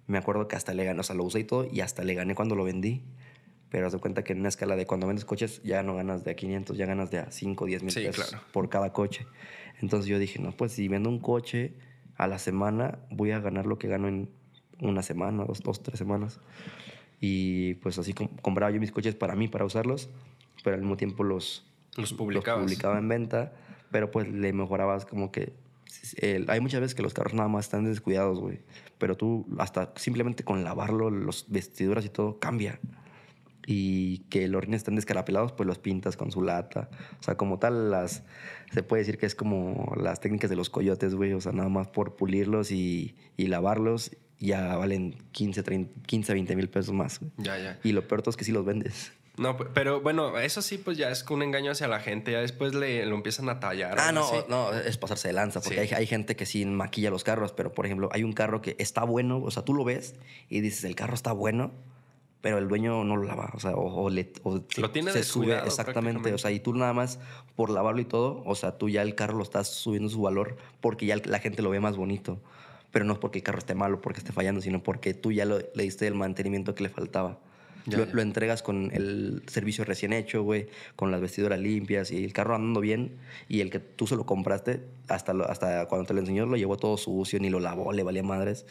me 0.07 0.17
acuerdo 0.17 0.49
que 0.49 0.57
hasta 0.57 0.73
le 0.73 0.85
gané, 0.85 1.01
o 1.01 1.03
sea, 1.03 1.15
lo 1.15 1.25
usé 1.25 1.41
y 1.41 1.45
todo, 1.45 1.69
y 1.71 1.81
hasta 1.81 2.05
le 2.05 2.15
gané 2.15 2.35
cuando 2.35 2.55
lo 2.57 2.65
vendí. 2.65 3.03
Pero 3.69 3.87
haz 3.87 3.93
de 3.93 3.99
cuenta 3.99 4.25
que 4.25 4.33
en 4.33 4.41
una 4.41 4.49
escala 4.49 4.75
de 4.77 4.87
cuando 4.87 5.07
vendes 5.07 5.25
coches 5.27 5.61
ya 5.63 5.83
no 5.83 5.95
ganas 5.95 6.25
de 6.25 6.31
a 6.31 6.35
500, 6.35 6.77
ya 6.79 6.87
ganas 6.87 7.11
de 7.11 7.19
a 7.19 7.31
5 7.31 7.65
o 7.65 7.67
10 7.67 7.83
mil 7.83 7.91
Sí, 7.93 8.01
pesos 8.01 8.31
claro. 8.31 8.45
por 8.53 8.69
cada 8.71 8.93
coche. 8.95 9.27
Entonces 9.81 10.07
yo 10.09 10.19
dije, 10.19 10.39
no, 10.41 10.53
pues 10.53 10.73
si 10.73 10.89
vendo 10.89 11.09
un 11.11 11.19
coche 11.19 11.75
a 12.17 12.27
la 12.29 12.39
semana, 12.39 12.99
voy 13.11 13.31
a 13.33 13.41
ganar 13.41 13.67
lo 13.67 13.79
que 13.79 13.89
gano 13.89 14.09
en 14.09 14.31
una 14.81 15.03
semana, 15.03 15.45
dos, 15.45 15.61
dos 15.63 15.83
tres 15.83 15.99
semanas. 15.99 16.41
Y 17.21 17.75
pues 17.75 17.99
así 17.99 18.13
com- 18.15 18.29
compraba 18.43 18.71
yo 18.73 18.81
mis 18.81 18.91
coches 18.93 19.15
para 19.15 19.37
mí, 19.37 19.49
para 19.49 19.65
usarlos, 19.65 20.09
pero 20.65 20.75
al 20.77 20.81
mismo 20.83 20.97
tiempo 20.97 21.25
los, 21.25 21.67
Los 21.97 22.13
publicabas. 22.13 22.63
publicaba 22.65 22.99
en 22.99 23.09
venta, 23.09 23.53
pero 23.91 24.11
pues 24.11 24.29
le 24.29 24.53
mejorabas 24.53 25.05
como 25.07 25.31
que... 25.31 25.53
eh, 26.17 26.45
hay 26.49 26.61
muchas 26.61 26.81
veces 26.81 26.95
que 26.95 27.03
los 27.03 27.15
carros 27.15 27.35
nada 27.35 27.49
más 27.49 27.67
están 27.67 27.85
descuidados, 27.85 28.41
güey. 28.41 28.61
Pero 28.99 29.17
tú 29.17 29.47
hasta 29.59 29.93
simplemente 29.97 30.45
con 30.45 30.65
lavarlo, 30.65 31.11
los 31.11 31.47
vestiduras 31.49 32.05
y 32.05 32.09
todo, 32.09 32.39
cambia. 32.39 32.81
Y 33.67 34.19
que 34.29 34.49
los 34.49 34.63
rines 34.63 34.79
estén 34.79 34.97
descarapelados, 34.97 35.53
pues 35.53 35.67
los 35.67 35.79
pintas 35.79 36.17
con 36.17 36.33
su 36.33 36.43
lata. 36.43 36.91
O 37.21 37.23
sea, 37.23 37.37
como 37.37 37.59
tal, 37.59 37.91
las... 37.91 38.25
Se 38.73 38.83
puede 38.83 39.03
decir 39.03 39.19
que 39.19 39.27
es 39.27 39.35
como 39.35 39.95
las 39.97 40.21
técnicas 40.21 40.51
de 40.51 40.57
los 40.57 40.71
coyotes, 40.71 41.15
güey. 41.15 41.33
O 41.33 41.41
sea, 41.41 41.53
nada 41.53 41.69
más 41.69 41.89
por 41.89 42.17
pulirlos 42.17 42.73
y, 42.73 43.15
y 43.37 43.47
lavarlos, 43.47 44.17
ya 44.39 44.77
valen 44.77 45.17
15, 45.33 45.63
30, 45.63 46.03
15 46.07 46.33
20 46.33 46.57
mil 46.57 46.69
pesos 46.69 46.95
más, 46.95 47.21
güey. 47.21 47.31
Ya, 47.39 47.59
ya. 47.59 47.79
Y 47.85 47.93
lo 47.93 48.09
peor 48.09 48.23
todo 48.23 48.31
es 48.31 48.37
que 48.37 48.45
sí 48.45 48.51
los 48.53 48.65
vendes. 48.65 49.13
No, 49.39 49.57
pe- 49.57 49.65
pero 49.73 50.01
bueno, 50.03 50.39
eso 50.39 50.61
sí, 50.61 50.77
pues 50.77 50.99
ya 50.99 51.11
es 51.11 51.25
un 51.31 51.43
engaño 51.43 51.71
hacia 51.73 51.89
la 51.89 52.01
gente. 52.01 52.33
Ya 52.33 52.41
después 52.41 52.75
le, 52.75 53.07
lo 53.07 53.15
empiezan 53.17 53.49
a 53.49 53.61
tallar. 53.61 53.99
Ah, 53.99 54.13
no, 54.13 54.25
así. 54.25 54.37
no, 54.49 54.73
es 54.73 54.99
pasarse 54.99 55.29
de 55.29 55.35
lanza, 55.35 55.61
porque 55.61 55.87
Sí. 55.87 55.95
hay, 55.95 56.01
hay 56.03 56.07
gente 56.07 56.37
que 56.37 56.45
sí 56.45 56.67
maquilla 56.67 57.11
los 57.11 57.25
carros, 57.25 57.53
pero 57.53 57.73
por 57.73 57.87
ejemplo, 57.87 58.11
hay 58.13 58.25
un 58.25 58.35
carro 58.35 58.61
que 58.61 58.77
está 58.79 59.05
bueno, 59.05 59.39
o 59.43 59.51
sea, 59.51 59.65
tú 59.65 59.73
lo 59.73 59.85
ves 59.85 60.17
y 60.51 60.61
dices, 60.61 60.85
el 60.85 60.95
carro 60.97 61.15
está 61.15 61.33
bueno, 61.33 61.71
pero 62.43 62.59
el 62.59 62.69
dueño 62.69 63.05
no 63.05 63.17
lo 63.17 63.23
lava, 63.23 63.51
o 63.55 63.61
sea, 63.61 63.71
o, 63.71 64.03
o 64.03 64.11
le, 64.11 64.33
o 64.43 64.61
Lo 64.77 64.91
tiene 64.91 65.13
se 65.13 65.23
sube, 65.23 65.57
exactamente, 65.65 66.35
o 66.35 66.39
sea, 66.39 66.51
y 66.51 66.61
tú 66.61 66.75
nada 66.75 66.93
más 66.93 67.19
por 67.57 67.71
lavarlo 67.71 68.01
y 68.03 68.05
todo, 68.05 68.43
o 68.45 68.55
sea, 68.55 68.77
tú 68.77 68.89
ya 68.91 69.01
el 69.03 69.15
carro 69.15 69.37
lo 69.39 69.45
estás 69.45 69.69
subiendo 69.69 70.09
su 70.11 70.21
valor 70.21 70.57
porque 70.81 71.07
ya 71.07 71.17
la 71.25 71.39
gente 71.39 71.63
lo 71.63 71.71
ve 71.71 71.81
más 71.81 71.97
bonito, 71.97 72.39
pero 72.91 73.05
no 73.07 73.13
es 73.15 73.19
porque 73.19 73.39
el 73.39 73.45
carro 73.45 73.59
esté 73.61 73.75
malo, 73.75 74.01
porque 74.03 74.19
esté 74.19 74.33
fallando, 74.33 74.61
sino 74.61 74.83
porque 74.83 75.15
tú 75.15 75.33
ya 75.33 75.45
lo- 75.47 75.59
le 75.61 75.83
diste 75.85 76.07
el 76.07 76.15
mantenimiento 76.17 76.75
que 76.75 76.83
le 76.83 76.89
faltaba. 76.91 77.39
Ya, 77.87 77.99
lo, 77.99 78.07
ya. 78.07 78.13
lo 78.15 78.23
entregas 78.23 78.63
con 78.63 78.91
el 78.93 79.43
servicio 79.47 79.85
recién 79.85 80.13
hecho, 80.13 80.43
güey, 80.43 80.69
con 80.97 81.11
las 81.11 81.21
vestiduras 81.21 81.59
limpias 81.59 82.11
y 82.13 82.25
el 82.25 82.33
carro 82.33 82.55
andando 82.55 82.81
bien. 82.81 83.13
Y 83.49 83.61
el 83.61 83.71
que 83.71 83.81
tú 83.81 84.07
se 84.07 84.17
lo 84.17 84.25
compraste, 84.27 84.81
hasta, 85.09 85.33
lo- 85.35 85.49
hasta 85.49 85.87
cuando 85.89 86.07
te 86.07 86.15
lo 86.15 86.21
enseñó, 86.21 86.47
lo 86.47 86.57
llevó 86.57 86.77
todo 86.77 86.97
sucio, 86.97 87.39
ni 87.41 87.51
lo 87.51 87.61
lavó, 87.61 87.93
le 87.93 88.03
valía 88.03 88.23
madres. 88.23 88.67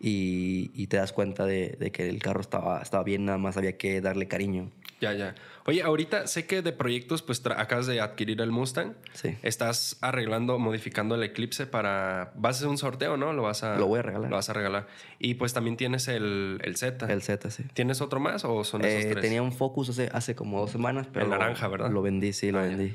Y, 0.00 0.70
y 0.74 0.88
te 0.88 0.96
das 0.98 1.12
cuenta 1.12 1.46
de, 1.46 1.76
de 1.78 1.90
que 1.92 2.08
el 2.08 2.20
carro 2.20 2.40
estaba, 2.40 2.80
estaba 2.82 3.04
bien, 3.04 3.24
nada 3.24 3.38
más 3.38 3.56
había 3.56 3.76
que 3.78 4.00
darle 4.00 4.28
cariño. 4.28 4.70
Ya, 5.00 5.12
ya. 5.12 5.34
Oye, 5.66 5.82
ahorita 5.82 6.26
sé 6.26 6.46
que 6.46 6.62
de 6.62 6.72
proyectos, 6.72 7.22
pues 7.22 7.42
acabas 7.46 7.86
de 7.86 8.00
adquirir 8.00 8.40
el 8.40 8.50
Mustang. 8.50 8.94
Sí. 9.12 9.36
Estás 9.42 9.96
arreglando, 10.00 10.58
modificando 10.58 11.14
el 11.14 11.22
Eclipse 11.22 11.66
para. 11.66 12.32
Vas 12.36 12.56
a 12.56 12.58
hacer 12.58 12.68
un 12.68 12.78
sorteo, 12.78 13.16
¿no? 13.16 13.32
Lo 13.32 13.42
vas 13.42 13.62
a. 13.64 13.76
Lo 13.76 13.86
voy 13.86 13.98
a 13.98 14.02
regalar. 14.02 14.30
Lo 14.30 14.36
vas 14.36 14.48
a 14.48 14.52
regalar. 14.52 14.86
Y 15.18 15.34
pues 15.34 15.52
también 15.52 15.76
tienes 15.76 16.08
el, 16.08 16.60
el 16.62 16.76
Z. 16.76 17.10
El 17.12 17.22
Z, 17.22 17.50
sí. 17.50 17.64
¿Tienes 17.74 18.00
otro 18.00 18.20
más 18.20 18.44
o 18.44 18.62
son 18.64 18.84
esos 18.84 19.04
Eh, 19.04 19.08
tres? 19.12 19.22
tenía 19.22 19.42
un 19.42 19.52
Focus 19.52 19.88
hace, 19.90 20.08
hace 20.12 20.34
como 20.34 20.60
dos 20.60 20.70
semanas, 20.70 21.06
pero 21.12 21.24
El 21.26 21.30
lo- 21.32 21.38
naranja, 21.38 21.66
¿verdad? 21.68 21.90
Lo 21.90 22.02
vendí, 22.02 22.32
sí, 22.32 22.50
lo 22.50 22.58
Ah, 22.60 22.62
ya. 22.68 22.76
vendí. 22.76 22.94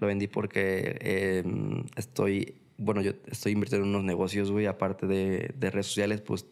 Lo 0.00 0.06
vendí 0.06 0.26
porque 0.28 0.96
eh, 1.00 1.44
estoy, 1.96 2.56
bueno, 2.76 3.00
yo 3.02 3.12
estoy 3.30 3.52
invirtiendo 3.52 3.86
en 3.86 3.90
unos 3.94 4.04
negocios, 4.04 4.50
güey, 4.50 4.66
aparte 4.66 5.06
de, 5.06 5.52
de 5.56 5.70
redes 5.70 5.86
sociales, 5.86 6.20
pues 6.20 6.46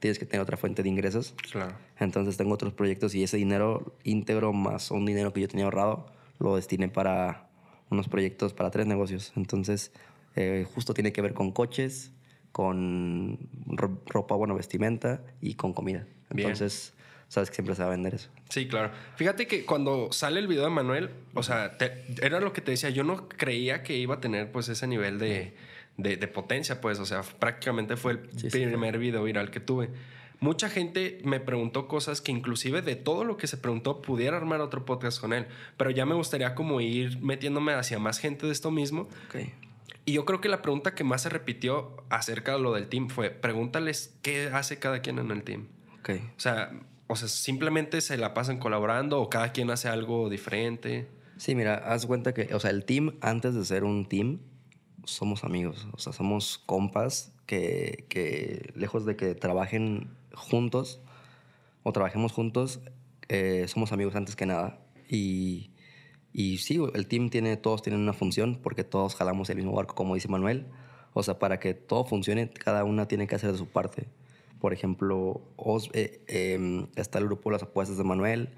tienes 0.00 0.18
que 0.18 0.26
tener 0.26 0.42
otra 0.42 0.56
fuente 0.56 0.82
de 0.82 0.88
ingresos. 0.88 1.34
Claro. 1.52 1.74
Entonces 1.98 2.36
tengo 2.36 2.52
otros 2.54 2.72
proyectos 2.72 3.14
y 3.14 3.22
ese 3.22 3.36
dinero 3.36 3.94
íntegro 4.02 4.52
más 4.52 4.90
un 4.90 5.06
dinero 5.06 5.32
que 5.32 5.40
yo 5.40 5.48
tenía 5.48 5.66
ahorrado 5.66 6.06
lo 6.38 6.56
destiné 6.56 6.88
para 6.88 7.48
unos 7.90 8.08
proyectos, 8.08 8.52
para 8.54 8.70
tres 8.70 8.86
negocios. 8.86 9.32
Entonces 9.36 9.92
eh, 10.36 10.66
justo 10.74 10.94
tiene 10.94 11.12
que 11.12 11.20
ver 11.22 11.34
con 11.34 11.52
coches, 11.52 12.12
con 12.52 13.38
ro- 13.66 14.02
ropa, 14.06 14.34
bueno, 14.36 14.54
vestimenta 14.54 15.22
y 15.40 15.54
con 15.54 15.72
comida. 15.72 16.06
Bien. 16.30 16.48
Entonces 16.48 16.94
sabes 17.28 17.50
que 17.50 17.56
siempre 17.56 17.74
se 17.74 17.82
va 17.82 17.88
a 17.88 17.90
vender 17.90 18.14
eso. 18.14 18.30
Sí, 18.48 18.66
claro. 18.68 18.90
Fíjate 19.16 19.46
que 19.46 19.64
cuando 19.64 20.10
sale 20.12 20.40
el 20.40 20.46
video 20.48 20.64
de 20.64 20.70
Manuel, 20.70 21.10
o 21.34 21.42
sea, 21.42 21.76
te- 21.78 22.04
era 22.22 22.40
lo 22.40 22.52
que 22.52 22.60
te 22.60 22.72
decía, 22.72 22.90
yo 22.90 23.04
no 23.04 23.28
creía 23.28 23.82
que 23.82 23.96
iba 23.96 24.16
a 24.16 24.20
tener 24.20 24.50
pues 24.50 24.68
ese 24.68 24.86
nivel 24.86 25.18
de, 25.18 25.54
de- 26.02 26.16
de 26.16 26.28
potencia, 26.28 26.80
pues, 26.80 26.98
o 26.98 27.06
sea, 27.06 27.22
prácticamente 27.22 27.96
fue 27.96 28.12
el 28.12 28.20
Sí, 28.36 28.50
sí, 28.50 28.64
primer 28.66 28.98
video 28.98 29.24
viral 29.24 29.50
que 29.50 29.60
tuve. 29.60 29.90
Mucha 30.40 30.70
gente 30.70 31.18
me 31.24 31.38
preguntó 31.38 31.86
cosas 31.86 32.22
que 32.22 32.32
inclusive 32.32 32.80
de 32.80 32.96
todo 32.96 33.24
lo 33.24 33.36
que 33.36 33.46
se 33.46 33.58
preguntó 33.58 34.00
pudiera 34.00 34.38
armar 34.38 34.60
otro 34.62 34.86
podcast 34.86 35.20
con 35.20 35.32
él, 35.34 35.46
pero 35.76 35.90
ya 35.90 36.06
me 36.06 36.14
gustaría 36.14 36.54
como 36.54 36.80
ir 36.80 37.20
metiéndome 37.20 37.74
hacia 37.74 37.98
más 37.98 38.18
gente 38.18 38.46
de 38.46 38.52
esto 38.52 38.70
mismo. 38.70 39.08
Y 40.06 40.12
yo 40.14 40.24
creo 40.24 40.40
que 40.40 40.48
la 40.48 40.62
pregunta 40.62 40.94
que 40.94 41.04
más 41.04 41.22
se 41.22 41.28
repitió 41.28 41.94
acerca 42.08 42.54
de 42.54 42.60
lo 42.60 42.72
del 42.72 42.88
team 42.88 43.08
fue, 43.10 43.28
pregúntales 43.30 44.16
qué 44.22 44.48
hace 44.52 44.78
cada 44.78 45.00
quien 45.02 45.18
en 45.18 45.30
el 45.30 45.42
team. 45.42 45.66
O 46.08 46.40
sea, 46.40 46.72
o 47.06 47.16
sea, 47.16 47.28
simplemente 47.28 48.00
se 48.00 48.16
la 48.16 48.32
pasan 48.32 48.58
colaborando 48.58 49.20
o 49.20 49.28
cada 49.28 49.52
quien 49.52 49.70
hace 49.70 49.88
algo 49.88 50.30
diferente. 50.30 51.06
Sí, 51.36 51.54
mira, 51.54 51.74
haz 51.74 52.06
cuenta 52.06 52.32
que, 52.32 52.54
o 52.54 52.60
sea, 52.60 52.70
el 52.70 52.84
team, 52.86 53.14
antes 53.20 53.54
de 53.54 53.64
ser 53.64 53.84
un 53.84 54.08
team, 54.08 54.38
somos 55.10 55.44
amigos, 55.44 55.88
o 55.92 55.98
sea, 55.98 56.12
somos 56.12 56.58
compas 56.58 57.32
que, 57.46 58.06
que 58.08 58.72
lejos 58.74 59.04
de 59.04 59.16
que 59.16 59.34
trabajen 59.34 60.10
juntos 60.34 61.00
o 61.82 61.92
trabajemos 61.92 62.32
juntos, 62.32 62.80
eh, 63.28 63.66
somos 63.68 63.92
amigos 63.92 64.14
antes 64.16 64.36
que 64.36 64.46
nada. 64.46 64.78
Y, 65.08 65.70
y 66.32 66.58
sí, 66.58 66.78
el 66.94 67.06
team 67.06 67.30
tiene, 67.30 67.56
todos 67.56 67.82
tienen 67.82 68.00
una 68.00 68.12
función 68.12 68.60
porque 68.62 68.84
todos 68.84 69.14
jalamos 69.14 69.50
el 69.50 69.56
mismo 69.56 69.72
barco, 69.72 69.94
como 69.94 70.14
dice 70.14 70.28
Manuel. 70.28 70.66
O 71.12 71.22
sea, 71.22 71.38
para 71.38 71.58
que 71.58 71.74
todo 71.74 72.04
funcione, 72.04 72.50
cada 72.50 72.84
una 72.84 73.08
tiene 73.08 73.26
que 73.26 73.34
hacer 73.34 73.52
de 73.52 73.58
su 73.58 73.66
parte. 73.66 74.06
Por 74.60 74.72
ejemplo, 74.72 75.40
eh, 75.94 76.22
em, 76.28 76.86
está 76.96 77.18
el 77.18 77.26
grupo 77.26 77.50
Las 77.50 77.62
Apuestas 77.62 77.96
de 77.96 78.04
Manuel 78.04 78.50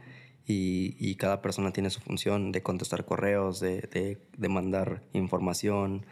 y, 0.47 0.97
y, 0.99 1.15
cada 1.15 1.41
persona 1.41 1.73
tiene 1.73 1.91
su 1.91 2.01
función 2.01 2.51
de 2.51 2.63
contestar 2.63 3.05
correos, 3.05 3.61
de, 3.61 4.19
de, 4.37 4.49
mandar 4.49 5.03
información, 5.13 6.05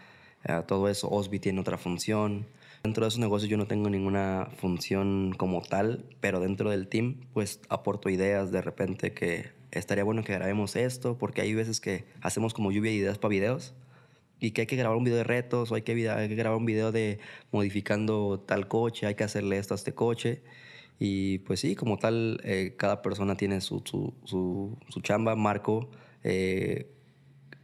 todo 0.67 0.89
eso. 0.89 1.11
Osby 1.11 1.39
tiene 1.39 1.61
otra 1.61 1.79
función. 1.79 2.47
Dentro 2.83 3.05
de 3.05 3.09
esos 3.09 3.21
negocios 3.21 3.51
yo 3.51 3.57
no 3.57 3.67
tengo 3.67 3.91
ninguna 3.91 4.49
función 4.57 5.35
como 5.37 5.61
tal, 5.63 6.05
pero 6.21 6.41
dentro 6.41 6.71
del 6.71 6.89
team 6.89 7.17
pues 7.35 7.61
aporto 7.69 8.09
ideas 8.09 8.51
de 8.53 8.63
repente 8.63 9.13
que 9.13 9.51
estaría 9.71 10.05
bueno 10.05 10.25
que 10.25 10.33
grabemos 10.33 10.77
esto, 10.77 11.19
porque 11.19 11.43
hay 11.43 11.55
veces 11.55 11.81
que 11.81 12.05
hacemos 12.23 12.55
como 12.55 12.73
lluvia 12.73 12.91
de 12.91 12.97
ideas 12.97 13.19
para 13.19 13.31
videos 13.31 13.75
y 14.41 14.53
que 14.53 14.63
hay 14.63 14.67
que 14.67 14.77
grabar 14.77 14.97
un 14.97 15.05
video 15.05 15.19
de 15.19 15.25
retos 15.25 15.71
o 15.71 15.75
hay 15.75 15.83
que, 15.83 16.11
hay 16.11 16.29
que 16.29 16.35
grabar 16.35 16.59
un 16.59 16.67
video 16.67 16.93
de 16.93 17.19
modificando 17.53 18.41
tal 18.41 18.67
coche, 18.69 19.07
hay 19.07 19.15
que 19.15 19.25
hacerle 19.25 19.59
esto 19.59 19.75
a 19.75 19.77
este 19.77 19.95
coche. 19.95 20.43
Y 20.99 21.39
pues 21.41 21.61
sí, 21.61 21.77
como 21.77 21.99
tal, 21.99 22.41
eh, 22.45 22.75
cada 22.77 23.03
persona 23.03 23.37
tiene 23.37 23.61
su, 23.61 23.83
su, 23.85 24.15
su, 24.25 25.01
chamba, 25.03 25.35
Marco, 25.35 25.91
eh, 26.25 26.91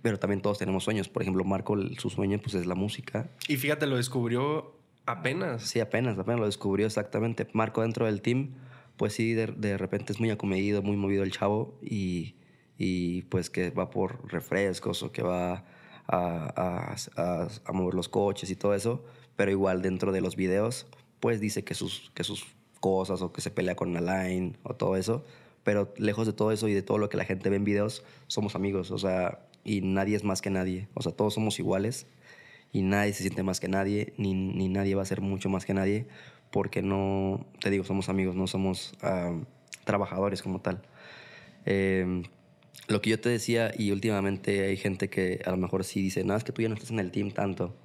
pero 0.06 0.20
también 0.20 0.40
todos 0.40 0.56
tenemos 0.56 0.84
sueños. 0.84 1.08
Por 1.08 1.22
ejemplo, 1.22 1.42
Marco, 1.42 1.76
su 1.98 2.10
sueño 2.10 2.38
pues 2.40 2.54
es 2.54 2.64
la 2.64 2.76
música. 2.76 3.28
Y 3.48 3.56
fíjate, 3.56 3.88
lo 3.88 3.96
descubrió 3.96 4.76
apenas. 5.04 5.64
Sí, 5.64 5.80
apenas, 5.80 6.16
apenas 6.16 6.38
lo 6.38 6.46
descubrió 6.46 6.86
exactamente. 6.86 7.48
Marco 7.54 7.82
dentro 7.82 8.06
del 8.06 8.22
team, 8.22 8.54
pues 8.96 9.14
sí, 9.14 9.32
de, 9.34 9.48
de 9.48 9.76
repente 9.76 10.12
es 10.12 10.20
muy 10.20 10.30
acomedido, 10.30 10.80
muy 10.80 10.96
movido 10.96 11.24
el 11.24 11.32
chavo 11.32 11.76
y, 11.82 12.36
y 12.78 13.22
pues 13.22 13.50
que 13.50 13.70
va 13.70 13.90
por 13.90 14.32
refrescos 14.32 15.02
o 15.02 15.10
que 15.10 15.22
va 15.22 15.64
a, 16.06 16.94
a, 17.16 17.48
a, 17.64 17.72
mover 17.72 17.94
los 17.94 18.08
coches 18.08 18.48
y 18.48 18.54
todo 18.54 18.74
eso, 18.74 19.04
pero 19.34 19.50
igual 19.50 19.82
dentro 19.82 20.12
de 20.12 20.20
los 20.20 20.36
videos, 20.36 20.86
pues 21.18 21.40
dice 21.40 21.64
que 21.64 21.74
sus, 21.74 22.12
que 22.14 22.22
sus 22.22 22.46
cosas 22.78 23.22
o 23.22 23.32
que 23.32 23.40
se 23.40 23.50
pelea 23.50 23.74
con 23.74 23.92
line 23.92 24.52
o 24.62 24.76
todo 24.76 24.94
eso, 24.94 25.24
pero 25.64 25.92
lejos 25.96 26.28
de 26.28 26.32
todo 26.32 26.52
eso 26.52 26.68
y 26.68 26.74
de 26.74 26.82
todo 26.82 26.98
lo 26.98 27.08
que 27.08 27.16
la 27.16 27.24
gente 27.24 27.50
ve 27.50 27.56
en 27.56 27.64
videos, 27.64 28.04
somos 28.28 28.54
amigos, 28.54 28.92
o 28.92 28.98
sea, 28.98 29.40
y 29.66 29.80
nadie 29.80 30.16
es 30.16 30.24
más 30.24 30.40
que 30.40 30.48
nadie, 30.50 30.88
o 30.94 31.02
sea, 31.02 31.12
todos 31.12 31.34
somos 31.34 31.58
iguales 31.58 32.06
y 32.72 32.82
nadie 32.82 33.12
se 33.12 33.22
siente 33.22 33.42
más 33.42 33.60
que 33.60 33.68
nadie, 33.68 34.14
ni, 34.16 34.32
ni 34.32 34.68
nadie 34.68 34.94
va 34.94 35.02
a 35.02 35.06
ser 35.06 35.20
mucho 35.20 35.48
más 35.48 35.66
que 35.66 35.74
nadie, 35.74 36.06
porque 36.50 36.82
no, 36.82 37.46
te 37.60 37.70
digo, 37.70 37.84
somos 37.84 38.08
amigos, 38.08 38.36
no 38.36 38.46
somos 38.46 38.94
uh, 39.02 39.44
trabajadores 39.84 40.42
como 40.42 40.60
tal. 40.60 40.82
Eh, 41.64 42.22
lo 42.88 43.02
que 43.02 43.10
yo 43.10 43.20
te 43.20 43.28
decía, 43.28 43.72
y 43.76 43.90
últimamente 43.90 44.66
hay 44.66 44.76
gente 44.76 45.10
que 45.10 45.40
a 45.44 45.50
lo 45.50 45.56
mejor 45.56 45.82
sí 45.84 46.00
dice, 46.00 46.22
no, 46.22 46.36
es 46.36 46.44
que 46.44 46.52
tú 46.52 46.62
ya 46.62 46.68
no 46.68 46.74
estás 46.74 46.90
en 46.90 47.00
el 47.00 47.10
team 47.10 47.32
tanto. 47.32 47.76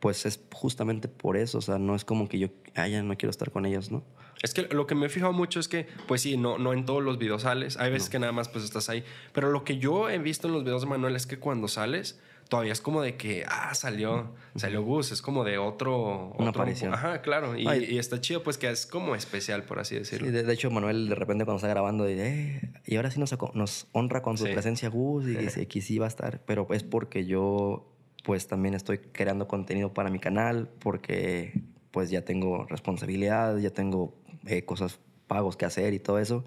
Pues 0.00 0.26
es 0.26 0.40
justamente 0.52 1.08
por 1.08 1.36
eso, 1.36 1.58
o 1.58 1.62
sea, 1.62 1.78
no 1.78 1.94
es 1.94 2.04
como 2.04 2.28
que 2.28 2.38
yo, 2.38 2.48
ah, 2.74 2.86
ya 2.86 3.02
no 3.02 3.16
quiero 3.16 3.30
estar 3.30 3.50
con 3.50 3.64
ellos, 3.66 3.90
¿no? 3.90 4.04
Es 4.42 4.54
que 4.54 4.62
lo 4.62 4.86
que 4.86 4.94
me 4.94 5.06
he 5.06 5.08
fijado 5.08 5.32
mucho 5.32 5.60
es 5.60 5.68
que, 5.68 5.86
pues 6.06 6.22
sí, 6.22 6.36
no, 6.36 6.58
no 6.58 6.72
en 6.72 6.84
todos 6.84 7.02
los 7.02 7.18
videos 7.18 7.42
sales. 7.42 7.76
Hay 7.76 7.90
veces 7.90 8.08
que 8.08 8.18
nada 8.18 8.32
más 8.32 8.48
pues 8.48 8.64
estás 8.64 8.88
ahí. 8.88 9.04
Pero 9.32 9.50
lo 9.50 9.64
que 9.64 9.78
yo 9.78 10.08
he 10.08 10.18
visto 10.18 10.46
en 10.46 10.54
los 10.54 10.64
videos 10.64 10.82
de 10.82 10.88
Manuel 10.88 11.16
es 11.16 11.26
que 11.26 11.38
cuando 11.38 11.68
sales, 11.68 12.20
todavía 12.48 12.72
es 12.72 12.80
como 12.80 13.02
de 13.02 13.16
que, 13.16 13.44
ah, 13.48 13.74
salió, 13.74 14.32
salió 14.56 14.82
Gus, 14.82 15.12
es 15.12 15.22
como 15.22 15.44
de 15.44 15.58
otro... 15.58 16.32
Una 16.38 16.50
aparición. 16.50 16.94
Ajá, 16.94 17.20
claro. 17.20 17.56
Y, 17.56 17.68
y, 17.68 17.98
está 17.98 18.20
chido, 18.20 18.42
pues 18.42 18.58
que 18.58 18.70
es 18.70 18.86
como 18.86 19.14
especial, 19.14 19.64
por 19.64 19.78
así 19.80 19.96
decirlo. 19.96 20.28
Sí, 20.28 20.32
de, 20.32 20.52
hecho, 20.52 20.70
Manuel 20.70 21.08
de 21.08 21.14
repente 21.14 21.44
cuando 21.44 21.58
está 21.58 21.68
grabando 21.68 22.04
dice, 22.04 22.28
eh, 22.28 22.72
y 22.86 22.96
ahora 22.96 23.10
sí 23.10 23.20
nos, 23.20 23.36
nos 23.54 23.86
honra 23.92 24.22
con 24.22 24.38
su 24.38 24.44
presencia 24.44 24.88
Gus 24.88 25.26
y 25.26 25.34
dice 25.34 25.66
que 25.66 25.80
sí 25.80 25.98
va 25.98 26.06
a 26.06 26.08
estar, 26.08 26.40
pero 26.46 26.66
es 26.70 26.84
porque 26.84 27.26
yo 27.26 27.92
pues 28.24 28.46
también 28.46 28.74
estoy 28.74 28.98
creando 28.98 29.48
contenido 29.48 29.94
para 29.94 30.10
mi 30.10 30.18
canal, 30.18 30.68
porque 30.80 31.62
pues 31.90 32.10
ya 32.10 32.24
tengo 32.24 32.66
responsabilidad, 32.66 33.56
ya 33.58 33.70
tengo 33.70 34.14
eh, 34.46 34.64
cosas 34.64 34.98
pagos 35.26 35.56
que 35.56 35.66
hacer 35.66 35.94
y 35.94 35.98
todo 35.98 36.18
eso 36.18 36.44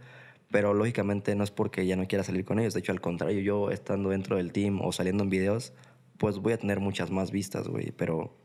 pero 0.51 0.73
lógicamente 0.73 1.33
no 1.35 1.43
es 1.43 1.51
porque 1.51 1.85
ya 1.87 1.95
no 1.95 2.07
quiera 2.07 2.23
salir 2.23 2.45
con 2.45 2.59
ellos. 2.59 2.73
De 2.73 2.81
hecho, 2.81 2.91
al 2.91 3.01
contrario, 3.01 3.39
yo 3.39 3.71
estando 3.71 4.09
dentro 4.09 4.35
del 4.35 4.51
team 4.51 4.81
o 4.81 4.91
saliendo 4.91 5.23
en 5.23 5.29
videos, 5.29 5.73
pues 6.17 6.37
voy 6.37 6.53
a 6.53 6.57
tener 6.57 6.79
muchas 6.79 7.09
más 7.09 7.31
vistas, 7.31 7.67
güey. 7.67 7.91
Pero 7.91 8.35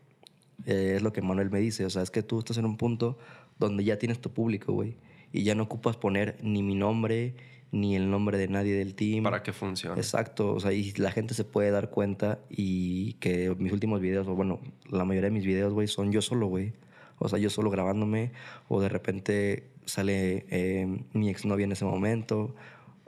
eh, 0.65 0.95
es 0.97 1.03
lo 1.03 1.13
que 1.13 1.21
Manuel 1.21 1.51
me 1.51 1.59
dice, 1.59 1.85
o 1.85 1.91
sea, 1.91 2.03
es 2.03 2.11
que 2.11 2.23
tú 2.23 2.39
estás 2.39 2.57
en 2.59 2.65
un 2.65 2.77
punto 2.77 3.19
donde 3.59 3.85
ya 3.85 3.99
tienes 3.99 4.21
tu 4.21 4.31
público, 4.33 4.73
güey. 4.73 4.97
Y 5.33 5.43
ya 5.43 5.55
no 5.57 5.65
ocupas 5.65 5.97
poner 5.97 6.39
ni 6.41 6.63
mi 6.63 6.77
nombre, 6.77 7.35
ni 7.73 7.97
el 7.97 8.09
nombre 8.09 8.39
de 8.39 8.47
nadie 8.47 8.75
del 8.75 8.95
team. 8.95 9.25
Para 9.25 9.43
que 9.43 9.53
funcione. 9.53 10.01
Exacto, 10.01 10.55
o 10.55 10.61
sea, 10.61 10.73
y 10.73 10.93
la 10.93 11.11
gente 11.11 11.35
se 11.35 11.45
puede 11.45 11.73
dar 11.73 11.91
cuenta 11.91 12.39
y 12.49 13.15
que 13.15 13.53
mis 13.59 13.73
últimos 13.73 14.01
videos, 14.01 14.29
o 14.29 14.35
bueno, 14.37 14.61
la 14.89 15.05
mayoría 15.05 15.29
de 15.29 15.35
mis 15.35 15.45
videos, 15.45 15.73
güey, 15.73 15.89
son 15.89 16.13
yo 16.13 16.23
solo, 16.23 16.47
güey. 16.47 16.73
O 17.19 17.29
sea, 17.29 17.39
yo 17.39 17.51
solo 17.51 17.71
grabándome, 17.71 18.33
o 18.69 18.81
de 18.81 18.89
repente 18.89 19.71
sale 19.87 20.47
eh, 20.51 21.05
mi 21.13 21.29
exnovia 21.31 21.65
en 21.65 21.73
ese 21.73 21.85
momento, 21.85 22.55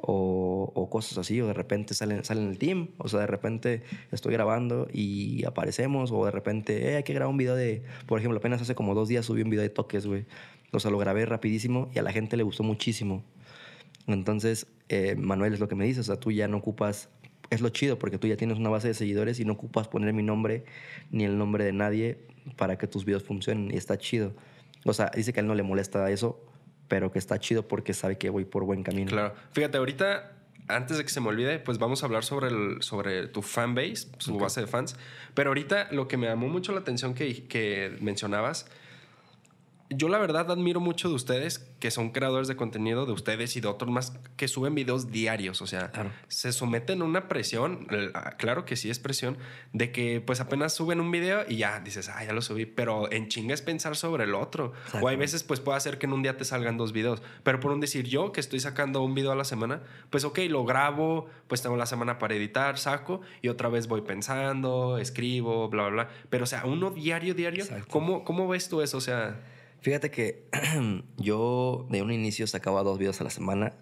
o, 0.00 0.88
cosas 0.90 1.18
así, 1.18 1.40
o 1.40 1.46
de 1.48 1.54
repente 1.54 1.92
salen, 1.92 2.24
salen 2.24 2.48
el 2.48 2.58
team, 2.58 2.90
o 2.98 3.08
sea, 3.08 3.20
de 3.20 3.26
repente 3.26 3.82
estoy 4.12 4.32
grabando 4.32 4.88
y 4.92 5.44
aparecemos, 5.44 6.12
o 6.12 6.24
de 6.24 6.30
repente, 6.30 6.92
eh, 6.92 6.96
hay 6.96 7.02
que 7.02 7.12
grabar 7.12 7.30
un 7.30 7.36
video 7.36 7.56
de, 7.56 7.82
por 8.06 8.18
ejemplo, 8.18 8.38
apenas 8.38 8.62
hace 8.62 8.74
como 8.74 8.94
dos 8.94 9.08
días 9.08 9.26
subí 9.26 9.42
un 9.42 9.50
video 9.50 9.62
de 9.62 9.70
toques, 9.70 10.06
güey. 10.06 10.26
O 10.70 10.80
sea, 10.80 10.90
lo 10.90 10.98
grabé 10.98 11.26
rapidísimo 11.26 11.90
y 11.94 11.98
a 11.98 12.02
la 12.02 12.12
gente 12.12 12.36
le 12.36 12.42
gustó 12.42 12.62
muchísimo. 12.62 13.24
Entonces, 14.06 14.66
eh, 14.88 15.16
Manuel 15.16 15.54
es 15.54 15.60
lo 15.60 15.68
que 15.68 15.74
me 15.74 15.84
dice, 15.84 16.00
o 16.00 16.04
sea, 16.04 16.16
tú 16.16 16.30
ya 16.30 16.46
no 16.46 16.58
ocupas, 16.58 17.08
es 17.50 17.60
lo 17.60 17.70
chido, 17.70 17.98
porque 17.98 18.18
tú 18.18 18.28
ya 18.28 18.36
tienes 18.36 18.58
una 18.58 18.70
base 18.70 18.88
de 18.88 18.94
seguidores 18.94 19.40
y 19.40 19.44
no 19.44 19.54
ocupas 19.54 19.88
poner 19.88 20.12
mi 20.14 20.22
nombre 20.22 20.64
ni 21.10 21.24
el 21.24 21.38
nombre 21.38 21.64
de 21.64 21.72
nadie 21.72 22.18
para 22.56 22.78
que 22.78 22.86
tus 22.86 23.04
videos 23.04 23.24
funcionen 23.24 23.70
y 23.72 23.76
está 23.76 23.98
chido. 23.98 24.34
O 24.84 24.92
sea, 24.92 25.10
dice 25.14 25.32
que 25.32 25.40
a 25.40 25.42
él 25.42 25.46
no 25.46 25.54
le 25.54 25.62
molesta 25.62 26.10
eso, 26.10 26.44
pero 26.88 27.12
que 27.12 27.18
está 27.18 27.38
chido 27.38 27.66
porque 27.68 27.94
sabe 27.94 28.18
que 28.18 28.30
voy 28.30 28.44
por 28.44 28.64
buen 28.64 28.82
camino. 28.82 29.10
Claro. 29.10 29.34
Fíjate, 29.52 29.78
ahorita, 29.78 30.32
antes 30.68 30.98
de 30.98 31.04
que 31.04 31.10
se 31.10 31.20
me 31.20 31.28
olvide, 31.28 31.58
pues 31.58 31.78
vamos 31.78 32.02
a 32.02 32.06
hablar 32.06 32.24
sobre, 32.24 32.48
el, 32.48 32.82
sobre 32.82 33.26
tu 33.28 33.42
fanbase, 33.42 34.08
su 34.18 34.38
base 34.38 34.62
de 34.62 34.66
fans. 34.66 34.96
Pero 35.34 35.50
ahorita 35.50 35.88
lo 35.92 36.08
que 36.08 36.16
me 36.16 36.26
llamó 36.26 36.48
mucho 36.48 36.72
la 36.72 36.80
atención 36.80 37.14
que, 37.14 37.46
que 37.46 37.96
mencionabas 38.00 38.66
yo 39.90 40.08
la 40.08 40.18
verdad 40.18 40.50
admiro 40.50 40.80
mucho 40.80 41.08
de 41.08 41.14
ustedes, 41.14 41.60
que 41.80 41.90
son 41.90 42.10
creadores 42.10 42.46
de 42.46 42.56
contenido, 42.56 43.06
de 43.06 43.12
ustedes 43.12 43.56
y 43.56 43.60
de 43.60 43.68
otros 43.68 43.90
más, 43.90 44.12
que 44.36 44.46
suben 44.46 44.74
videos 44.74 45.10
diarios. 45.10 45.62
O 45.62 45.66
sea, 45.66 45.90
se 46.28 46.52
someten 46.52 47.00
a 47.00 47.04
una 47.04 47.26
presión, 47.28 47.86
claro 48.36 48.66
que 48.66 48.76
sí 48.76 48.90
es 48.90 48.98
presión, 48.98 49.38
de 49.72 49.90
que 49.90 50.20
pues 50.20 50.40
apenas 50.40 50.74
suben 50.74 51.00
un 51.00 51.10
video 51.10 51.44
y 51.48 51.56
ya 51.56 51.80
dices, 51.80 52.10
ah, 52.10 52.22
ya 52.22 52.34
lo 52.34 52.42
subí, 52.42 52.66
pero 52.66 53.10
en 53.10 53.28
chinga 53.28 53.54
es 53.54 53.62
pensar 53.62 53.96
sobre 53.96 54.24
el 54.24 54.34
otro. 54.34 54.72
O 55.00 55.08
hay 55.08 55.16
veces 55.16 55.42
pues 55.42 55.60
puede 55.60 55.78
hacer 55.78 55.98
que 55.98 56.04
en 56.04 56.12
un 56.12 56.22
día 56.22 56.36
te 56.36 56.44
salgan 56.44 56.76
dos 56.76 56.92
videos. 56.92 57.22
Pero 57.42 57.58
por 57.60 57.72
un 57.72 57.80
decir 57.80 58.06
yo, 58.06 58.32
que 58.32 58.40
estoy 58.40 58.60
sacando 58.60 59.02
un 59.02 59.14
video 59.14 59.32
a 59.32 59.36
la 59.36 59.44
semana, 59.44 59.82
pues 60.10 60.24
ok, 60.24 60.40
lo 60.50 60.66
grabo, 60.66 61.28
pues 61.46 61.62
tengo 61.62 61.76
la 61.76 61.86
semana 61.86 62.18
para 62.18 62.34
editar, 62.34 62.78
saco 62.78 63.22
y 63.40 63.48
otra 63.48 63.70
vez 63.70 63.88
voy 63.88 64.02
pensando, 64.02 64.98
escribo, 64.98 65.70
bla, 65.70 65.84
bla, 65.84 66.04
bla. 66.04 66.08
Pero 66.28 66.44
o 66.44 66.46
sea, 66.46 66.66
uno 66.66 66.90
diario, 66.90 67.34
diario, 67.34 67.64
¿cómo, 67.88 68.24
¿cómo 68.24 68.46
ves 68.48 68.68
tú 68.68 68.82
eso? 68.82 68.98
O 68.98 69.00
sea... 69.00 69.40
Fíjate 69.80 70.10
que 70.10 70.44
yo 71.16 71.86
de 71.90 72.02
un 72.02 72.12
inicio 72.12 72.46
sacaba 72.46 72.82
dos 72.82 72.98
videos 72.98 73.20
a 73.20 73.24
la 73.24 73.30
semana, 73.30 73.72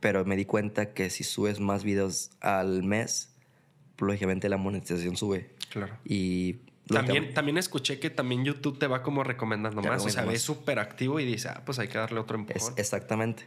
pero 0.00 0.24
me 0.24 0.36
di 0.36 0.44
cuenta 0.44 0.94
que 0.94 1.10
si 1.10 1.24
subes 1.24 1.60
más 1.60 1.84
videos 1.84 2.30
al 2.40 2.82
mes, 2.82 3.34
lógicamente 3.98 4.48
la 4.48 4.56
monetización 4.56 5.16
sube. 5.16 5.50
Claro. 5.70 5.98
Y 6.04 6.58
también, 6.86 7.34
también 7.34 7.58
escuché 7.58 7.98
que 7.98 8.10
también 8.10 8.44
YouTube 8.44 8.78
te 8.78 8.86
va 8.86 9.02
como 9.02 9.24
recomendando 9.24 9.82
más. 9.82 10.04
O 10.04 10.08
sea, 10.08 10.24
ves 10.24 10.42
súper 10.42 10.78
activo 10.78 11.20
y 11.20 11.24
dice, 11.24 11.48
ah, 11.48 11.62
pues 11.64 11.78
hay 11.78 11.88
que 11.88 11.98
darle 11.98 12.20
otro 12.20 12.38
empujón. 12.38 12.74
exactamente. 12.76 13.46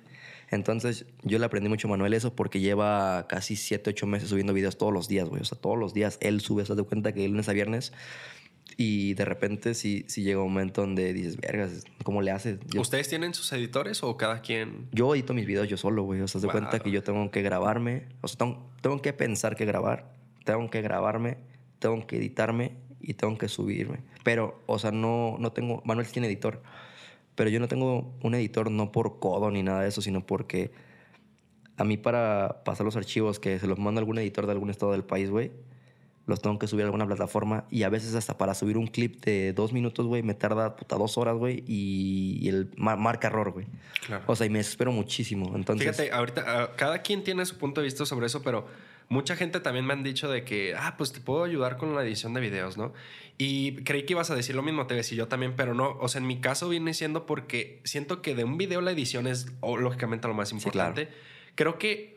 Entonces, 0.49 1.05
yo 1.24 1.39
le 1.39 1.45
aprendí 1.45 1.69
mucho 1.69 1.88
a 1.88 1.91
Manuel 1.91 2.13
eso 2.13 2.36
porque 2.36 2.59
lleva 2.59 3.26
casi 3.30 3.55
7, 3.55 3.91
8 3.91 4.05
meses 4.05 4.30
subiendo 4.30 4.53
videos 4.53 4.78
todos 4.78 4.91
los 4.91 5.07
días, 5.07 5.30
güey. 5.30 5.41
O 5.41 5.45
sea, 5.45 5.57
todos 5.57 5.78
los 5.78 5.93
días 5.93 6.17
él 6.19 6.41
sube. 6.41 6.65
Se 6.65 6.76
de 6.76 6.84
cuenta 6.84 7.13
que 7.13 7.22
de 7.22 7.30
lunes 7.30 7.47
a 7.47 7.53
viernes 7.53 7.93
y 8.78 9.13
de 9.13 9.26
repente 9.26 9.74
si 9.74 10.05
si 10.07 10.24
llega 10.24 10.41
un 10.41 10.53
momento 10.53 10.82
donde 10.82 11.13
dices, 11.13 11.38
vergas, 11.38 11.84
¿cómo 12.03 12.22
le 12.22 12.32
haces? 12.32 12.59
¿Ustedes 12.78 13.07
tienen 13.09 13.34
sus 13.34 13.51
editores 13.53 14.03
o 14.03 14.17
cada 14.17 14.41
quien? 14.41 14.88
Yo 14.91 15.13
edito 15.13 15.34
mis 15.34 15.45
videos 15.45 15.67
yo 15.67 15.78
solo, 15.78 16.03
güey. 16.03 16.22
O 16.22 16.28
sea, 16.28 16.41
se 16.41 16.47
de 16.47 16.51
cuenta 16.51 16.80
que 16.80 16.91
yo 16.91 17.03
tengo 17.03 17.30
que 17.32 17.41
grabarme. 17.41 18.07
O 18.22 18.28
sea, 18.28 18.38
tengo, 18.82 19.01
que 19.01 19.13
pensar 19.13 19.55
que 19.55 19.65
grabar. 19.65 20.13
Tengo 20.45 20.69
que 20.69 20.82
grabarme. 20.82 21.38
Tengo 21.80 22.05
que 22.07 22.17
editarme. 22.17 22.74
Y 22.99 23.15
tengo 23.15 23.38
que 23.38 23.47
subirme. 23.47 24.01
Pero, 24.24 24.61
o 24.67 24.78
sea, 24.78 24.91
no, 24.91 25.36
no 25.39 25.51
tengo... 25.51 25.82
Manuel 25.86 26.07
tiene 26.07 26.28
editor. 26.28 26.61
Pero 27.34 27.49
yo 27.49 27.59
no 27.59 27.67
tengo 27.67 28.13
un 28.22 28.36
editor 28.36 28.69
no 28.69 28.91
por 28.91 29.19
codo 29.19 29.49
ni 29.49 29.63
nada 29.63 29.82
de 29.82 29.89
eso, 29.89 30.01
sino 30.01 30.24
porque 30.24 30.72
a 31.78 31.84
mí 31.84 31.97
para 31.97 32.63
pasar 32.63 32.86
los 32.86 32.95
archivos 32.95 33.39
que 33.39 33.57
se 33.57 33.65
los 33.65 33.80
manda 33.80 33.99
algún 33.99 34.19
editor 34.19 34.45
de 34.45 34.51
algún 34.51 34.69
estado 34.69 34.91
del 34.91 35.03
país, 35.03 35.32
güey 35.32 35.51
los 36.26 36.41
tengo 36.41 36.59
que 36.59 36.67
subir 36.67 36.84
a 36.84 36.86
alguna 36.86 37.05
plataforma 37.05 37.65
y 37.69 37.84
a 37.84 37.89
veces 37.89 38.15
hasta 38.15 38.38
para 38.38 38.53
subir 38.53 38.78
un 38.78 38.88
clip 38.88 39.24
de 39.26 39.53
dos 39.53 39.74
minutos, 39.74 40.05
güey, 40.05 40.24
me 40.24 40.34
tarda 40.34 40.76
puta 40.76 40.95
dos 40.95 41.17
horas, 41.17 41.36
güey, 41.36 41.63
y, 41.67 42.47
el 42.47 42.72
marca 42.78 43.28
error, 43.28 43.51
güey. 43.51 43.67
Claro. 44.05 44.24
O 44.28 44.36
sea, 44.36 44.45
y 44.45 44.49
me 44.49 44.59
desespero 44.59 44.91
muchísimo. 44.91 45.55
Entonces... 45.55 45.95
Fíjate, 45.95 46.11
ahorita 46.11 46.43
ah, 46.47 46.72
cada 46.76 47.01
quien 47.01 47.24
tiene 47.24 47.45
su 47.45 47.57
punto 47.57 47.82
de 47.82 47.86
vista 47.86 48.05
sobre 48.05 48.28
eso, 48.28 48.41
pero 48.41 48.67
mucha 49.09 49.36
gente 49.36 49.59
también 49.59 49.86
me 49.86 49.93
han 49.93 50.03
dicho 50.03 50.30
de 50.30 50.43
que, 50.43 50.74
ah, 50.78 50.95
pues 50.97 51.11
te 51.11 51.19
puedo 51.19 51.43
ayudar 51.43 51.78
con 51.78 51.95
la 51.95 52.03
edición 52.03 52.34
de 52.34 52.41
videos, 52.41 52.78
¿no? 52.78 52.93
Y 53.38 53.84
creí 53.84 54.03
que 54.03 54.13
ibas 54.13 54.30
a 54.32 54.36
decir 54.36 54.55
lo 54.55 54.61
mismo, 54.61 54.88
te 54.88 54.93
decía 54.93 55.17
yo 55.17 55.28
también, 55.28 55.55
pero 55.55 55.74
no. 55.74 55.97
O 55.99 56.07
sea, 56.07 56.22
en 56.22 56.28
mi 56.28 56.39
caso 56.39 56.69
viene 56.69 56.93
siendo 56.93 57.26
porque 57.26 57.82
siento 57.84 58.22
que 58.22 58.36
de 58.36 58.43
un 58.43 58.57
video 58.57 58.82
la 58.82 58.91
edición 58.91 59.28
es, 59.28 59.47
lógicamente, 59.61 60.28
lo 60.28 60.34
más 60.34 60.51
importante. 60.51 61.09
Creo 61.55 61.78
que 61.78 62.11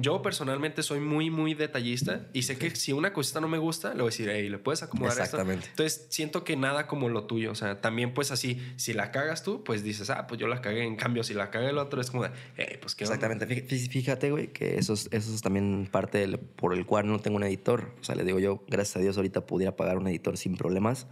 yo 0.00 0.22
personalmente 0.22 0.82
soy 0.82 1.00
muy, 1.00 1.30
muy 1.30 1.54
detallista 1.54 2.26
y 2.32 2.42
sé 2.42 2.58
que 2.58 2.74
si 2.74 2.92
una 2.92 3.12
cosita 3.12 3.40
no 3.40 3.48
me 3.48 3.58
gusta, 3.58 3.90
le 3.90 4.02
voy 4.02 4.04
a 4.04 4.10
decir, 4.10 4.28
hey, 4.30 4.48
¿le 4.48 4.58
puedes 4.58 4.82
acomodar 4.82 5.12
Exactamente. 5.12 5.66
Entonces 5.68 6.06
siento 6.10 6.44
que 6.44 6.56
nada 6.56 6.86
como 6.86 7.08
lo 7.08 7.24
tuyo. 7.24 7.52
O 7.52 7.54
sea, 7.54 7.80
también 7.80 8.14
pues 8.14 8.30
así, 8.30 8.60
si 8.76 8.92
la 8.92 9.10
cagas 9.10 9.42
tú, 9.42 9.64
pues 9.64 9.82
dices, 9.82 10.10
ah, 10.10 10.26
pues 10.26 10.40
yo 10.40 10.46
la 10.48 10.60
cagué. 10.60 10.84
En 10.84 10.96
cambio, 10.96 11.22
si 11.22 11.34
la 11.34 11.50
caga 11.50 11.68
el 11.70 11.78
otro, 11.78 12.00
es 12.00 12.10
como 12.10 12.24
de, 12.24 12.30
hey, 12.56 12.78
pues 12.80 12.94
qué 12.94 13.04
Exactamente. 13.04 13.46
Fíjate, 13.46 14.30
güey, 14.30 14.48
que 14.48 14.78
eso 14.78 14.94
es, 14.94 15.08
eso 15.12 15.34
es 15.34 15.42
también 15.42 15.88
parte 15.90 16.26
por 16.38 16.74
el 16.74 16.86
cual 16.86 17.06
no 17.06 17.18
tengo 17.18 17.36
un 17.36 17.44
editor. 17.44 17.92
O 18.00 18.04
sea, 18.04 18.14
le 18.14 18.24
digo 18.24 18.38
yo, 18.38 18.64
gracias 18.68 18.96
a 18.96 19.00
Dios, 19.00 19.16
ahorita 19.16 19.46
pudiera 19.46 19.76
pagar 19.76 19.98
un 19.98 20.06
editor 20.08 20.36
sin 20.36 20.56
problemas. 20.56 21.06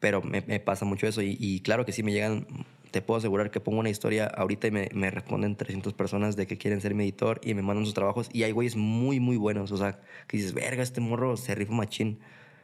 Pero 0.00 0.22
me, 0.22 0.42
pasa 0.60 0.84
mucho 0.84 1.06
eso 1.06 1.22
y, 1.22 1.60
claro 1.60 1.84
que 1.84 1.92
sí 1.92 2.02
me 2.02 2.12
llegan 2.12 2.46
te 2.90 3.02
puedo 3.02 3.18
asegurar 3.18 3.52
que 3.52 3.60
pongo 3.60 3.78
una 3.78 3.90
historia 3.90 4.26
ahorita 4.26 4.66
y 4.66 4.72
me, 4.72 4.88
me, 4.92 5.12
responden 5.12 5.54
300 5.54 5.92
personas 5.94 6.34
de 6.34 6.48
que 6.48 6.58
quieren 6.58 6.80
ser 6.80 6.94
mi 6.94 7.04
editor 7.04 7.40
y 7.44 7.54
me 7.54 7.62
mandan 7.62 7.84
sus 7.84 7.94
trabajos. 7.94 8.28
Y 8.32 8.42
hay 8.42 8.50
güeyes 8.50 8.74
muy, 8.74 9.20
muy 9.20 9.36
buenos. 9.36 9.70
O 9.70 9.76
sea, 9.76 10.00
que 10.26 10.38
dices, 10.38 10.54
verga, 10.54 10.82
este 10.82 11.00
morro 11.00 11.36
se 11.36 11.54
rifa 11.54 11.72
machín. 11.72 12.18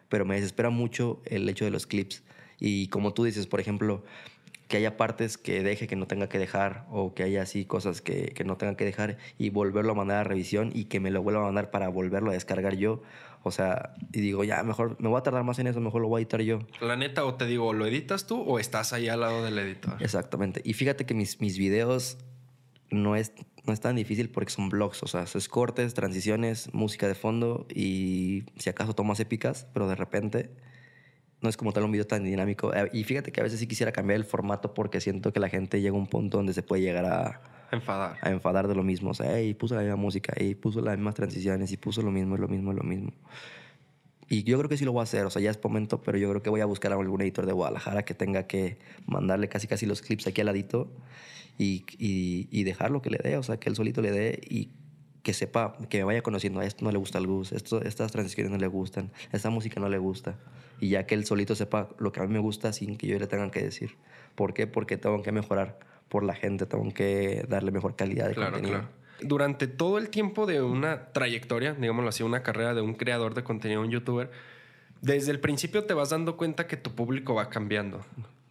Pero 0.09 0.25
me 0.25 0.35
desespera 0.35 0.71
mucho 0.71 1.21
el 1.27 1.49
hecho 1.49 1.65
de 1.65 1.71
los 1.71 1.87
clips. 1.87 2.25
Y 2.59 2.89
como 2.89 3.15
tú 3.15 3.23
dices, 3.23 3.47
por 3.47 3.61
ejemplo, 3.61 4.03
que 4.69 4.79
haya 4.79 4.97
partes 4.97 5.39
que 5.39 5.63
deje 5.63 5.87
que 5.87 5.97
no 5.97 6.07
tenga 6.07 6.29
que 6.29 6.39
dejar 6.39 6.87
o 6.91 7.15
que 7.15 7.23
haya 7.23 7.43
así 7.43 7.65
cosas 7.65 8.01
que, 8.01 8.33
que 8.35 8.45
no 8.45 8.57
tenga 8.57 8.77
que 8.77 8.85
dejar 8.85 9.17
y 9.39 9.51
volverlo 9.51 9.93
a 9.93 9.95
mandar 9.95 10.19
a 10.19 10.25
revisión 10.25 10.71
y 10.75 10.85
que 10.85 10.99
me 10.99 11.11
lo 11.11 11.23
vuelva 11.23 11.43
a 11.43 11.45
mandar 11.45 11.71
para 11.71 11.89
volverlo 11.89 12.31
a 12.31 12.35
descargar 12.35 12.77
yo. 12.77 13.03
O 13.47 13.53
sea, 13.53 13.95
y 14.13 14.21
digo, 14.21 14.43
ya, 14.43 14.65
mejor 14.65 14.97
me 15.01 15.09
voy 15.09 15.19
a 15.19 15.23
tardar 15.23 15.45
más 15.45 15.61
en 15.61 15.69
eso, 15.69 15.81
mejor 15.81 16.03
lo 16.03 16.09
voy 16.09 16.19
a 16.19 16.23
editar 16.23 16.41
yo. 16.41 16.59
La 16.81 16.97
neta, 16.97 17.25
o 17.25 17.37
te 17.37 17.47
digo, 17.47 17.73
¿lo 17.73 17.87
editas 17.87 18.27
tú 18.27 18.41
o 18.41 18.59
estás 18.59 18.93
ahí 18.93 19.09
al 19.09 19.21
lado 19.21 19.45
del 19.45 19.57
editor? 19.59 20.03
Exactamente. 20.03 20.61
Y 20.65 20.73
fíjate 20.73 21.07
que 21.07 21.15
mis, 21.15 21.41
mis 21.41 21.57
videos 21.57 22.19
no 22.91 23.15
es, 23.15 23.33
no 23.65 23.73
es 23.73 23.81
tan 23.81 23.95
difícil 23.95 24.31
porque 24.31 24.51
son 24.51 24.69
blogs, 24.69 25.05
o 25.05 25.07
sea, 25.07 25.23
es 25.33 25.49
cortes, 25.49 25.95
transiciones, 25.95 26.75
música 26.75 27.07
de 27.07 27.15
fondo 27.15 27.69
y 27.73 28.43
si 28.57 28.69
acaso 28.69 28.95
tomas 28.95 29.21
épicas, 29.21 29.69
pero 29.73 29.87
de 29.87 29.95
repente 29.95 30.51
no 31.41 31.49
es 31.49 31.57
como 31.57 31.73
tal 31.73 31.85
un 31.85 31.93
video 31.93 32.09
tan 32.09 32.25
dinámico. 32.25 32.75
Eh, 32.75 32.91
y 32.93 33.05
fíjate 33.05 33.31
que 33.31 33.41
a 33.41 33.45
veces 33.45 33.61
sí 33.61 33.69
quisiera 33.69 33.93
cambiar 33.93 34.17
el 34.17 34.25
formato 34.25 34.75
porque 34.75 35.01
siento 35.01 35.33
que 35.33 35.39
la 35.39 35.49
gente 35.49 35.81
llega 35.81 35.95
a 35.95 35.99
un 35.99 36.09
punto 36.09 36.39
donde 36.39 36.53
se 36.53 36.65
puede 36.65 36.83
llegar 36.83 37.05
a 37.05 37.56
enfadar. 37.73 38.17
A 38.21 38.31
enfadar 38.31 38.69
de 38.69 38.75
lo 38.75 38.83
mismo. 38.83 39.11
O 39.11 39.15
sea, 39.15 39.41
y 39.43 39.55
puso 39.55 39.75
la 39.75 39.83
misma 39.83 39.97
música, 39.97 40.35
y 40.39 40.55
puso 40.55 40.81
las 40.81 40.97
mismas 40.97 41.15
transiciones, 41.15 41.73
y 41.73 41.77
puso 41.77 42.03
lo 42.03 42.11
mismo, 42.11 42.37
lo 42.37 42.49
mismo, 42.49 42.73
lo 42.73 42.83
mismo. 42.83 43.13
Y 44.29 44.43
yo 44.43 44.59
creo 44.59 44.69
que 44.69 44.77
sí 44.77 44.85
lo 44.85 44.93
voy 44.93 45.01
a 45.01 45.05
hacer, 45.05 45.25
o 45.25 45.31
sea, 45.31 45.41
ya 45.41 45.51
es 45.51 45.63
momento, 45.63 46.03
pero 46.03 46.19
yo 46.19 46.29
creo 46.31 46.43
que 46.43 46.51
voy 46.51 46.61
a 46.61 46.67
buscar 46.67 46.93
a 46.93 46.97
algún 46.97 47.23
editor 47.23 47.47
de 47.47 47.53
Guadalajara 47.53 48.05
que 48.05 48.15
tenga 48.15 48.49
que 48.49 48.79
mandarle 49.07 49.49
casi 49.49 49.69
casi 49.69 49.87
los 49.87 50.03
clips 50.03 50.27
aquí 50.27 50.41
al 50.41 50.49
ladito 50.49 50.91
y, 51.59 51.85
y, 51.97 52.49
y 52.51 52.65
dejarlo 52.65 53.03
que 53.03 53.11
le 53.11 53.19
dé, 53.19 53.37
o 53.37 53.45
sea, 53.45 53.59
que 53.59 53.69
él 53.69 53.77
solito 53.77 54.03
le 54.03 54.11
dé 54.11 54.41
y 54.49 54.71
que 55.27 55.33
sepa, 55.33 55.77
que 55.89 55.99
me 55.99 56.05
vaya 56.05 56.23
conociendo, 56.23 56.61
a 56.61 56.65
esto 56.65 56.85
no 56.85 56.93
le 56.93 56.99
gusta 56.99 57.19
el 57.19 57.27
Gus, 57.27 57.51
esto, 57.51 57.83
estas 57.83 58.13
transiciones 58.13 58.53
no 58.53 58.59
le 58.59 58.69
gustan, 58.69 59.11
esta 59.33 59.51
música 59.51 59.81
no 59.81 59.89
le 59.89 59.99
gusta. 59.99 60.39
Y 60.81 60.91
ya 60.91 61.05
que 61.05 61.17
él 61.17 61.25
solito 61.25 61.57
sepa 61.57 61.89
lo 61.99 62.13
que 62.13 62.21
a 62.21 62.27
mí 62.27 62.33
me 62.33 62.39
gusta 62.39 62.73
sin 62.73 62.97
que 62.97 63.09
yo 63.09 63.19
le 63.19 63.27
tenga 63.27 63.51
que 63.51 63.61
decir. 63.61 63.97
¿Por 64.37 64.55
qué? 64.55 64.69
Porque 64.69 64.99
tengo 64.99 65.23
que 65.23 65.33
mejorar 65.33 65.81
por 66.09 66.25
la 66.25 66.35
gente, 66.35 66.67
tengo 66.67 66.93
que 66.93 67.45
darle 67.49 67.71
mejor 67.71 67.97
calidad 67.97 68.29
de 68.29 68.35
contenido. 68.35 68.89
Durante 69.21 69.67
todo 69.67 69.99
el 69.99 70.11
tiempo 70.11 70.47
de 70.47 70.61
una 70.61 71.13
trayectoria, 71.13 71.75
digámoslo 71.75 72.11
así, 72.11 72.23
una 72.23 72.43
carrera 72.43 72.75
de 72.75 72.83
un 72.83 72.95
creador 72.95 73.35
de 73.35 73.43
contenido, 73.43 73.81
un 73.81 73.91
youtuber, 73.91 74.31
desde 75.01 75.31
el 75.31 75.41
principio 75.41 75.85
te 75.85 75.95
vas 75.95 76.11
dando 76.11 76.37
cuenta 76.37 76.67
que 76.67 76.77
tu 76.77 76.95
público 76.95 77.35
va 77.35 77.49
cambiando. 77.49 78.05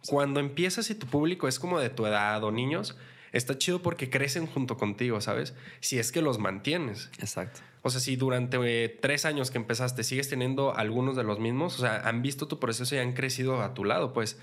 Cuando 0.06 0.40
empiezas 0.40 0.90
y 0.90 0.94
tu 0.94 1.06
público 1.06 1.48
es 1.48 1.58
como 1.58 1.78
de 1.80 1.90
tu 1.90 2.06
edad 2.06 2.42
o 2.44 2.50
niños, 2.50 2.96
está 3.32 3.58
chido 3.58 3.82
porque 3.82 4.10
crecen 4.10 4.46
junto 4.46 4.76
contigo, 4.76 5.20
¿sabes? 5.20 5.54
Si 5.80 5.98
es 5.98 6.12
que 6.12 6.22
los 6.22 6.38
mantienes. 6.38 7.10
Exacto. 7.18 7.60
O 7.82 7.90
sea, 7.90 8.00
si 8.00 8.16
durante 8.16 8.58
eh, 8.62 8.88
tres 8.88 9.24
años 9.24 9.50
que 9.50 9.58
empezaste 9.58 10.02
sigues 10.02 10.28
teniendo 10.28 10.74
algunos 10.74 11.16
de 11.16 11.24
los 11.24 11.38
mismos, 11.38 11.78
o 11.78 11.80
sea, 11.82 12.08
han 12.08 12.22
visto 12.22 12.48
tu 12.48 12.58
proceso 12.58 12.94
y 12.94 12.98
han 12.98 13.12
crecido 13.12 13.62
a 13.62 13.74
tu 13.74 13.84
lado, 13.84 14.12
pues 14.12 14.38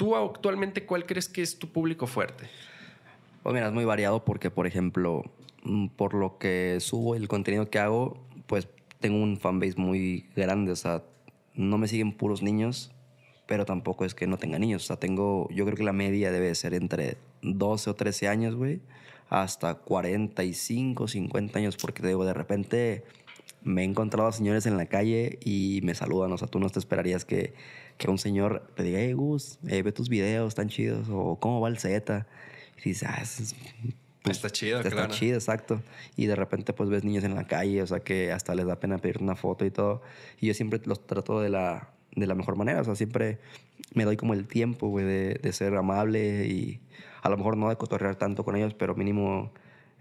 ¿Tú 0.00 0.16
actualmente 0.16 0.86
cuál 0.86 1.04
crees 1.04 1.28
que 1.28 1.42
es 1.42 1.58
tu 1.58 1.68
público 1.68 2.06
fuerte? 2.06 2.48
Pues 3.42 3.52
mira, 3.52 3.66
es 3.66 3.74
muy 3.74 3.84
variado 3.84 4.24
porque, 4.24 4.50
por 4.50 4.66
ejemplo, 4.66 5.24
mm, 5.62 5.88
por 5.88 6.14
lo 6.14 6.38
que 6.38 6.78
subo 6.80 7.16
el 7.16 7.28
contenido 7.28 7.68
que 7.68 7.80
hago, 7.80 8.16
pues 8.46 8.66
tengo 8.98 9.22
un 9.22 9.36
fanbase 9.36 9.74
muy 9.76 10.24
grande. 10.34 10.72
O 10.72 10.76
sea, 10.76 11.02
no 11.54 11.76
me 11.76 11.86
siguen 11.86 12.16
puros 12.16 12.40
niños, 12.42 12.92
pero 13.46 13.66
tampoco 13.66 14.06
es 14.06 14.14
que 14.14 14.26
no 14.26 14.38
tenga 14.38 14.58
niños. 14.58 14.84
O 14.84 14.86
sea, 14.86 14.96
tengo, 14.96 15.50
yo 15.50 15.66
creo 15.66 15.76
que 15.76 15.84
la 15.84 15.92
media 15.92 16.32
debe 16.32 16.54
ser 16.54 16.72
entre 16.72 17.18
12 17.42 17.90
o 17.90 17.94
13 17.94 18.26
años, 18.28 18.54
güey, 18.54 18.80
hasta 19.28 19.74
45, 19.74 21.08
50 21.08 21.58
años, 21.58 21.76
porque 21.76 22.00
te 22.00 22.08
digo, 22.08 22.24
de 22.24 22.32
repente 22.32 23.04
me 23.62 23.82
he 23.82 23.84
encontrado 23.84 24.30
a 24.30 24.32
señores 24.32 24.64
en 24.64 24.78
la 24.78 24.86
calle 24.86 25.38
y 25.44 25.80
me 25.82 25.94
saludan. 25.94 26.32
O 26.32 26.38
sea, 26.38 26.48
tú 26.48 26.58
no 26.58 26.70
te 26.70 26.78
esperarías 26.78 27.26
que 27.26 27.52
que 28.00 28.10
un 28.10 28.18
señor 28.18 28.66
te 28.74 28.82
diga, 28.82 28.98
hey 28.98 29.12
Gus, 29.12 29.58
eh, 29.68 29.82
ve 29.82 29.92
tus 29.92 30.08
videos, 30.08 30.48
están 30.48 30.70
chidos, 30.70 31.08
o 31.10 31.36
cómo 31.38 31.60
va 31.60 31.68
el 31.68 31.78
Z. 31.78 32.26
Y 32.78 32.88
dices, 32.88 33.06
ah, 33.06 33.18
pues, 34.22 34.36
está 34.38 34.48
chido, 34.48 34.78
está 34.78 34.90
claro. 34.90 35.08
Está 35.08 35.18
chido, 35.18 35.34
exacto. 35.34 35.82
Y 36.16 36.24
de 36.24 36.34
repente 36.34 36.72
pues 36.72 36.88
ves 36.88 37.04
niños 37.04 37.24
en 37.24 37.34
la 37.34 37.46
calle, 37.46 37.82
o 37.82 37.86
sea 37.86 38.00
que 38.00 38.32
hasta 38.32 38.54
les 38.54 38.66
da 38.66 38.80
pena 38.80 38.96
pedir 38.96 39.18
una 39.20 39.36
foto 39.36 39.66
y 39.66 39.70
todo. 39.70 40.00
Y 40.40 40.46
yo 40.46 40.54
siempre 40.54 40.80
los 40.86 41.06
trato 41.06 41.42
de 41.42 41.50
la, 41.50 41.90
de 42.16 42.26
la 42.26 42.34
mejor 42.34 42.56
manera, 42.56 42.80
o 42.80 42.84
sea, 42.84 42.94
siempre 42.94 43.38
me 43.92 44.06
doy 44.06 44.16
como 44.16 44.32
el 44.32 44.46
tiempo, 44.46 44.88
güey, 44.88 45.04
de, 45.04 45.34
de, 45.34 45.52
ser 45.52 45.74
amable 45.74 46.46
y 46.46 46.80
a 47.22 47.28
lo 47.28 47.36
mejor 47.36 47.58
no 47.58 47.68
de 47.68 47.76
cotorrear 47.76 48.16
tanto 48.16 48.44
con 48.44 48.56
ellos, 48.56 48.72
pero 48.72 48.94
mínimo 48.94 49.52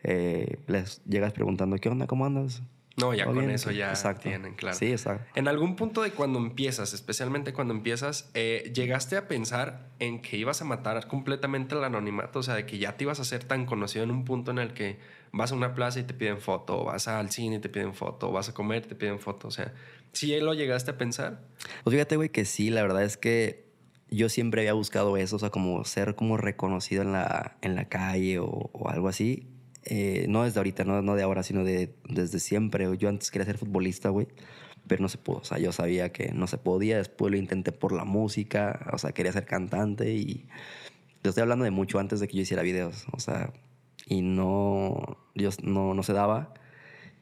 eh, 0.03 0.57
les 0.67 1.03
llegas 1.03 1.33
preguntando, 1.33 1.75
¿qué 1.75 1.89
onda? 1.89 2.07
¿Cómo 2.07 2.25
andas? 2.25 2.61
No, 2.97 3.13
ya 3.13 3.25
con 3.25 3.49
eso 3.49 3.71
ya 3.71 3.93
tienen, 4.21 4.55
claro. 4.55 4.75
Sí, 4.75 4.87
exacto. 4.87 5.25
En 5.35 5.47
algún 5.47 5.75
punto 5.75 6.01
de 6.01 6.11
cuando 6.11 6.39
empiezas, 6.39 6.93
especialmente 6.93 7.53
cuando 7.53 7.73
empiezas, 7.73 8.29
eh, 8.33 8.71
¿llegaste 8.75 9.15
a 9.15 9.27
pensar 9.27 9.89
en 9.99 10.21
que 10.21 10.37
ibas 10.37 10.61
a 10.61 10.65
matar 10.65 11.07
completamente 11.07 11.75
el 11.75 11.83
anonimato? 11.83 12.39
O 12.39 12.43
sea, 12.43 12.55
de 12.55 12.65
que 12.65 12.77
ya 12.77 12.97
te 12.97 13.05
ibas 13.05 13.19
a 13.19 13.23
ser 13.23 13.43
tan 13.45 13.65
conocido 13.65 14.03
en 14.03 14.11
un 14.11 14.25
punto 14.25 14.51
en 14.51 14.59
el 14.59 14.73
que 14.73 14.99
vas 15.31 15.51
a 15.51 15.55
una 15.55 15.75
plaza 15.75 15.99
y 15.99 16.03
te 16.03 16.13
piden 16.13 16.39
foto, 16.39 16.81
o 16.81 16.85
vas 16.85 17.07
al 17.07 17.31
cine 17.31 17.57
y 17.57 17.59
te 17.59 17.69
piden 17.69 17.93
foto, 17.93 18.29
o 18.29 18.31
vas 18.31 18.49
a 18.49 18.53
comer 18.53 18.83
y 18.85 18.89
te 18.89 18.95
piden 18.95 19.19
foto. 19.19 19.47
O 19.47 19.51
sea, 19.51 19.73
¿sí 20.11 20.37
lo 20.39 20.53
llegaste 20.53 20.91
a 20.91 20.97
pensar? 20.97 21.41
Pues 21.83 21.93
fíjate, 21.93 22.15
güey, 22.17 22.29
que 22.29 22.45
sí, 22.45 22.69
la 22.69 22.81
verdad 22.81 23.03
es 23.03 23.15
que 23.17 23.69
yo 24.09 24.27
siempre 24.27 24.61
había 24.61 24.73
buscado 24.73 25.15
eso, 25.17 25.35
o 25.35 25.39
sea, 25.39 25.51
como 25.51 25.85
ser 25.85 26.15
como 26.15 26.35
reconocido 26.37 27.03
en 27.03 27.13
la, 27.13 27.57
en 27.61 27.75
la 27.75 27.85
calle 27.85 28.39
o, 28.39 28.71
o 28.73 28.89
algo 28.89 29.07
así. 29.07 29.47
Eh, 29.91 30.27
no 30.29 30.43
desde 30.43 30.59
ahorita, 30.59 30.83
no, 30.83 31.01
no 31.01 31.15
de 31.15 31.23
ahora, 31.23 31.41
sino 31.41 31.63
de, 31.63 31.95
desde 32.07 32.39
siempre. 32.39 32.85
Yo 32.97 33.09
antes 33.09 33.31
quería 33.31 33.45
ser 33.45 33.57
futbolista, 33.57 34.09
güey, 34.09 34.27
pero 34.87 35.01
no 35.01 35.09
se 35.09 35.17
pudo. 35.17 35.37
O 35.39 35.43
sea, 35.43 35.57
yo 35.57 35.71
sabía 35.71 36.11
que 36.11 36.31
no 36.31 36.45
se 36.45 36.59
podía. 36.59 36.97
Después 36.97 37.31
lo 37.31 37.37
intenté 37.37 37.71
por 37.71 37.91
la 37.91 38.05
música, 38.05 38.87
o 38.93 38.99
sea, 38.99 39.11
quería 39.13 39.31
ser 39.31 39.45
cantante 39.45 40.13
y. 40.13 40.45
Yo 41.23 41.31
estoy 41.31 41.41
hablando 41.41 41.65
de 41.65 41.71
mucho 41.71 41.99
antes 41.99 42.21
de 42.21 42.29
que 42.29 42.37
yo 42.37 42.43
hiciera 42.43 42.61
videos, 42.63 43.05
o 43.11 43.19
sea, 43.19 43.51
y 44.05 44.21
no, 44.21 45.17
yo, 45.35 45.49
no, 45.63 45.93
no 45.93 46.03
se 46.03 46.13
daba. 46.13 46.53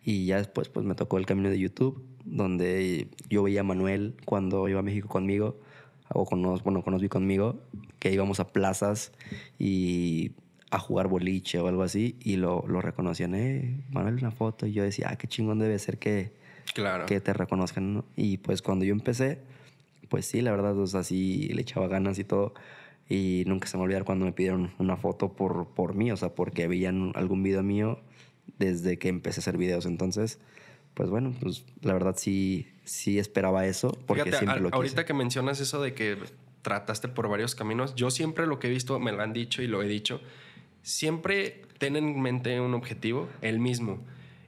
Y 0.03 0.28
ya 0.28 0.38
después, 0.38 0.70
pues 0.70 0.86
me 0.86 0.93
tocó 0.93 1.18
el 1.18 1.26
camino 1.26 1.49
de 1.49 1.57
YouTube, 1.57 2.03
donde 2.24 3.09
yo 3.30 3.43
veía 3.43 3.61
a 3.61 3.63
Manuel 3.63 4.15
cuando 4.26 4.68
iba 4.70 4.82
a 4.82 4.84
México 4.84 5.07
conmigo, 5.07 5.59
o 6.09 6.26
con 6.26 6.43
bueno, 6.43 6.84
conocí 6.84 7.09
conmigo, 7.09 7.59
que 7.99 8.13
íbamos 8.13 8.39
a 8.39 8.47
plazas 8.49 9.11
y 9.57 10.34
a 10.70 10.80
jugar 10.80 11.07
boliche 11.07 11.59
o 11.59 11.68
algo 11.68 11.84
así 11.84 12.18
y 12.20 12.36
lo, 12.36 12.65
lo 12.68 12.82
reconocían, 12.82 13.36
eh, 13.36 13.84
Manuel, 13.89 14.15
una 14.15 14.32
foto. 14.32 14.65
Y 14.65 14.74
yo 14.74 14.84
decía, 14.84 15.07
ah, 15.09 15.18
qué 15.18 15.28
chingón 15.28 15.59
debe 15.59 15.80
ser 15.80 15.97
que, 15.97 16.34
claro. 16.74 17.05
que 17.05 17.20
te 17.22 17.34
reconozcan. 17.34 18.03
Y 18.15 18.38
pues 18.38 18.61
cuando 18.61 18.86
yo 18.86 18.91
empecé, 18.91 19.39
pues 20.09 20.26
sí, 20.26 20.41
la 20.41 20.51
verdad, 20.51 20.78
o 20.78 20.88
sea, 20.88 21.03
sí 21.03 21.49
le 21.53 21.61
echaba 21.61 21.88
ganas 21.88 22.20
y 22.20 22.24
todo. 22.24 22.53
Y 23.09 23.43
nunca 23.47 23.68
se 23.68 23.78
me 23.78 23.84
olvidar 23.84 24.03
cuando 24.03 24.26
me 24.26 24.34
pidieron 24.34 24.74
una 24.80 24.97
foto 24.97 25.32
por, 25.34 25.68
por 25.70 25.95
mí, 25.95 26.11
o 26.11 26.18
sea, 26.18 26.36
porque 26.36 26.68
veían 26.68 27.13
algún 27.15 27.41
video 27.41 27.63
mío 27.63 28.01
desde 28.57 28.99
que 28.99 29.07
empecé 29.07 29.39
a 29.39 29.41
hacer 29.41 29.57
videos. 29.57 29.86
Entonces, 29.86 30.39
pues 30.93 31.09
bueno, 31.09 31.34
pues 31.39 31.63
la 31.82 31.93
verdad 31.93 32.15
sí, 32.18 32.68
sí 32.84 33.20
esperaba 33.20 33.65
eso, 33.65 33.97
porque 34.05 34.34
siempre 34.34 34.59
lo 34.59 34.70
quise. 34.70 34.76
Ahorita 34.76 35.05
que 35.05 35.13
mencionas 35.13 35.61
eso 35.61 35.82
de 35.82 35.93
que 35.93 36.18
trataste 36.61 37.07
por 37.07 37.30
varios 37.30 37.55
caminos, 37.55 37.95
yo 37.95 38.11
siempre 38.11 38.45
lo 38.45 38.59
que 38.59 38.68
he 38.68 38.70
visto, 38.70 38.99
me 38.99 39.13
lo 39.13 39.22
han 39.22 39.32
dicho 39.32 39.61
y 39.61 39.68
lo 39.68 39.82
he 39.82 39.88
dicho, 39.88 40.20
siempre 40.88 41.64
ten 41.78 41.98
en 41.98 42.22
mente 42.22 42.60
un 42.62 42.74
objetivo, 42.74 43.28
el 43.42 43.60
mismo. 43.60 44.00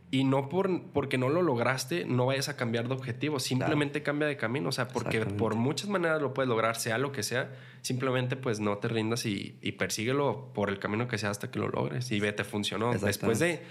Y 0.09 0.23
no 0.23 0.49
por, 0.49 0.89
porque 0.91 1.19
no 1.19 1.29
lo 1.29 1.43
lograste, 1.43 2.05
no 2.05 2.25
vayas 2.25 2.49
a 2.49 2.55
cambiar 2.55 2.87
de 2.87 2.95
objetivo. 2.95 3.39
Simplemente 3.39 4.01
cambia 4.01 4.27
de 4.27 4.37
camino. 4.37 4.69
O 4.69 4.71
sea, 4.71 4.87
porque 4.87 5.23
por 5.25 5.55
muchas 5.55 5.87
maneras 5.89 6.19
lo 6.19 6.33
puedes 6.33 6.49
lograr, 6.49 6.77
sea 6.77 6.97
lo 6.97 7.11
que 7.11 7.21
sea. 7.21 7.51
Simplemente 7.81 8.35
pues 8.35 8.59
no 8.59 8.77
te 8.79 8.87
rindas 8.87 9.25
y, 9.27 9.57
y 9.61 9.73
persíguelo 9.73 10.51
por 10.53 10.69
el 10.69 10.79
camino 10.79 11.07
que 11.07 11.19
sea 11.19 11.29
hasta 11.29 11.51
que 11.51 11.59
lo 11.59 11.67
logres. 11.67 12.09
Y 12.09 12.19
ve, 12.19 12.31
te 12.31 12.43
funcionó. 12.43 12.91
Después 12.97 13.37
de 13.37 13.61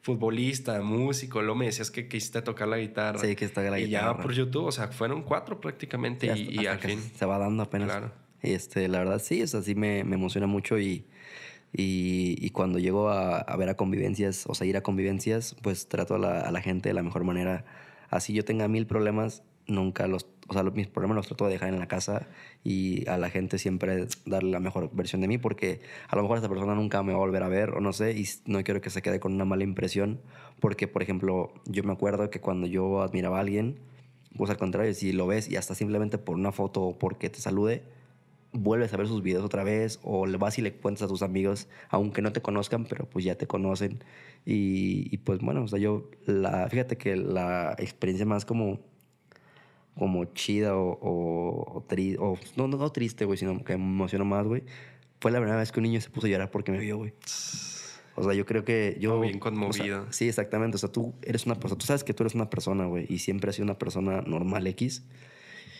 futbolista, 0.00 0.80
músico, 0.80 1.42
lo 1.42 1.54
me 1.54 1.66
decías 1.66 1.90
que 1.90 2.08
quisiste 2.08 2.40
tocar 2.40 2.68
la 2.68 2.78
guitarra. 2.78 3.18
Sí, 3.18 3.36
que 3.36 3.44
está 3.44 3.60
la 3.62 3.78
y 3.78 3.86
guitarra. 3.86 4.12
Y 4.12 4.16
ya 4.16 4.22
por 4.22 4.32
YouTube, 4.32 4.66
o 4.66 4.72
sea, 4.72 4.88
fueron 4.88 5.22
cuatro 5.22 5.60
prácticamente 5.60 6.26
y, 6.34 6.64
al 6.66 6.78
fin. 6.78 7.02
Se 7.14 7.26
va 7.26 7.38
dando 7.38 7.64
apenas. 7.64 7.90
Claro. 7.90 8.12
Este, 8.40 8.88
la 8.88 8.98
verdad 8.98 9.20
sí, 9.22 9.42
o 9.42 9.46
sea, 9.46 9.60
sí 9.62 9.74
me, 9.74 10.04
me 10.04 10.14
emociona 10.14 10.46
mucho 10.46 10.78
y 10.78 11.04
y, 11.76 12.50
cuando 12.50 12.78
llego 12.78 13.08
a, 13.08 13.56
ver 13.56 13.68
a 13.68 13.76
convivencias, 13.76 14.44
o 14.46 14.54
sea, 14.54 14.66
ir 14.66 14.76
a 14.76 14.82
convivencias, 14.82 15.56
pues 15.60 15.88
trato 15.88 16.14
a 16.14 16.18
la, 16.18 16.60
gente 16.60 16.88
de 16.88 16.94
la 16.94 17.02
mejor 17.02 17.24
manera. 17.24 17.64
Así 18.10 18.32
yo 18.32 18.44
tenga 18.44 18.68
mil 18.68 18.86
problemas, 18.86 19.42
nunca 19.66 20.06
los, 20.06 20.28
o 20.46 20.52
sea, 20.52 20.62
mis 20.62 20.86
problemas 20.86 21.16
los 21.16 21.26
trato 21.26 21.46
de 21.46 21.52
dejar 21.52 21.70
en 21.70 21.80
la 21.80 21.88
casa 21.88 22.28
y 22.62 23.08
a 23.08 23.18
la 23.18 23.28
gente 23.28 23.58
siempre 23.58 24.06
darle 24.24 24.52
la 24.52 24.60
mejor 24.60 24.94
versión 24.94 25.20
de 25.20 25.26
mí 25.26 25.36
porque 25.36 25.80
a 26.08 26.14
lo 26.14 26.22
mejor 26.22 26.36
esta 26.36 26.48
persona 26.48 26.76
nunca 26.76 27.02
me 27.02 27.12
va 27.12 27.18
a 27.18 27.20
volver 27.20 27.42
a 27.42 27.48
ver 27.48 27.70
o 27.70 27.80
no 27.80 27.92
sé 27.92 28.12
y 28.12 28.24
no 28.46 28.62
quiero 28.62 28.80
que 28.80 28.90
se 28.90 29.02
quede 29.02 29.18
con 29.18 29.32
una 29.34 29.44
mala 29.44 29.64
impresión 29.64 30.20
porque, 30.60 30.86
por 30.86 31.02
ejemplo, 31.02 31.52
yo 31.66 31.82
me 31.82 31.92
acuerdo 31.92 32.30
que 32.30 32.40
cuando 32.40 32.68
yo 32.68 33.02
admiraba 33.02 33.38
a 33.38 33.40
alguien, 33.40 33.80
pues 34.36 34.48
al 34.50 34.58
contrario, 34.58 34.94
si 34.94 35.12
lo 35.12 35.26
ves 35.26 35.50
y 35.50 35.56
hasta 35.56 35.74
simplemente 35.74 36.18
por 36.18 36.36
una 36.36 36.52
foto 36.52 36.82
o 36.82 36.98
porque 36.98 37.30
te 37.30 37.40
salude, 37.40 37.82
vuelves 38.54 38.94
a 38.94 38.96
ver 38.96 39.08
sus 39.08 39.22
videos 39.22 39.44
otra 39.44 39.64
vez 39.64 40.00
o 40.02 40.26
le 40.26 40.38
vas 40.38 40.58
y 40.58 40.62
le 40.62 40.72
cuentas 40.72 41.02
a 41.02 41.08
tus 41.08 41.22
amigos, 41.22 41.68
aunque 41.90 42.22
no 42.22 42.32
te 42.32 42.40
conozcan, 42.40 42.86
pero 42.86 43.04
pues 43.06 43.24
ya 43.24 43.34
te 43.34 43.46
conocen. 43.46 44.02
Y, 44.46 45.16
pues 45.18 45.40
bueno, 45.40 45.64
o 45.64 45.68
sea, 45.68 45.78
yo, 45.78 46.10
la, 46.26 46.68
fíjate 46.68 46.96
que 46.96 47.16
la 47.16 47.74
experiencia 47.78 48.26
más 48.26 48.44
como, 48.44 48.80
como 49.98 50.24
chida 50.26 50.76
o, 50.76 50.98
o, 51.00 51.82
triste, 51.82 52.18
o 52.20 52.38
no, 52.56 52.68
no, 52.68 52.92
triste, 52.92 53.24
güey, 53.24 53.38
sino 53.38 53.62
que 53.64 53.76
me 53.76 53.84
emocionó 53.84 54.24
más, 54.24 54.46
güey, 54.46 54.62
fue 55.20 55.30
la 55.30 55.38
primera 55.38 55.58
vez 55.58 55.72
que 55.72 55.80
un 55.80 55.84
niño 55.84 56.00
se 56.00 56.10
puso 56.10 56.26
a 56.26 56.30
llorar 56.30 56.50
porque 56.50 56.72
me 56.72 56.78
vio, 56.78 56.98
güey. 56.98 57.12
O 58.16 58.22
sea, 58.22 58.34
yo 58.34 58.46
creo 58.46 58.64
que 58.64 58.96
yo... 59.00 59.18
bien 59.20 59.40
conmovido. 59.40 60.06
sí, 60.10 60.28
exactamente. 60.28 60.76
O 60.76 60.78
sea, 60.78 60.92
tú 60.92 61.14
eres 61.22 61.46
una 61.46 61.56
persona, 61.56 61.78
tú 61.78 61.86
sabes 61.86 62.04
que 62.04 62.14
tú 62.14 62.22
eres 62.22 62.34
una 62.34 62.48
persona, 62.48 62.86
güey, 62.86 63.06
y 63.08 63.18
siempre 63.18 63.50
has 63.50 63.56
sido 63.56 63.64
una 63.64 63.78
persona 63.78 64.20
normal 64.20 64.66
X 64.68 65.02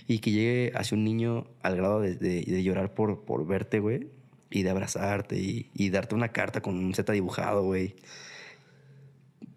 y 0.07 0.19
que 0.19 0.31
llegue 0.31 0.73
hacia 0.75 0.97
un 0.97 1.05
niño 1.05 1.47
al 1.63 1.77
grado 1.77 2.01
de, 2.01 2.17
de, 2.17 2.63
llorar 2.63 2.95
por, 2.95 3.25
por 3.25 3.47
verte, 3.47 3.81
güey, 3.81 4.09
y 4.51 4.63
de 4.63 4.71
abrazarte 4.71 5.39
y, 5.39 5.71
y, 5.75 5.91
darte 5.91 6.15
una 6.15 6.29
carta 6.29 6.61
con 6.61 6.77
un 6.77 6.95
Z 6.95 7.13
dibujado, 7.13 7.63
güey. 7.65 7.97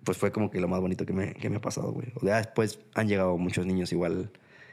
Pues 0.03 0.17
fue 0.17 0.31
como 0.31 0.49
que 0.49 0.61
lo 0.61 0.67
más 0.69 0.79
bonito 0.79 1.05
que 1.05 1.13
me, 1.13 1.33
que 1.33 1.49
me 1.49 1.57
ha 1.57 1.61
pasado, 1.61 1.91
güey. 1.91 2.07
O 2.15 2.21
sea, 2.21 2.37
después 2.37 2.79
han 2.95 3.07
llegado 3.07 3.37
muchos 3.37 3.65
niños 3.65 3.91
igual 3.91 4.31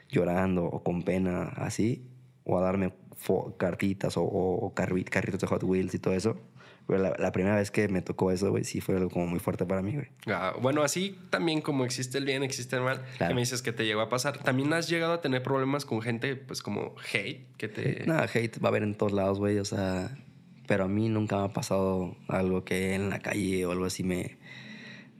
llorando 0.09 0.63
o 0.63 0.83
con 0.83 1.03
pena, 1.03 1.49
así, 1.57 2.07
o 2.45 2.57
a 2.57 2.61
darme 2.61 2.93
cartitas 3.57 4.17
o, 4.17 4.23
o, 4.23 4.73
carritos 4.73 5.39
de 5.41 5.47
Hot 5.47 5.63
Wheels 5.63 5.93
y 5.93 5.99
todo 5.99 6.13
eso. 6.13 6.37
Pero 6.87 7.15
la, 7.17 7.31
primera 7.31 7.55
vez 7.55 7.71
que 7.71 7.87
me 7.87 8.03
tocó 8.03 8.31
eso, 8.31 8.51
güey, 8.51 8.63
sí 8.63 8.79
fue 8.79 8.95
algo 8.95 9.09
como 9.09 9.25
muy 9.25 9.39
fuerte 9.39 9.65
para 9.65 9.81
mí, 9.81 9.93
güey. 9.93 10.07
Ah, 10.27 10.53
bueno, 10.61 10.83
así 10.83 11.17
también 11.31 11.61
como 11.61 11.83
existe 11.83 12.19
el 12.19 12.25
bien, 12.25 12.43
existe 12.43 12.75
el 12.75 12.83
mal, 12.83 13.03
que 13.17 13.33
me 13.33 13.39
dices 13.39 13.63
que 13.63 13.71
te 13.71 13.85
llegó 13.85 14.01
a 14.01 14.09
pasar. 14.09 14.37
¿También 14.43 14.71
has 14.73 14.87
llegado 14.87 15.13
a 15.13 15.21
tener 15.21 15.41
problemas 15.41 15.83
con 15.83 16.01
gente, 16.01 16.35
pues 16.35 16.61
como 16.61 16.93
hate? 17.11 17.47
Que 17.57 17.67
te... 17.67 18.05
Nada, 18.05 18.29
hate 18.31 18.59
va 18.63 18.67
a 18.67 18.69
haber 18.69 18.83
en 18.83 18.93
todos 18.95 19.13
lados, 19.13 19.39
güey, 19.39 19.57
o 19.57 19.65
sea... 19.65 20.15
Pero 20.67 20.85
a 20.85 20.87
mí 20.87 21.09
nunca 21.09 21.37
me 21.37 21.43
ha 21.45 21.53
pasado 21.53 22.15
algo 22.27 22.63
que 22.63 22.95
en 22.95 23.09
la 23.09 23.19
calle 23.19 23.65
o 23.65 23.71
algo 23.71 23.85
así 23.85 24.03
me... 24.03 24.37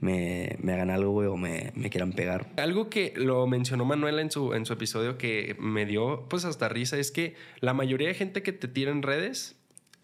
Me, 0.01 0.57
me, 0.59 0.73
hagan 0.73 0.91
algo, 0.91 1.11
güey, 1.11 1.27
o 1.27 1.37
me, 1.37 1.71
me, 1.73 1.89
quieran 1.89 2.11
pegar. 2.11 2.51
Algo 2.57 2.89
que 2.89 3.13
lo 3.15 3.47
mencionó 3.47 3.85
Manuela 3.85 4.21
en 4.21 4.29
su, 4.29 4.53
en 4.53 4.65
su 4.65 4.73
episodio 4.73 5.17
que 5.17 5.55
me 5.57 5.85
dio 5.85 6.27
pues 6.29 6.43
hasta 6.43 6.67
risa 6.67 6.97
es 6.97 7.11
que 7.11 7.33
la 7.61 7.73
mayoría 7.73 8.09
de 8.09 8.13
gente 8.13 8.43
que 8.43 8.51
te 8.51 8.67
tira 8.67 8.91
en 8.91 9.01
redes 9.01 9.55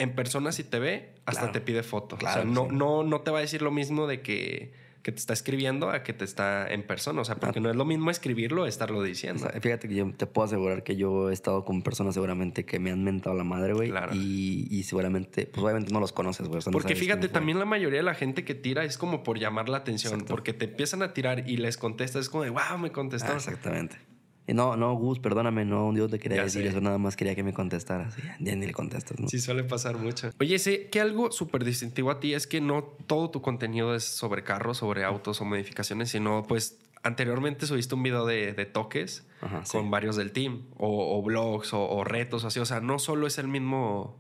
en 0.02 0.16
persona 0.16 0.52
si 0.52 0.64
te 0.64 0.80
ve, 0.80 1.10
hasta 1.26 1.52
te 1.52 1.62
pide 1.62 1.84
foto. 1.84 2.18
Claro, 2.18 2.42
o 2.42 2.44
sea, 2.44 2.52
no, 2.52 2.72
no, 2.72 3.04
no 3.04 3.22
te 3.22 3.30
va 3.30 3.38
a 3.38 3.42
decir 3.42 3.62
lo 3.62 3.70
mismo 3.70 4.08
de 4.08 4.22
que, 4.22 4.74
que, 5.04 5.12
te 5.12 5.20
está 5.20 5.34
escribiendo 5.34 5.92
a 5.92 6.02
que 6.02 6.12
te 6.14 6.26
está 6.26 6.68
en 6.68 6.82
persona. 6.82 7.22
O 7.22 7.26
sea, 7.26 7.36
porque 7.36 7.60
no, 7.60 7.70
es 7.70 7.76
lo 7.76 7.86
mismo 7.86 8.10
escribirlo 8.10 8.66
estarlo 8.66 9.04
diciendo. 9.04 9.48
fíjate 9.62 9.88
que 9.88 9.96
yo 9.96 10.12
te 10.12 10.26
puedo 10.26 10.48
asegurar 10.48 10.84
que 10.84 10.96
yo 10.96 11.30
he 11.30 11.34
estado 11.34 11.66
con 11.66 11.84
personas 11.84 12.16
seguramente 12.16 12.66
que 12.66 12.80
me 12.80 12.90
han 12.92 13.04
mentado 13.04 13.36
la 13.36 13.44
madre, 13.44 13.74
güey. 13.74 13.90
Claro. 13.90 14.16
Y, 14.16 14.68
y, 14.72 14.84
seguramente, 14.84 15.46
pues 15.46 15.64
obviamente 15.64 15.94
no 15.94 16.00
los 16.00 16.12
conoces, 16.12 16.48
güey. 16.48 16.62
porque 16.72 16.96
fíjate, 16.96 17.30
también 17.30 17.60
la 17.60 17.66
mayoría 17.66 18.00
de 18.00 18.04
la 18.04 18.16
gente 18.16 18.44
que 18.44 18.56
tira 18.56 18.84
es 18.84 18.98
como 18.98 19.22
por 19.22 19.38
llamar 19.38 19.70
la 19.70 19.78
atención. 19.78 20.26
Porque 20.28 20.54
te 20.54 20.66
empiezan 20.66 21.04
a 21.04 21.14
tirar 21.14 21.48
y 21.48 21.58
les 21.58 21.78
contestas, 21.78 22.24
es 22.24 22.30
como 22.30 22.44
de, 22.44 22.50
wow, 22.50 22.80
me 22.80 22.92
contestó. 22.92 23.34
exactamente 23.34 24.11
no, 24.48 24.76
no, 24.76 24.94
Gus, 24.96 25.20
perdóname, 25.20 25.66
no, 25.66 25.92
Dios 25.94 26.12
te 26.12 26.20
quería 26.20 26.44
decir 26.44 26.66
eso, 26.66 26.82
nada 26.82 26.98
más 26.98 27.16
quería 27.16 27.36
que 27.36 27.44
me 27.44 27.54
contestaras. 27.54 28.16
Ya, 28.40 28.56
ni 28.56 28.66
le 28.66 28.74
contestas, 28.74 29.20
¿no? 29.20 29.28
Sí, 29.28 29.40
suele 29.40 29.64
pasar 29.64 29.98
mucho. 29.98 30.32
Oye, 30.40 30.60
sé 30.60 30.90
que 30.90 31.00
algo 31.00 31.32
súper 31.32 31.64
distintivo 31.64 32.12
a 32.12 32.20
ti 32.20 32.34
es 32.34 32.48
que 32.48 32.60
no 32.60 32.84
todo 33.08 33.30
tu 33.30 33.42
contenido 33.42 33.96
es 33.96 34.04
sobre 34.04 34.44
carros, 34.44 34.78
sobre 34.78 35.04
autos 35.04 35.40
o 35.42 35.46
modificaciones, 35.46 36.10
sino 36.10 36.44
pues 36.48 36.80
anteriormente 37.04 37.66
subiste 37.66 37.96
un 37.96 38.04
video 38.04 38.26
de, 38.26 38.54
toques 38.66 39.26
con 39.72 39.90
varios 39.90 40.16
del 40.16 40.32
team, 40.32 40.66
o, 40.78 41.22
blogs, 41.22 41.74
o, 41.74 42.04
retos, 42.04 42.44
así. 42.44 42.60
O 42.60 42.66
sea, 42.66 42.82
no 42.82 43.00
solo 43.00 43.28
es 43.28 43.38
el 43.38 43.48
mismo 43.48 44.18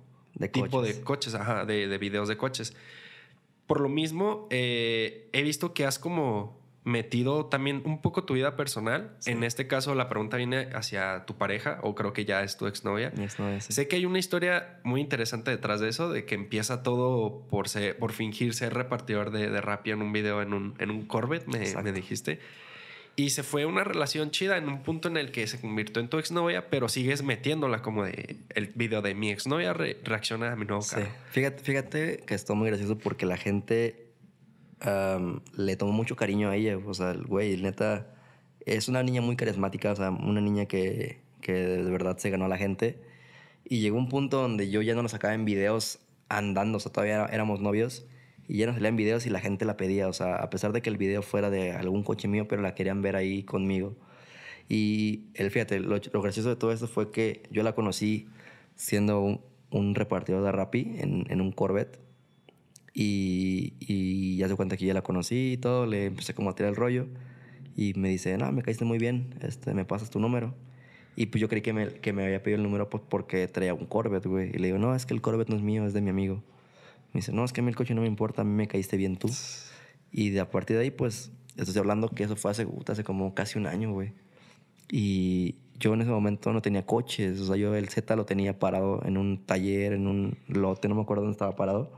tipo 0.51 0.81
de 0.81 1.01
coches, 1.01 1.35
ajá, 1.35 1.65
de, 1.65 1.87
de, 1.87 1.97
videos 1.97 2.27
de 2.27 2.37
coches. 2.37 2.75
Por 3.67 3.81
lo 3.81 3.89
mismo, 3.89 4.47
eh, 4.49 5.29
he 5.33 5.43
visto 5.43 5.73
que 5.73 5.85
has 5.85 5.99
como 5.99 6.60
metido 6.83 7.45
también 7.45 7.83
un 7.85 8.01
poco 8.01 8.23
tu 8.23 8.33
vida 8.33 8.55
personal. 8.55 9.15
En 9.25 9.43
este 9.43 9.67
caso, 9.67 9.93
la 9.93 10.09
pregunta 10.09 10.37
viene 10.37 10.69
hacia 10.73 11.25
tu 11.25 11.37
pareja, 11.37 11.79
o 11.83 11.93
creo 11.93 12.13
que 12.13 12.25
ya 12.25 12.43
es 12.43 12.57
tu 12.57 12.67
exnovia. 12.67 13.11
Sé 13.59 13.87
que 13.87 13.97
hay 13.97 14.05
una 14.05 14.19
historia 14.19 14.79
muy 14.83 15.01
interesante 15.01 15.51
detrás 15.51 15.79
de 15.79 15.89
eso, 15.89 16.09
de 16.09 16.25
que 16.25 16.35
empieza 16.35 16.81
todo 16.83 17.45
por, 17.49 17.69
ser, 17.69 17.97
por 17.97 18.13
fingir 18.13 18.53
ser 18.53 18.73
repartidor 18.73 19.31
de, 19.31 19.49
de 19.49 19.61
Rappi 19.61 19.91
en 19.91 20.01
un 20.01 20.11
video 20.11 20.41
en 20.41 20.53
un, 20.53 20.75
en 20.79 20.89
un 20.89 21.05
Corvette, 21.05 21.47
me, 21.47 21.73
me, 21.83 21.91
dijiste. 21.91 22.39
Y 23.15 23.31
se 23.31 23.43
fue 23.43 23.65
una 23.65 23.83
relación 23.83 24.31
chida 24.31 24.57
en 24.57 24.67
un 24.69 24.83
punto 24.83 25.07
en 25.09 25.17
el 25.17 25.31
que 25.31 25.45
se 25.45 25.59
convirtió 25.59 26.01
en 26.01 26.07
tu 26.07 26.17
exnovia, 26.17 26.69
pero 26.69 26.87
sigues 26.89 27.23
metiéndola 27.23 27.81
como 27.81 28.05
de 28.05 28.37
el 28.55 28.67
video 28.73 29.01
de 29.01 29.13
mi 29.13 29.29
exnovia 29.29 29.73
reacciona 29.73 30.53
a 30.53 30.55
mi 30.55 30.65
nuevo 30.65 30.83
carro. 30.89 31.07
Fíjate, 31.29 31.63
fíjate 31.63 32.23
que 32.25 32.33
esto 32.33 32.55
muy 32.55 32.69
gracioso 32.69 32.97
porque 32.97 33.25
la 33.25 33.37
gente 33.37 34.00
le 35.55 35.75
tomo 35.75 35.91
mucho 35.91 36.15
cariño 36.15 36.49
a 36.49 36.55
ella. 36.55 36.77
O 36.77 36.93
sea, 36.93 37.11
el 37.11 37.23
güey, 37.23 37.57
neta, 37.57 38.13
es 38.65 38.87
una 38.87 39.03
niña 39.03 39.21
muy 39.21 39.35
carismática, 39.35 39.91
o 39.91 39.95
sea, 39.95 40.11
una 40.11 40.41
niña 40.41 40.65
que, 40.65 41.21
que 41.41 41.53
de 41.53 41.91
verdad 41.91 42.17
se 42.17 42.29
ganó 42.29 42.45
a 42.45 42.47
la 42.47 42.57
gente. 42.57 43.01
Y 43.65 43.81
llegó 43.81 43.97
un 43.97 44.09
punto 44.09 44.41
donde 44.41 44.69
yo 44.69 44.81
ya 44.81 44.95
no 44.95 45.03
la 45.03 45.09
sacaba 45.09 45.33
en 45.33 45.45
videos 45.45 45.99
andando, 46.29 46.77
o 46.77 46.79
sea, 46.81 46.91
todavía 46.91 47.25
éramos 47.25 47.61
novios. 47.61 48.05
Y 48.47 48.57
ya 48.57 48.65
no 48.67 48.73
salía 48.73 48.89
en 48.89 48.95
videos 48.97 49.25
y 49.25 49.29
la 49.29 49.39
gente 49.39 49.65
la 49.65 49.77
pedía, 49.77 50.07
o 50.07 50.13
sea, 50.13 50.35
a 50.35 50.49
pesar 50.49 50.73
de 50.73 50.81
que 50.81 50.89
el 50.89 50.97
video 50.97 51.21
fuera 51.21 51.49
de 51.49 51.71
algún 51.73 52.03
coche 52.03 52.27
mío, 52.27 52.47
pero 52.49 52.61
la 52.61 52.75
querían 52.75 53.01
ver 53.01 53.15
ahí 53.15 53.43
conmigo. 53.43 53.95
Y 54.67 55.27
él, 55.35 55.51
fíjate, 55.51 55.79
lo, 55.79 55.99
gracioso 56.21 56.49
de 56.49 56.55
todo 56.55 56.71
esto 56.71 56.87
fue 56.87 57.11
que 57.11 57.43
yo 57.51 57.63
la 57.63 57.75
conocí 57.75 58.27
siendo 58.75 59.21
un, 59.21 59.41
un 59.69 59.95
repartidor 59.95 60.43
de 60.43 60.51
Rappi 60.51 60.95
en, 60.99 61.25
en 61.29 61.41
un 61.41 61.51
Corvette 61.51 62.00
y, 62.93 63.73
y 63.79 64.37
ya 64.37 64.47
se 64.47 64.55
cuenta 64.55 64.77
que 64.77 64.85
ya 64.85 64.93
la 64.93 65.01
conocí 65.01 65.53
y 65.53 65.57
todo, 65.57 65.85
le 65.85 66.05
empecé 66.05 66.33
como 66.33 66.49
a 66.49 66.55
tirar 66.55 66.71
el 66.71 66.75
rollo. 66.75 67.07
Y 67.75 67.93
me 67.95 68.09
dice, 68.09 68.37
no, 68.37 68.51
me 68.51 68.63
caíste 68.63 68.85
muy 68.85 68.97
bien, 68.97 69.35
este, 69.41 69.73
me 69.73 69.85
pasas 69.85 70.09
tu 70.09 70.19
número. 70.19 70.53
Y 71.15 71.27
pues 71.27 71.41
yo 71.41 71.49
creí 71.49 71.61
que 71.61 71.73
me, 71.73 71.87
que 71.87 72.13
me 72.13 72.23
había 72.23 72.41
pedido 72.41 72.57
el 72.57 72.63
número 72.63 72.89
pues, 72.89 73.03
porque 73.07 73.47
traía 73.47 73.73
un 73.73 73.85
Corvette, 73.85 74.25
güey. 74.25 74.49
Y 74.49 74.59
le 74.59 74.67
digo, 74.67 74.77
no, 74.77 74.95
es 74.95 75.05
que 75.05 75.13
el 75.13 75.21
Corvette 75.21 75.49
no 75.49 75.55
es 75.55 75.61
mío, 75.61 75.85
es 75.85 75.93
de 75.93 76.01
mi 76.01 76.09
amigo. 76.09 76.43
Me 77.13 77.19
dice, 77.19 77.33
no, 77.33 77.43
es 77.43 77.51
que 77.51 77.61
a 77.61 77.63
mí 77.63 77.69
el 77.69 77.75
coche 77.75 77.93
no 77.93 78.01
me 78.01 78.07
importa, 78.07 78.41
a 78.41 78.45
mí 78.45 78.53
me 78.53 78.67
caíste 78.67 78.97
bien 78.97 79.17
tú. 79.17 79.29
Y 80.11 80.29
de, 80.29 80.39
a 80.39 80.49
partir 80.49 80.77
de 80.77 80.83
ahí, 80.83 80.91
pues, 80.91 81.31
estoy 81.57 81.77
hablando 81.77 82.09
que 82.09 82.23
eso 82.23 82.35
fue 82.35 82.51
hace, 82.51 82.67
hace 82.87 83.03
como 83.03 83.33
casi 83.33 83.59
un 83.59 83.67
año, 83.67 83.91
güey. 83.91 84.13
Y 84.89 85.55
yo 85.79 85.93
en 85.93 86.01
ese 86.01 86.11
momento 86.11 86.53
no 86.53 86.61
tenía 86.61 86.85
coches, 86.85 87.39
o 87.39 87.47
sea, 87.47 87.55
yo 87.55 87.75
el 87.75 87.89
Z 87.89 88.15
lo 88.15 88.25
tenía 88.25 88.59
parado 88.59 89.01
en 89.05 89.17
un 89.17 89.45
taller, 89.45 89.93
en 89.93 90.07
un 90.07 90.37
lote, 90.47 90.87
no 90.87 90.95
me 90.95 91.01
acuerdo 91.01 91.23
dónde 91.23 91.33
estaba 91.33 91.55
parado. 91.55 91.91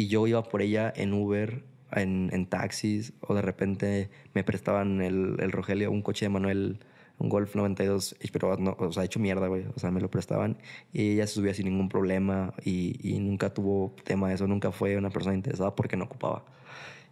Y 0.00 0.08
yo 0.08 0.26
iba 0.26 0.42
por 0.42 0.62
ella 0.62 0.90
en 0.96 1.12
Uber, 1.12 1.62
en, 1.92 2.30
en 2.32 2.46
taxis, 2.46 3.12
o 3.20 3.34
de 3.34 3.42
repente 3.42 4.08
me 4.32 4.42
prestaban 4.44 5.02
el, 5.02 5.36
el, 5.40 5.52
Rogelio, 5.52 5.90
un 5.90 6.00
coche 6.00 6.24
de 6.24 6.30
Manuel, 6.30 6.78
un 7.18 7.28
Golf 7.28 7.54
92, 7.54 8.16
pero 8.32 8.56
no, 8.56 8.74
o 8.78 8.92
sea, 8.92 9.04
hecho 9.04 9.20
mierda, 9.20 9.46
güey. 9.48 9.66
O 9.76 9.78
sea, 9.78 9.90
me 9.90 10.00
lo 10.00 10.10
prestaban 10.10 10.56
y 10.94 11.10
ella 11.10 11.26
se 11.26 11.34
subía 11.34 11.52
sin 11.52 11.66
ningún 11.66 11.90
problema 11.90 12.54
y, 12.64 12.96
y 13.06 13.18
nunca 13.18 13.52
tuvo 13.52 13.94
tema 14.02 14.30
de 14.30 14.36
eso, 14.36 14.46
nunca 14.46 14.72
fue 14.72 14.96
una 14.96 15.10
persona 15.10 15.34
interesada 15.34 15.74
porque 15.74 15.98
no 15.98 16.04
ocupaba. 16.06 16.46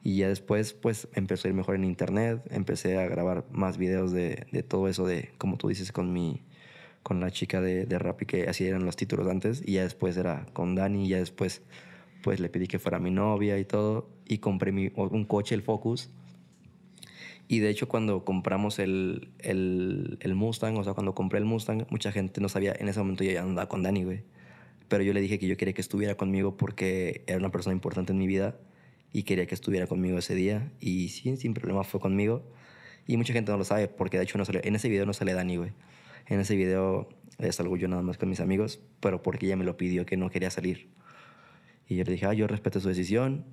Y 0.02 0.16
ya 0.16 0.28
después, 0.28 0.72
pues, 0.72 1.08
empezó 1.12 1.46
a 1.46 1.50
ir 1.50 1.54
mejor 1.54 1.74
en 1.74 1.84
internet, 1.84 2.40
empecé 2.50 2.96
a 2.98 3.06
grabar 3.06 3.44
más 3.50 3.76
videos 3.76 4.12
de, 4.12 4.46
de 4.50 4.62
todo 4.62 4.88
eso, 4.88 5.06
de, 5.06 5.30
como 5.36 5.58
tú 5.58 5.68
dices, 5.68 5.92
con 5.92 6.10
mi, 6.10 6.40
con 7.02 7.20
la 7.20 7.30
chica 7.30 7.60
de, 7.60 7.84
de 7.84 7.98
Rappi, 7.98 8.24
que 8.24 8.48
así 8.48 8.66
eran 8.66 8.86
los 8.86 8.96
títulos 8.96 9.28
antes, 9.28 9.62
y 9.62 9.74
ya 9.74 9.82
después 9.82 10.16
era 10.16 10.46
con 10.54 10.74
Dani, 10.74 11.04
y 11.04 11.08
ya 11.10 11.18
después 11.18 11.62
pues 12.22 12.40
le 12.40 12.48
pedí 12.48 12.66
que 12.66 12.78
fuera 12.78 12.98
mi 12.98 13.10
novia 13.10 13.58
y 13.58 13.64
todo, 13.64 14.10
y 14.26 14.38
compré 14.38 14.72
mi, 14.72 14.90
un 14.94 15.24
coche, 15.24 15.54
el 15.54 15.62
Focus. 15.62 16.10
Y 17.48 17.60
de 17.60 17.70
hecho 17.70 17.88
cuando 17.88 18.24
compramos 18.24 18.78
el, 18.78 19.30
el, 19.38 20.18
el, 20.20 20.34
Mustang, 20.34 20.76
o 20.76 20.84
sea, 20.84 20.92
cuando 20.92 21.14
compré 21.14 21.38
el 21.38 21.46
Mustang, 21.46 21.86
mucha 21.88 22.12
gente 22.12 22.40
no 22.42 22.48
sabía, 22.48 22.74
en 22.78 22.88
ese 22.88 22.98
momento 22.98 23.24
yo 23.24 23.32
ya 23.32 23.42
andaba 23.42 23.68
con 23.68 23.82
Dani, 23.82 24.04
güey. 24.04 24.22
Pero 24.88 25.02
yo 25.02 25.12
le 25.12 25.20
dije 25.20 25.38
que 25.38 25.46
yo 25.46 25.56
quería 25.56 25.74
que 25.74 25.80
estuviera 25.80 26.14
conmigo 26.16 26.56
porque 26.56 27.24
era 27.26 27.38
una 27.38 27.50
persona 27.50 27.74
importante 27.74 28.12
en 28.12 28.18
mi 28.18 28.26
vida 28.26 28.56
y 29.12 29.22
quería 29.22 29.46
que 29.46 29.54
estuviera 29.54 29.86
conmigo 29.86 30.18
ese 30.18 30.34
día. 30.34 30.72
Y 30.80 31.08
sí, 31.08 31.36
sin 31.36 31.54
problema 31.54 31.84
fue 31.84 32.00
conmigo. 32.00 32.42
Y 33.06 33.16
mucha 33.16 33.32
gente 33.32 33.50
no 33.52 33.58
lo 33.58 33.64
sabe 33.64 33.88
porque 33.88 34.18
de 34.18 34.24
hecho 34.24 34.38
no 34.38 34.44
sale, 34.44 34.60
en 34.64 34.76
ese 34.76 34.88
video 34.88 35.06
no 35.06 35.12
sale 35.12 35.32
Dani, 35.32 35.56
güey. 35.56 35.72
En 36.26 36.40
ese 36.40 36.56
video 36.56 37.08
salgo 37.50 37.76
yo 37.76 37.88
nada 37.88 38.02
más 38.02 38.18
con 38.18 38.28
mis 38.28 38.40
amigos, 38.40 38.80
pero 39.00 39.22
porque 39.22 39.46
ella 39.46 39.56
me 39.56 39.64
lo 39.64 39.76
pidió 39.76 40.04
que 40.04 40.16
no 40.16 40.30
quería 40.30 40.50
salir. 40.50 40.88
Y 41.88 41.96
yo 41.96 42.04
le 42.04 42.12
dije, 42.12 42.26
ah, 42.26 42.34
yo 42.34 42.46
respeto 42.46 42.80
su 42.80 42.88
decisión. 42.88 43.44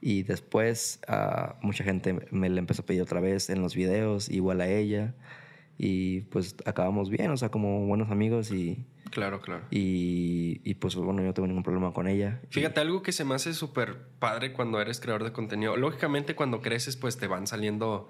Y 0.00 0.22
después 0.22 1.00
uh, 1.08 1.54
mucha 1.60 1.82
gente 1.82 2.16
me 2.30 2.48
le 2.48 2.60
empezó 2.60 2.82
a 2.82 2.86
pedir 2.86 3.02
otra 3.02 3.20
vez 3.20 3.50
en 3.50 3.60
los 3.60 3.74
videos, 3.74 4.28
igual 4.28 4.60
a 4.60 4.68
ella. 4.68 5.14
Y 5.76 6.22
pues 6.22 6.56
acabamos 6.64 7.10
bien, 7.10 7.30
o 7.30 7.36
sea, 7.36 7.50
como 7.50 7.86
buenos 7.86 8.10
amigos 8.10 8.50
y... 8.52 8.86
Claro, 9.10 9.40
claro. 9.40 9.64
Y, 9.70 10.60
y 10.64 10.74
pues 10.74 10.94
bueno, 10.94 11.20
yo 11.20 11.28
no 11.28 11.34
tengo 11.34 11.46
ningún 11.46 11.62
problema 11.62 11.92
con 11.92 12.08
ella. 12.08 12.40
Fíjate, 12.50 12.80
algo 12.80 13.02
que 13.02 13.12
se 13.12 13.24
me 13.24 13.34
hace 13.34 13.54
súper 13.54 13.96
padre 14.18 14.52
cuando 14.52 14.80
eres 14.80 15.00
creador 15.00 15.24
de 15.24 15.32
contenido. 15.32 15.76
Lógicamente 15.76 16.34
cuando 16.34 16.60
creces 16.60 16.96
pues 16.96 17.16
te 17.16 17.26
van 17.26 17.46
saliendo 17.46 18.08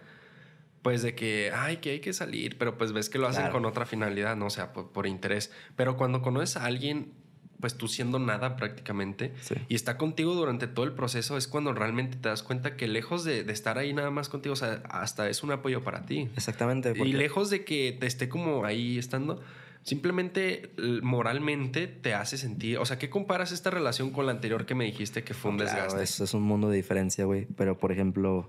pues 0.82 1.02
de 1.02 1.14
que, 1.14 1.52
ay, 1.54 1.78
que 1.78 1.90
hay 1.90 2.00
que 2.00 2.12
salir, 2.12 2.56
pero 2.58 2.78
pues 2.78 2.92
ves 2.92 3.10
que 3.10 3.18
lo 3.18 3.26
hacen 3.26 3.50
con 3.50 3.64
otra 3.64 3.84
finalidad, 3.84 4.36
¿no? 4.36 4.46
O 4.46 4.50
sea, 4.50 4.72
por, 4.72 4.90
por, 4.90 5.06
interés. 5.06 5.52
Pero 5.76 5.96
cuando 5.96 6.22
conoces 6.22 6.56
a 6.56 6.64
alguien 6.64 7.12
pues 7.60 7.74
tú 7.74 7.88
siendo 7.88 8.18
nada 8.18 8.56
prácticamente 8.56 9.32
y 9.68 9.74
está 9.74 9.96
contigo 9.96 10.34
durante 10.34 10.66
todo 10.66 10.84
el 10.84 10.92
proceso 10.92 11.36
es 11.36 11.48
cuando 11.48 11.72
realmente 11.72 12.16
te 12.16 12.28
das 12.28 12.42
cuenta 12.42 12.76
que 12.76 12.86
lejos 12.86 13.24
de, 13.24 13.40
estar 13.40 13.78
ahí 13.78 13.92
nada 13.92 14.10
más 14.10 14.28
contigo, 14.28 14.52
o 14.52 14.56
sea, 14.56 14.82
hasta 14.88 15.28
es 15.28 15.42
un 15.42 15.50
apoyo 15.50 15.82
para 15.82 16.06
ti. 16.06 16.28
Exactamente. 16.36 16.92
Y 16.96 17.12
lejos 17.12 17.50
de 17.50 17.64
que 17.64 17.96
te 17.98 18.06
esté 18.06 18.28
como 18.28 18.64
ahí 18.64 18.98
estando, 18.98 19.40
simplemente 19.82 20.70
moralmente 21.02 21.86
te 21.88 22.14
hace 22.14 22.38
sentir, 22.38 22.78
o 22.78 22.84
sea, 22.84 22.98
¿qué 22.98 23.10
comparas 23.10 23.52
esta 23.52 23.70
relación 23.70 24.10
con 24.10 24.26
la 24.26 24.32
anterior 24.32 24.66
que 24.66 24.74
me 24.74 24.84
dijiste 24.84 25.24
que 25.24 25.34
fue 25.34 25.50
un 25.50 25.58
desgaste? 25.58 26.02
Es, 26.02 26.20
es 26.20 26.34
un 26.34 26.42
mundo 26.42 26.68
de 26.70 26.76
diferencia, 26.76 27.24
güey, 27.24 27.46
pero 27.56 27.78
por 27.78 27.92
ejemplo... 27.92 28.48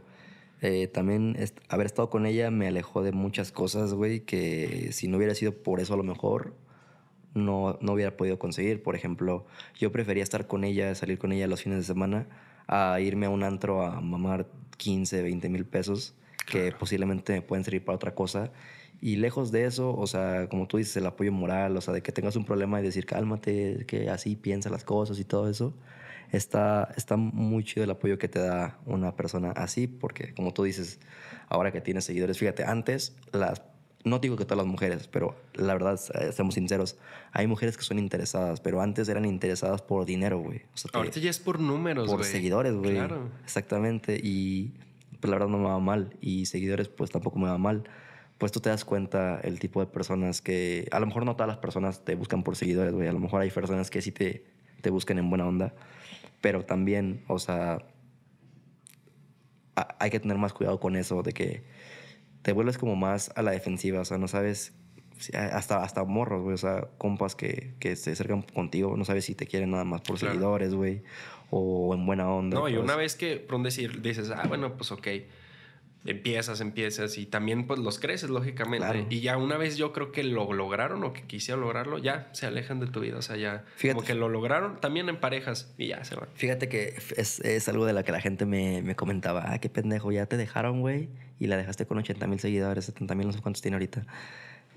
Eh, 0.62 0.88
también 0.88 1.38
haber 1.70 1.86
estado 1.86 2.10
con 2.10 2.26
ella 2.26 2.52
me 2.52 2.68
alejó 2.68 3.02
de 3.02 3.14
muchas 3.14 3.54
cosas, 3.54 3.94
güey, 3.94 4.20
que 4.26 4.90
si 4.92 5.08
no 5.08 5.16
hubiera 5.16 5.34
sido 5.34 5.54
por 5.54 5.80
eso 5.80 5.94
a 5.94 5.96
lo 5.96 6.04
mejor 6.04 6.54
no, 7.34 7.78
no 7.82 7.94
hubiera 7.94 8.16
podido 8.18 8.40
conseguir. 8.40 8.84
Por 8.84 8.96
ejemplo, 8.96 9.46
yo 9.78 9.92
prefería 9.92 10.24
estar 10.24 10.48
con 10.48 10.64
ella, 10.64 10.94
salir 10.96 11.18
con 11.18 11.32
ella 11.32 11.48
los 11.48 11.64
fines 11.64 11.80
de 11.80 11.84
semana, 11.84 12.28
a 12.68 13.00
irme 13.00 13.26
a 13.26 13.30
un 13.30 13.44
antro 13.44 13.84
a 13.84 14.02
mamar 14.02 14.48
15, 14.78 15.22
20 15.22 15.50
mil 15.50 15.66
pesos, 15.66 16.16
que 16.46 16.72
posiblemente 16.72 17.34
me 17.34 17.42
pueden 17.42 17.64
servir 17.64 17.84
para 17.84 17.96
otra 17.96 18.16
cosa. 18.16 18.52
Y 19.02 19.16
lejos 19.16 19.52
de 19.52 19.66
eso, 19.66 19.96
o 19.96 20.08
sea, 20.08 20.48
como 20.50 20.68
tú 20.68 20.78
dices, 20.78 20.98
el 20.98 21.06
apoyo 21.06 21.32
moral, 21.32 21.78
o 21.78 21.82
sea, 21.82 21.94
de 21.94 22.02
que 22.02 22.12
tengas 22.12 22.36
un 22.36 22.46
problema 22.46 22.80
y 22.80 22.84
decir, 22.84 23.06
cálmate, 23.06 23.86
que 23.88 24.10
así 24.10 24.36
piensa 24.36 24.70
las 24.70 24.84
cosas 24.84 25.20
y 25.20 25.24
todo 25.24 25.50
eso, 25.50 25.74
está, 26.32 26.94
está 26.98 27.16
muy 27.16 27.64
chido 27.64 27.86
el 27.86 27.92
apoyo 27.92 28.18
que 28.18 28.28
te 28.28 28.40
da 28.40 28.78
una 28.86 29.16
persona 29.16 29.52
así, 29.52 29.88
porque 29.88 30.34
como 30.34 30.54
tú 30.54 30.64
dices, 30.64 31.00
ahora 31.48 31.72
que 31.72 31.80
tienes 31.80 32.06
seguidores, 32.06 32.38
fíjate, 32.38 32.66
antes 32.66 33.16
las 33.32 33.62
no 34.04 34.20
digo 34.20 34.38
que 34.38 34.46
todas 34.46 34.60
las 34.60 34.68
mujeres, 34.68 35.08
pero 35.08 35.36
la 35.54 35.74
verdad, 35.74 36.00
eh, 36.16 36.32
seamos 36.32 36.56
sinceros, 36.56 36.98
hay 37.32 37.48
mujeres 37.48 37.78
que 37.78 37.84
son 37.84 38.00
interesadas, 38.00 38.62
pero 38.62 38.82
antes 38.82 39.10
eran 39.10 39.26
interesadas 39.26 39.82
por 39.82 40.06
dinero, 40.06 40.40
güey. 40.40 40.62
Ahorita 40.94 41.20
ya 41.20 41.30
es 41.30 41.40
por 41.40 41.60
números, 41.60 42.10
Por 42.10 42.24
seguidores, 42.24 42.74
güey. 42.74 42.96
Claro. 42.96 43.30
Exactamente. 43.44 44.20
Y 44.22 44.74
pues 45.20 45.30
la 45.30 45.38
verdad 45.38 45.50
no 45.50 45.58
me 45.58 45.66
va 45.66 45.80
mal. 45.80 46.16
Y 46.22 46.46
seguidores, 46.46 46.88
pues 46.88 47.12
tampoco 47.12 47.40
me 47.40 47.50
va 47.50 47.58
mal. 47.58 47.84
Pues 48.38 48.54
tú 48.54 48.62
te 48.62 48.70
das 48.70 48.86
cuenta 48.86 49.40
el 49.44 49.60
tipo 49.60 49.82
de 49.82 49.88
personas 49.88 50.42
que... 50.42 50.88
A 50.92 51.00
lo 51.02 51.06
mejor 51.06 51.26
no 51.26 51.36
todas 51.36 51.50
las 51.50 51.58
personas 51.58 52.06
te 52.06 52.16
buscan 52.16 52.44
por 52.44 52.56
seguidores, 52.56 52.94
güey. 52.94 53.08
A 53.10 53.12
lo 53.12 53.20
mejor 53.20 53.42
hay 53.42 53.52
personas 53.52 53.90
que 53.90 54.02
sí 54.02 54.14
te, 54.14 54.46
te 54.82 54.90
buscan 54.90 55.20
en 55.20 55.30
buena 55.30 55.46
onda. 55.46 55.74
Pero 56.40 56.64
también, 56.64 57.24
o 57.28 57.38
sea... 57.38 57.86
Hay 60.00 60.10
que 60.10 60.20
tener 60.20 60.38
más 60.38 60.54
cuidado 60.54 60.80
con 60.80 60.96
eso 60.96 61.22
de 61.22 61.34
que 61.34 61.64
te 62.42 62.54
vuelves 62.54 62.78
como 62.78 62.96
más 62.96 63.32
a 63.36 63.42
la 63.42 63.52
defensiva, 63.52 64.02
o 64.02 64.06
sea, 64.06 64.18
no 64.18 64.28
sabes, 64.28 64.74
hasta, 65.34 65.84
hasta 65.84 66.04
morros, 66.06 66.44
güey, 66.44 66.54
o 66.54 66.58
sea, 66.58 66.88
compas 66.98 67.36
que, 67.36 67.74
que 67.80 67.96
se 67.96 68.12
acercan 68.12 68.42
contigo, 68.42 68.96
no 68.96 69.06
sabes 69.06 69.26
si 69.26 69.36
te 69.36 69.48
quieren 69.48 69.72
nada 69.72 69.84
más 69.84 70.02
por 70.02 70.18
seguidores, 70.18 70.74
güey, 70.74 71.04
o 71.50 71.94
en 71.94 72.06
buena 72.06 72.30
onda. 72.30 72.58
No, 72.58 72.70
y 72.70 72.78
una 72.78 72.96
vez 72.96 73.16
que, 73.16 73.38
por 73.38 73.62
decir, 73.62 74.02
dices, 74.02 74.32
ah, 74.32 74.46
bueno, 74.48 74.76
pues 74.78 74.92
ok, 74.92 75.08
empiezas, 76.06 76.62
empiezas 76.62 77.18
y 77.18 77.26
también 77.26 77.68
pues 77.68 77.80
los 77.80 78.00
creces 78.00 78.30
lógicamente. 78.30 79.06
Y 79.10 79.22
ya 79.22 79.38
una 79.38 79.58
vez 79.58 79.78
yo 79.78 79.92
creo 79.92 80.12
que 80.12 80.24
lo 80.24 80.52
lograron 80.54 81.04
o 81.04 81.14
que 81.14 81.24
quisieron 81.24 81.62
lograrlo, 81.62 81.98
ya 81.98 82.30
se 82.32 82.46
alejan 82.46 82.80
de 82.80 82.88
tu 82.88 83.02
vida. 83.02 83.18
O 83.18 83.22
sea, 83.22 83.36
ya 83.36 83.66
como 83.82 84.04
que 84.04 84.16
lo 84.16 84.30
lograron 84.30 84.80
también 84.80 85.10
en 85.10 85.20
parejas 85.20 85.74
y 85.78 85.88
ya 85.88 86.04
se 86.04 86.16
van. 86.16 86.30
Fíjate 86.36 86.70
que 86.70 86.96
es, 87.18 87.40
es 87.42 87.70
algo 87.70 87.86
de 87.86 87.94
lo 87.94 88.04
que 88.04 88.12
la 88.12 88.22
gente 88.22 88.46
me, 88.46 88.82
me 88.82 88.96
comentaba. 88.96 89.52
Ah, 89.52 89.60
qué 89.60 89.70
pendejo, 89.70 90.12
ya 90.12 90.26
te 90.26 90.38
dejaron, 90.38 90.82
güey. 90.82 91.10
Y 91.40 91.48
la 91.48 91.58
dejaste 91.58 91.86
con 91.86 91.98
80 91.98 92.28
mil 92.28 92.40
seguidores, 92.40 92.86
70 92.86 93.16
mil, 93.16 93.28
no 93.28 93.34
sé 93.34 93.42
cuántos 93.42 93.62
tiene 93.62 93.76
ahorita. 93.76 94.06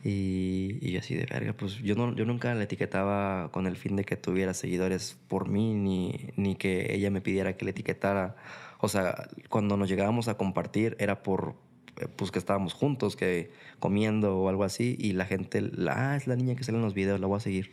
Y, 0.05 0.79
y, 0.81 0.97
así 0.97 1.15
de 1.15 1.27
verga, 1.27 1.53
pues 1.53 1.77
yo, 1.77 1.95
no, 1.95 2.13
yo 2.17 2.25
nunca 2.25 2.53
la 2.55 2.65
etiquetaba 2.65 3.51
con 3.53 3.69
el 3.69 3.77
fin 3.77 3.95
de 3.95 4.05
que 4.05 4.17
tuviera 4.17 4.53
seguidores 4.53 5.17
por 5.29 5.49
mí, 5.49 5.75
ni, 5.75 6.31
ni 6.35 6.57
que 6.57 6.93
ella 6.93 7.09
me 7.11 7.21
pidiera 7.21 7.57
que 7.57 7.65
le 7.65 7.71
etiquetara 7.71 8.35
o 8.83 8.89
sea, 8.89 9.29
cuando 9.49 9.77
nos 9.77 9.89
llegábamos 9.89 10.27
a 10.27 10.37
compartir 10.37 10.97
era 10.99 11.23
por, 11.23 11.55
eh, 11.99 12.09
pues 12.17 12.33
que 12.33 12.41
estábamos 12.41 12.75
juntos, 12.75 13.15
que 13.15 13.53
comiendo 13.79 14.37
o 14.39 14.49
algo 14.49 14.65
así, 14.65 14.97
y 14.99 15.13
la 15.13 15.25
gente, 15.25 15.71
ah, 15.89 16.17
es 16.17 16.27
la 16.27 16.35
niña 16.35 16.57
que 16.57 16.65
sale 16.65 16.79
en 16.79 16.85
los 16.85 16.93
videos, 16.93 17.21
la 17.21 17.29
voy 17.29 17.37
a 17.37 17.41
seguir. 17.41 17.71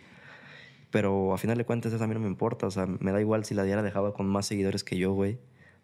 Pero 0.91 1.33
a 1.33 1.39
final 1.39 1.57
de 1.57 1.65
cuentas 1.65 1.91
eso 1.93 2.03
a 2.03 2.07
mí 2.07 2.13
no 2.13 2.19
me 2.19 2.27
importa, 2.27 2.67
o 2.67 2.71
sea, 2.71 2.85
me 2.85 3.11
da 3.11 3.19
igual 3.19 3.43
si 3.43 3.55
la 3.55 3.63
diera 3.63 3.81
dejado 3.81 4.13
con 4.13 4.27
más 4.27 4.45
seguidores 4.45 4.83
que 4.83 4.97
yo, 4.97 5.11
güey, 5.13 5.39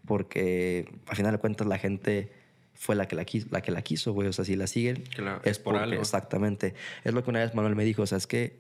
porque 0.05 0.93
a 1.07 1.15
final 1.15 1.32
de 1.32 1.39
cuentas 1.39 1.65
la 1.65 1.80
gente 1.80 2.32
fue 2.76 2.95
la 2.95 3.07
que 3.07 3.15
la 3.15 3.26
quiso, 3.26 3.47
la 3.49 3.61
que 3.61 3.71
la 3.71 3.82
quiso, 3.82 4.13
güey, 4.13 4.28
o 4.28 4.34
sea, 4.34 4.45
si 4.45 4.55
la 4.55 4.67
siguen 4.67 5.05
es 5.43 5.57
por 5.57 5.76
algo. 5.76 5.99
Exactamente. 5.99 6.76
Es 7.03 7.15
lo 7.15 7.23
que 7.23 7.32
una 7.32 7.39
vez 7.39 7.55
Manuel 7.55 7.76
me 7.76 7.84
dijo, 7.84 8.03
o 8.03 8.05
sea, 8.05 8.19
es 8.19 8.28
que 8.28 8.59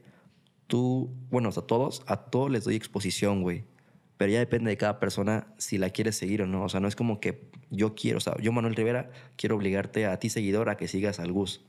tú, 0.65 1.13
bueno, 1.29 1.49
o 1.49 1.51
sea, 1.51 1.61
a 1.61 1.67
todos, 1.67 2.01
a 2.07 2.17
todos 2.17 2.49
les 2.49 2.63
doy 2.63 2.75
exposición, 2.75 3.43
güey 3.43 3.65
pero 4.17 4.31
ya 4.31 4.39
depende 4.39 4.69
de 4.69 4.77
cada 4.77 4.99
persona 4.99 5.47
si 5.57 5.77
la 5.77 5.89
quieres 5.89 6.15
seguir 6.15 6.41
o 6.41 6.47
no. 6.47 6.63
O 6.63 6.69
sea, 6.69 6.79
no 6.79 6.87
es 6.87 6.95
como 6.95 7.19
que 7.19 7.49
yo 7.69 7.95
quiero, 7.95 8.17
o 8.17 8.21
sea, 8.21 8.35
yo 8.41 8.51
Manuel 8.51 8.75
Rivera 8.75 9.09
quiero 9.35 9.55
obligarte 9.55 10.05
a 10.05 10.17
ti 10.19 10.29
seguidor 10.29 10.69
a 10.69 10.77
que 10.77 10.87
sigas 10.87 11.19
al 11.19 11.31
Gus. 11.31 11.65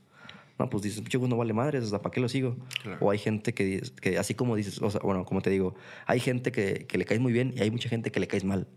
No, 0.59 0.69
pues 0.69 0.83
dices, 0.83 1.03
Gus 1.03 1.29
no 1.29 1.37
vale 1.37 1.53
madres, 1.53 1.83
o 1.83 1.87
sea, 1.87 2.01
¿para 2.01 2.11
qué 2.11 2.19
lo 2.19 2.29
sigo? 2.29 2.57
O 2.99 3.11
hay 3.11 3.19
gente 3.19 3.53
que, 3.53 3.83
que, 4.01 4.17
así 4.17 4.33
como 4.33 4.55
dices, 4.55 4.81
o 4.81 4.89
sea, 4.89 5.01
bueno, 5.03 5.23
como 5.23 5.41
te 5.41 5.51
digo, 5.51 5.75
hay 6.07 6.19
gente 6.19 6.51
que, 6.51 6.87
que 6.87 6.97
le 6.97 7.05
caes 7.05 7.19
muy 7.19 7.31
bien 7.31 7.53
y 7.55 7.61
hay 7.61 7.69
mucha 7.69 7.89
gente 7.89 8.11
que 8.11 8.19
le 8.19 8.27
caes 8.27 8.43
mal. 8.43 8.67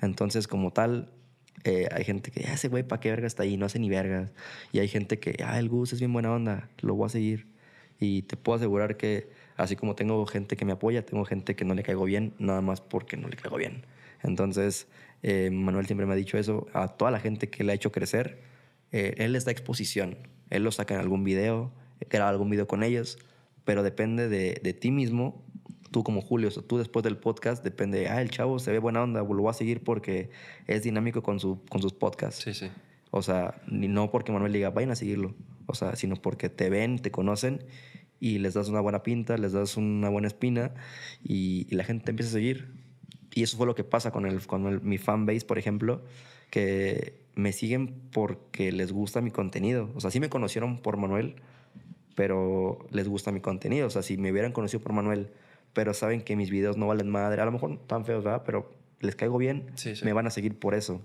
Entonces, 0.00 0.46
como 0.46 0.72
tal, 0.72 1.10
eh, 1.64 1.88
hay 1.90 2.04
gente 2.04 2.30
que, 2.30 2.44
ah, 2.46 2.54
ese 2.54 2.68
güey, 2.68 2.82
¿para 2.82 3.00
qué 3.00 3.10
verga 3.10 3.26
está 3.26 3.42
ahí? 3.42 3.56
No 3.56 3.66
hace 3.66 3.78
ni 3.78 3.88
vergas. 3.88 4.32
Y 4.70 4.78
hay 4.78 4.88
gente 4.88 5.18
que, 5.18 5.42
ah, 5.44 5.58
el 5.58 5.68
Gus 5.68 5.92
es 5.92 5.98
bien 5.98 6.12
buena 6.12 6.32
onda, 6.32 6.68
lo 6.80 6.94
voy 6.94 7.06
a 7.06 7.08
seguir. 7.08 7.48
Y 7.98 8.22
te 8.22 8.36
puedo 8.36 8.56
asegurar 8.56 8.96
que 8.96 9.28
Así 9.56 9.76
como 9.76 9.94
tengo 9.94 10.24
gente 10.26 10.56
que 10.56 10.64
me 10.64 10.72
apoya, 10.72 11.04
tengo 11.06 11.24
gente 11.24 11.54
que 11.54 11.64
no 11.64 11.74
le 11.74 11.82
caigo 11.82 12.04
bien, 12.04 12.34
nada 12.38 12.60
más 12.60 12.80
porque 12.80 13.16
no 13.16 13.28
le 13.28 13.36
caigo 13.36 13.56
bien. 13.56 13.86
Entonces, 14.22 14.88
eh, 15.22 15.50
Manuel 15.50 15.86
siempre 15.86 16.06
me 16.06 16.12
ha 16.12 16.16
dicho 16.16 16.38
eso. 16.38 16.66
A 16.72 16.88
toda 16.88 17.10
la 17.10 17.20
gente 17.20 17.50
que 17.50 17.62
le 17.62 17.72
ha 17.72 17.74
hecho 17.74 17.92
crecer, 17.92 18.40
eh, 18.90 19.14
él 19.18 19.32
les 19.32 19.44
da 19.44 19.52
exposición. 19.52 20.18
Él 20.50 20.64
lo 20.64 20.72
saca 20.72 20.94
en 20.94 21.00
algún 21.00 21.24
video, 21.24 21.72
graba 22.10 22.30
algún 22.30 22.50
video 22.50 22.66
con 22.66 22.82
ellos, 22.82 23.18
pero 23.64 23.82
depende 23.82 24.28
de, 24.28 24.60
de 24.62 24.72
ti 24.72 24.90
mismo. 24.90 25.44
Tú 25.92 26.02
como 26.02 26.20
Julio, 26.20 26.48
o 26.48 26.62
tú 26.62 26.78
después 26.78 27.04
del 27.04 27.16
podcast, 27.16 27.62
depende, 27.62 28.08
ah, 28.08 28.20
el 28.20 28.30
chavo 28.30 28.58
se 28.58 28.72
ve 28.72 28.80
buena 28.80 29.02
onda, 29.02 29.20
lo 29.20 29.26
voy 29.26 29.50
a 29.50 29.52
seguir 29.52 29.84
porque 29.84 30.30
es 30.66 30.82
dinámico 30.82 31.22
con, 31.22 31.38
su, 31.38 31.64
con 31.68 31.80
sus 31.80 31.92
podcasts. 31.92 32.42
Sí, 32.42 32.52
sí. 32.52 32.68
O 33.12 33.22
sea, 33.22 33.62
no 33.68 34.10
porque 34.10 34.32
Manuel 34.32 34.52
diga, 34.52 34.70
vayan 34.70 34.90
a 34.90 34.96
seguirlo. 34.96 35.34
O 35.66 35.74
sea, 35.74 35.94
sino 35.94 36.16
porque 36.16 36.48
te 36.48 36.68
ven, 36.68 36.98
te 36.98 37.12
conocen 37.12 37.64
y 38.20 38.38
les 38.38 38.54
das 38.54 38.68
una 38.68 38.80
buena 38.80 39.02
pinta, 39.02 39.36
les 39.36 39.52
das 39.52 39.76
una 39.76 40.08
buena 40.08 40.28
espina 40.28 40.72
y, 41.22 41.66
la 41.74 41.84
gente 41.84 42.06
te 42.06 42.10
empieza 42.12 42.30
a 42.30 42.32
seguir. 42.34 42.68
Y 43.34 43.42
eso 43.42 43.56
fue 43.56 43.66
lo 43.66 43.74
que 43.74 43.84
pasa 43.84 44.12
con, 44.12 44.26
el, 44.26 44.46
con 44.46 44.86
mi 44.86 44.98
fanbase, 44.98 45.44
por 45.44 45.58
ejemplo, 45.58 46.02
que 46.50 47.24
me 47.34 47.52
siguen 47.52 47.94
porque 48.12 48.70
les 48.70 48.92
gusta 48.92 49.20
mi 49.20 49.30
contenido. 49.30 49.90
O 49.94 50.00
sea, 50.00 50.10
sí 50.10 50.20
me 50.20 50.28
conocieron 50.28 50.78
por 50.78 50.96
Manuel, 50.96 51.34
pero 52.14 52.86
les 52.90 53.08
gusta 53.08 53.32
mi 53.32 53.40
contenido. 53.40 53.88
O 53.88 53.90
sea, 53.90 54.02
si 54.02 54.16
me 54.16 54.30
hubieran 54.30 54.52
conocido 54.52 54.82
por 54.82 54.92
Manuel, 54.92 55.30
pero 55.72 55.94
saben 55.94 56.22
que 56.22 56.36
mis 56.36 56.50
videos 56.50 56.76
no 56.76 56.86
valen 56.86 57.10
madre, 57.10 57.42
a 57.42 57.44
lo 57.44 57.52
mejor 57.52 57.78
tan 57.86 58.04
feos, 58.04 58.22
¿verdad? 58.22 58.42
Pero 58.46 58.72
les 59.00 59.16
caigo 59.16 59.36
bien, 59.36 59.66
me 60.02 60.12
van 60.12 60.26
a 60.26 60.30
seguir 60.30 60.58
por 60.58 60.74
eso. 60.74 61.02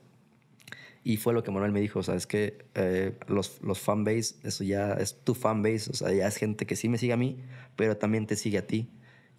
Y 1.04 1.18
fue 1.18 1.34
lo 1.34 1.44
que 1.44 1.52
Manuel 1.52 1.72
me 1.72 1.80
dijo, 1.80 2.00
o 2.00 2.04
sea, 2.04 2.16
es 2.16 2.28
que 2.28 2.66
eh, 2.76 3.18
los, 3.28 3.62
los 3.62 3.80
fanbase, 3.80 4.36
eso 4.44 4.64
ya 4.64 4.94
es 4.94 5.24
tu 5.24 5.34
fanbase, 5.34 5.90
o 5.92 5.94
sea, 5.94 6.14
ya 6.14 6.28
es 6.28 6.36
gente 6.36 6.66
que 6.66 6.76
sí 6.76 6.90
me 6.90 6.98
sigue 6.98 7.14
a 7.14 7.18
mí, 7.18 7.38
pero 7.76 7.98
también 7.98 8.28
te 8.28 8.36
sigue 8.36 8.58
a 8.58 8.68
ti. 8.68 8.90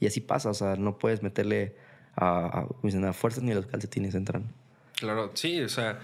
Y 0.01 0.07
así 0.07 0.21
pasa, 0.21 0.51
o 0.51 0.55
sea, 0.55 0.77
no 0.77 0.99
puedes 0.99 1.23
meterle 1.23 1.77
a, 2.17 2.67
a, 2.67 3.13
fuerzas 3.13 3.43
ni 3.43 3.53
los 3.53 3.67
calcetines 3.67 4.15
entran. 4.15 4.53
Claro, 4.97 5.31
sí, 5.35 5.61
o 5.61 5.69
sea, 5.69 6.01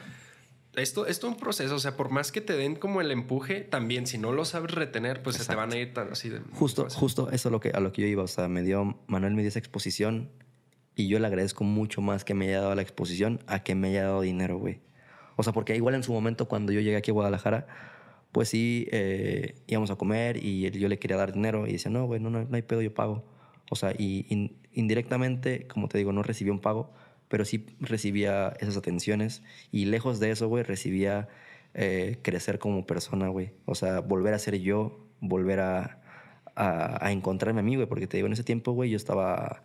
esto, 0.74 1.06
esto 1.06 1.26
es 1.26 1.32
un 1.32 1.38
proceso, 1.38 1.74
o 1.74 1.78
sea, 1.78 1.96
por 1.96 2.10
más 2.10 2.32
que 2.32 2.42
te 2.42 2.54
den 2.54 2.76
como 2.76 3.00
el 3.00 3.10
empuje, 3.10 3.62
también 3.62 4.06
si 4.06 4.18
no 4.18 4.32
lo 4.32 4.44
sabes 4.44 4.72
retener, 4.72 5.22
pues 5.22 5.36
se 5.36 5.44
te 5.46 5.54
van 5.54 5.72
a 5.72 5.78
ir 5.78 5.94
tan 5.94 6.12
así 6.12 6.28
de... 6.28 6.40
Justo, 6.52 6.86
justo 6.90 7.30
eso 7.30 7.48
es 7.48 7.52
lo 7.52 7.60
que, 7.60 7.70
a 7.70 7.80
lo 7.80 7.92
que 7.92 8.02
yo 8.02 8.08
iba, 8.08 8.22
o 8.22 8.28
sea, 8.28 8.48
me 8.48 8.62
dio, 8.62 8.98
Manuel 9.06 9.34
me 9.34 9.40
dio 9.42 9.48
esa 9.48 9.58
exposición 9.58 10.30
y 10.94 11.08
yo 11.08 11.18
le 11.18 11.26
agradezco 11.26 11.64
mucho 11.64 12.02
más 12.02 12.24
que 12.24 12.34
me 12.34 12.48
haya 12.48 12.60
dado 12.60 12.74
la 12.74 12.82
exposición 12.82 13.40
a 13.46 13.62
que 13.62 13.74
me 13.74 13.88
haya 13.88 14.04
dado 14.04 14.20
dinero, 14.20 14.58
güey. 14.58 14.80
O 15.36 15.42
sea, 15.42 15.52
porque 15.52 15.76
igual 15.76 15.94
en 15.94 16.02
su 16.02 16.12
momento 16.12 16.48
cuando 16.48 16.72
yo 16.72 16.80
llegué 16.80 16.96
aquí 16.96 17.10
a 17.10 17.14
Guadalajara, 17.14 17.66
pues 18.32 18.48
sí, 18.48 18.88
eh, 18.92 19.54
íbamos 19.66 19.90
a 19.90 19.96
comer 19.96 20.36
y 20.42 20.70
yo 20.70 20.88
le 20.88 20.98
quería 20.98 21.16
dar 21.16 21.32
dinero 21.32 21.66
y 21.66 21.72
decía, 21.72 21.90
no, 21.90 22.06
güey, 22.06 22.20
no, 22.20 22.46
hay 22.52 22.62
pedo, 22.62 22.82
yo 22.82 22.92
pago. 22.92 23.24
O 23.70 23.76
sea, 23.76 23.92
y 23.96 24.26
indirectamente, 24.72 25.66
como 25.66 25.88
te 25.88 25.98
digo, 25.98 26.12
no 26.12 26.22
recibí 26.22 26.50
un 26.50 26.60
pago, 26.60 26.92
pero 27.28 27.44
sí 27.44 27.66
recibía 27.80 28.54
esas 28.60 28.76
atenciones 28.76 29.42
y 29.72 29.86
lejos 29.86 30.20
de 30.20 30.30
eso, 30.30 30.48
güey, 30.48 30.62
recibía 30.64 31.28
eh, 31.74 32.18
crecer 32.22 32.58
como 32.58 32.86
persona, 32.86 33.28
güey. 33.28 33.52
O 33.64 33.74
sea, 33.74 34.00
volver 34.00 34.34
a 34.34 34.38
ser 34.38 34.58
yo, 34.60 35.06
volver 35.20 35.60
a, 35.60 36.00
a, 36.56 37.12
encontrarme 37.12 37.60
a 37.60 37.62
mí, 37.62 37.76
güey, 37.76 37.86
porque 37.86 38.06
te 38.06 38.16
digo, 38.16 38.26
en 38.26 38.32
ese 38.32 38.44
tiempo, 38.44 38.72
güey, 38.72 38.90
yo 38.90 38.96
estaba 38.96 39.62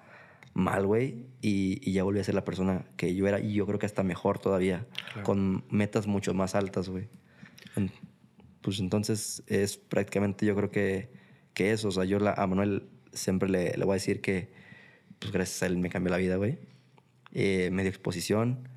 mal, 0.53 0.85
güey, 0.85 1.27
y, 1.41 1.79
y, 1.87 1.93
ya 1.93 2.03
volví 2.03 2.19
a 2.19 2.23
ser 2.23 2.35
la 2.35 2.43
persona 2.43 2.85
que 2.97 3.15
yo 3.15 3.27
era 3.27 3.39
y 3.39 3.53
yo 3.53 3.65
creo 3.65 3.79
que 3.79 3.85
hasta 3.85 4.03
mejor 4.03 4.39
todavía, 4.39 4.85
con 5.23 5.63
metas 5.69 6.07
mucho 6.07 6.33
más 6.33 6.55
altas, 6.55 6.89
güey. 6.89 7.07
Pues 8.61 8.79
entonces 8.79 9.43
es 9.47 9.77
prácticamente 9.77 10.45
yo 10.45 10.55
creo 10.55 10.69
que, 10.69 11.09
que 11.53 11.71
eso, 11.71 11.87
o 11.87 11.91
sea, 11.91 12.03
yo 12.03 12.19
la, 12.19 12.33
a 12.33 12.45
Manuel 12.47 12.83
siempre 13.13 13.49
le, 13.49 13.75
le 13.77 13.85
voy 13.85 13.93
a 13.93 13.95
decir 13.95 14.21
que, 14.21 14.51
pues 15.19 15.31
gracias 15.31 15.63
a 15.63 15.65
él 15.67 15.77
me 15.77 15.89
cambió 15.89 16.11
la 16.11 16.17
vida, 16.17 16.35
güey 16.35 16.59
eh, 17.33 17.69
medio 17.71 17.89
exposición. 17.89 18.67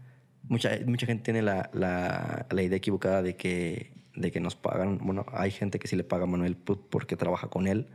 Mucha, 0.49 0.71
mucha 0.87 1.07
gente 1.07 1.25
tiene 1.25 1.43
la, 1.43 1.71
la, 1.73 2.47
la, 2.51 2.63
idea 2.63 2.77
equivocada 2.77 3.23
de 3.23 3.37
que, 3.37 3.93
de 4.15 4.31
que 4.31 4.41
nos 4.41 4.57
pagan. 4.57 4.99
Bueno, 5.03 5.27
hay 5.33 5.51
gente 5.51 5.79
que 5.79 5.89
sí 5.89 5.97
le 5.97 6.05
paga 6.05 6.25
a 6.25 6.27
Manuel 6.27 6.57
porque 6.57 7.17
trabaja 7.17 7.49
con 7.49 7.67
él, 7.67 7.89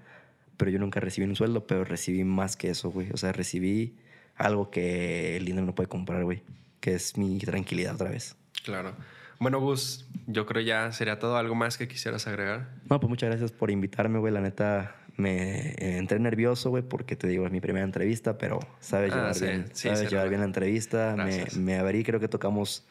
pero 0.60 0.72
yo 0.72 0.78
nunca 0.78 1.00
recibí 1.00 1.26
un 1.26 1.38
sueldo, 1.38 1.66
pero 1.66 1.86
recibí 1.86 2.26
más 2.26 2.58
que 2.58 2.70
eso, 2.70 2.92
güey. 2.92 3.10
O 3.14 3.18
sea, 3.18 3.32
recibí 3.32 3.96
algo 4.36 4.70
que 4.70 5.38
el 5.38 5.46
dinero 5.46 5.66
no 5.66 5.74
puede 5.74 5.88
comprar, 5.88 6.26
güey, 6.26 6.44
que 6.82 6.96
es 6.96 7.18
mi 7.18 7.40
tranquilidad 7.40 7.96
otra 7.96 8.10
vez. 8.10 8.36
Claro. 8.66 8.94
Bueno, 9.40 9.62
Gus, 9.62 10.06
yo 10.28 10.46
creo 10.46 10.62
ya 10.62 10.92
sería 10.92 11.18
todo. 11.18 11.38
¿Algo 11.38 11.56
más 11.56 11.78
que 11.78 11.88
quisieras 11.88 12.28
agregar? 12.28 12.68
No, 12.90 13.00
pues 13.00 13.10
muchas 13.10 13.30
gracias 13.30 13.54
por 13.54 13.72
invitarme, 13.72 14.20
güey. 14.20 14.34
La 14.34 14.42
neta, 14.42 14.98
me 15.16 15.76
entré 15.98 16.20
nervioso, 16.20 16.72
güey, 16.72 16.84
porque 16.84 17.16
te 17.16 17.30
digo, 17.30 17.46
es 17.46 17.54
mi 17.54 17.62
primera 17.62 17.86
entrevista, 17.86 18.38
pero 18.38 18.60
sabes 18.82 19.14
ah, 19.14 19.32
llevar, 19.32 19.40
bien, 19.40 19.70
sabes 19.74 20.10
llevar 20.10 20.28
bien 20.28 20.42
la 20.42 20.48
entrevista. 20.48 21.16
Me, 21.16 21.46
me 21.58 21.78
abrí, 21.78 22.04
creo 22.04 22.20
que 22.20 22.28
tocamos 22.28 22.86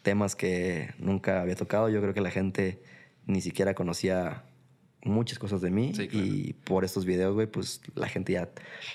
temas 0.00 0.36
que 0.36 0.94
nunca 0.98 1.42
había 1.42 1.54
tocado. 1.54 1.90
Yo 1.90 2.00
creo 2.00 2.14
que 2.14 2.22
la 2.22 2.30
gente 2.30 2.82
ni 3.26 3.42
siquiera 3.42 3.74
conocía 3.74 4.44
muchas 5.02 5.38
cosas 5.38 5.60
de 5.60 5.70
mí 5.70 5.92
y 6.12 6.52
por 6.52 6.84
estos 6.84 7.04
videos, 7.04 7.34
güey, 7.34 7.46
pues 7.46 7.80
la 7.94 8.08
gente 8.08 8.34
ya 8.34 8.50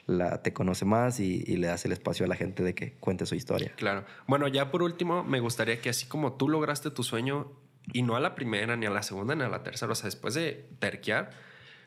la, 0.06 0.42
te 0.42 0.54
conoce 0.54 0.86
más 0.86 1.20
y, 1.20 1.44
y, 1.48 1.58
le 1.58 1.68
das 1.68 1.86
el 1.86 1.92
espacio 1.92 2.26
a 2.26 2.30
la 2.30 2.36
gente 2.36 2.64
de 2.64 2.76
que 2.76 2.94
cuente 2.94 3.26
su 3.26 3.36
historia. 3.36 3.72
Claro. 3.76 4.06
Bueno, 4.28 4.48
ya 4.48 4.72
por 4.72 4.84
último, 4.84 5.24
me 5.24 5.40
gustaría 5.40 5.82
que 5.82 5.90
así 5.90 6.06
como 6.06 6.34
tú 6.34 6.48
lograste 6.48 6.92
tu 6.92 7.04
sueño 7.04 7.52
y 7.92 8.04
no 8.04 8.16
a 8.16 8.20
la 8.20 8.36
primera, 8.36 8.76
ni 8.76 8.86
a 8.86 8.90
la 8.90 9.04
segunda, 9.04 9.36
ni 9.36 9.44
a 9.44 9.50
la 9.50 9.64
tercera, 9.64 9.92
o 9.92 9.96
sea, 9.96 10.06
después 10.06 10.34
de 10.34 10.66
terquear, 10.80 11.32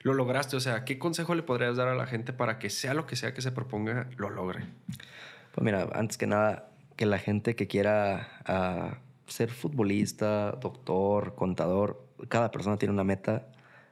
lo 0.02 0.14
lograste? 0.14 0.56
O 0.56 0.60
sea, 0.60 0.84
¿qué 0.84 0.98
consejo 0.98 1.34
le 1.34 1.42
podrías 1.42 1.76
dar 1.76 1.88
a 1.88 1.94
la 1.94 2.06
gente 2.06 2.32
para 2.32 2.58
que 2.58 2.70
sea 2.70 2.94
lo 2.94 3.06
que 3.06 3.16
sea 3.16 3.34
que 3.34 3.42
se 3.42 3.52
proponga, 3.52 4.08
lo 4.16 4.30
logre? 4.30 4.64
Pues 5.52 5.64
mira, 5.64 5.88
antes 5.92 6.18
que 6.18 6.26
nada, 6.26 6.70
que 6.96 7.06
la 7.06 7.18
gente 7.18 7.56
que 7.56 7.66
quiera 7.66 8.28
ah, 8.44 8.98
ser 9.26 9.50
futbolista, 9.50 10.52
doctor, 10.52 11.34
contador, 11.34 12.04
cada 12.28 12.50
persona 12.50 12.76
tiene 12.76 12.92
una 12.92 13.04
meta, 13.04 13.48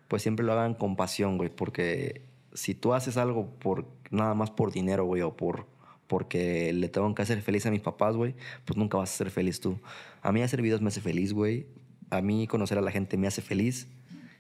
pues 0.09 0.23
siempre 0.23 0.45
lo 0.45 0.53
hagan 0.53 0.75
con 0.75 0.97
pasión, 0.97 1.39
güey, 1.39 1.51
porque 1.51 2.23
si 2.53 2.75
tú 2.75 2.95
haces 2.95 3.17
algo 3.17 3.51
por 3.59 3.87
nada 4.11 4.35
más 4.35 4.51
por 4.51 4.73
dinero, 4.73 5.05
güey, 5.05 5.23
o 5.23 5.37
por 5.37 5.67
porque 6.07 6.73
le 6.73 6.89
tengo 6.89 7.13
que 7.15 7.23
hacer 7.23 7.43
feliz 7.43 7.67
a 7.67 7.71
mis 7.71 7.81
papás, 7.81 8.17
güey, 8.17 8.37
pues 8.65 8.77
nunca 8.77 8.97
vas 8.97 9.13
a 9.13 9.17
ser 9.17 9.31
feliz 9.31 9.61
tú. 9.61 9.79
A 10.23 10.31
mí 10.31 10.43
hacer 10.43 10.63
videos 10.63 10.81
me 10.81 10.89
hace 10.89 11.01
feliz, 11.01 11.33
güey. 11.33 11.67
A 12.11 12.23
mí 12.23 12.47
conocer 12.47 12.79
a 12.79 12.81
la 12.81 12.93
gente 12.93 13.17
me 13.17 13.27
hace 13.27 13.43
feliz. 13.43 13.89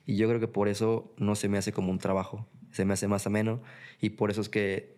Y 0.06 0.16
yo 0.16 0.28
creo 0.28 0.38
que 0.38 0.46
por 0.46 0.68
eso 0.68 1.12
no 1.16 1.34
se 1.34 1.48
me 1.48 1.58
hace 1.58 1.72
como 1.72 1.90
un 1.90 1.98
trabajo, 1.98 2.46
se 2.70 2.84
me 2.84 2.94
hace 2.94 3.08
más 3.08 3.26
ameno 3.26 3.60
y 4.00 4.10
por 4.10 4.30
eso 4.30 4.40
es 4.40 4.48
que 4.48 4.94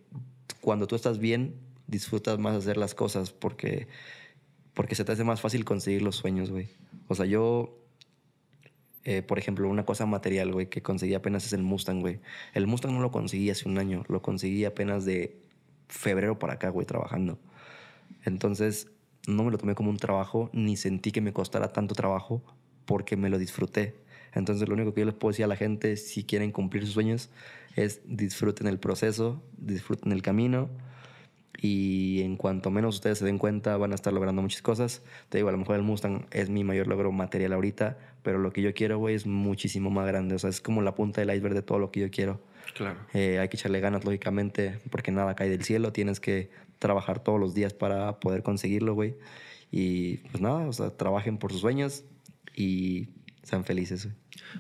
cuando 0.61 0.87
tú 0.87 0.97
estás 0.97 1.19
bien, 1.19 1.55
disfrutas 1.87 2.39
más 2.39 2.55
hacer 2.55 2.77
las 2.77 2.95
cosas 2.95 3.33
porque, 3.33 3.89
porque 4.75 4.95
se 4.95 5.05
te 5.05 5.13
hace 5.13 5.25
más 5.25 5.41
fácil 5.41 5.65
conseguir 5.65 6.03
los 6.03 6.17
sueños, 6.17 6.51
güey. 6.51 6.69
O 7.09 7.15
sea, 7.15 7.25
yo, 7.25 7.79
eh, 9.05 9.23
por 9.23 9.39
ejemplo, 9.39 9.69
una 9.69 9.85
cosa 9.85 10.07
material, 10.07 10.53
güey, 10.53 10.67
que 10.67 10.83
conseguí 10.83 11.15
apenas 11.15 11.47
es 11.47 11.53
el 11.53 11.63
Mustang, 11.63 12.01
güey. 12.01 12.21
El 12.55 12.67
Mustang 12.67 12.93
no 12.93 13.01
lo 13.01 13.11
conseguí 13.11 13.51
hace 13.51 13.69
un 13.69 13.79
año, 13.79 14.05
lo 14.09 14.23
conseguí 14.23 14.65
apenas 14.65 15.05
de 15.05 15.39
febrero 15.89 16.39
para 16.39 16.55
acá, 16.55 16.69
güey, 16.71 16.87
trabajando. 16.87 17.39
Entonces, 18.25 18.89
no 19.27 19.45
me 19.45 19.51
lo 19.51 19.59
tomé 19.59 19.75
como 19.75 19.91
un 19.91 19.99
trabajo, 19.99 20.51
ni 20.53 20.77
sentí 20.77 21.13
que 21.13 21.21
me 21.21 21.33
costara 21.33 21.69
tanto 21.69 21.95
trabajo 21.95 22.43
porque 22.85 23.17
me 23.17 23.29
lo 23.29 23.39
disfruté. 23.39 23.95
Entonces 24.35 24.69
lo 24.69 24.75
único 24.75 24.95
que 24.95 25.01
yo 25.01 25.07
les 25.07 25.15
puedo 25.15 25.31
decir 25.31 25.45
a 25.45 25.49
la 25.49 25.57
gente, 25.57 25.97
si 25.97 26.25
quieren 26.25 26.53
cumplir 26.53 26.85
sus 26.85 26.95
sueños, 26.95 27.31
es 27.77 28.01
disfruten 28.07 28.67
el 28.67 28.79
proceso, 28.79 29.43
disfruten 29.57 30.13
el 30.13 30.23
camino 30.23 30.69
y 31.61 32.23
en 32.23 32.37
cuanto 32.37 32.71
menos 32.71 32.97
ustedes 32.97 33.19
se 33.19 33.25
den 33.25 33.39
cuenta 33.39 33.77
van 33.77 33.93
a 33.93 33.95
estar 33.95 34.13
logrando 34.13 34.43
muchas 34.43 34.63
cosas. 34.63 35.03
Te 35.29 35.39
digo, 35.39 35.49
a 35.49 35.53
lo 35.53 35.59
mejor 35.59 35.77
el 35.77 35.83
Mustang 35.83 36.27
es 36.31 36.51
mi 36.51 36.65
mayor 36.65 36.87
logro 36.87 37.11
material 37.13 37.53
ahorita, 37.53 37.99
pero 38.29 38.39
lo 38.39 38.53
que 38.53 38.61
yo 38.61 38.75
quiero, 38.75 38.99
güey, 38.99 39.15
es 39.15 39.25
muchísimo 39.25 39.89
más 39.89 40.07
grande. 40.07 40.35
O 40.35 40.39
sea, 40.39 40.51
es 40.51 40.61
como 40.61 40.83
la 40.83 40.95
punta 40.95 41.23
del 41.23 41.35
iceberg 41.35 41.55
de 41.55 41.63
todo 41.63 41.79
lo 41.79 41.91
que 41.91 42.01
yo 42.01 42.11
quiero. 42.11 42.43
Claro. 42.75 42.99
Eh, 43.15 43.39
hay 43.39 43.49
que 43.49 43.57
echarle 43.57 43.81
ganas, 43.81 44.05
lógicamente, 44.05 44.81
porque 44.91 45.11
nada 45.11 45.35
cae 45.35 45.49
del 45.49 45.65
cielo. 45.65 45.95
Tienes 45.95 46.21
que 46.21 46.51
trabajar 46.79 47.21
todos 47.21 47.41
los 47.41 47.55
días 47.55 47.73
para 47.73 48.21
poder 48.21 48.43
conseguirlo, 48.43 48.93
güey. 48.93 49.15
Y 49.71 50.19
pues 50.19 50.43
nada, 50.43 50.69
o 50.69 50.73
sea, 50.75 50.91
trabajen 50.91 51.39
por 51.39 51.53
sus 51.53 51.63
sueños 51.63 52.05
y 52.55 53.09
sean 53.45 53.65
felices. 53.65 54.09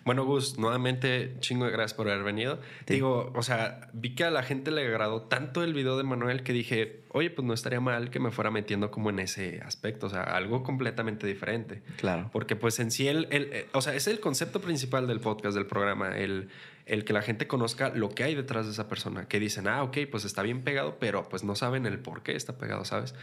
Bueno, 0.04 0.24
Gus, 0.24 0.58
nuevamente 0.58 1.36
chingo 1.40 1.66
de 1.66 1.70
gracias 1.70 1.94
por 1.94 2.08
haber 2.08 2.24
venido. 2.24 2.60
Digo, 2.86 3.32
o 3.34 3.42
sea, 3.42 3.90
vi 3.92 4.14
que 4.14 4.24
a 4.24 4.30
la 4.30 4.42
gente 4.42 4.70
le 4.70 4.86
agradó 4.86 5.22
tanto 5.22 5.62
el 5.62 5.74
video 5.74 5.96
de 5.96 6.04
Manuel 6.04 6.42
que 6.42 6.52
dije, 6.52 7.02
oye, 7.10 7.30
pues 7.30 7.46
no 7.46 7.54
estaría 7.54 7.80
mal 7.80 8.10
que 8.10 8.20
me 8.20 8.30
fuera 8.30 8.50
metiendo 8.50 8.90
como 8.90 9.10
en 9.10 9.18
ese 9.18 9.60
aspecto, 9.64 10.06
o 10.06 10.10
sea, 10.10 10.22
algo 10.22 10.62
completamente 10.62 11.26
diferente. 11.26 11.82
Claro. 11.96 12.30
Porque 12.32 12.56
pues 12.56 12.78
en 12.80 12.90
sí, 12.90 13.08
el, 13.08 13.28
el, 13.30 13.66
o 13.72 13.80
sea, 13.80 13.94
es 13.94 14.06
el 14.06 14.20
concepto 14.20 14.60
principal 14.60 15.06
del 15.06 15.20
podcast, 15.20 15.56
del 15.56 15.66
programa, 15.66 16.16
el, 16.16 16.48
el 16.88 17.04
que 17.04 17.12
la 17.12 17.22
gente 17.22 17.46
conozca 17.46 17.90
lo 17.90 18.08
que 18.10 18.24
hay 18.24 18.34
detrás 18.34 18.66
de 18.66 18.72
esa 18.72 18.88
persona, 18.88 19.28
que 19.28 19.38
dicen, 19.38 19.68
ah, 19.68 19.82
ok, 19.82 19.98
pues 20.10 20.24
está 20.24 20.42
bien 20.42 20.62
pegado, 20.62 20.98
pero 20.98 21.28
pues 21.28 21.44
no 21.44 21.54
saben 21.54 21.86
el 21.86 21.98
por 21.98 22.22
qué 22.22 22.34
está 22.34 22.56
pegado, 22.56 22.84
¿sabes? 22.84 23.14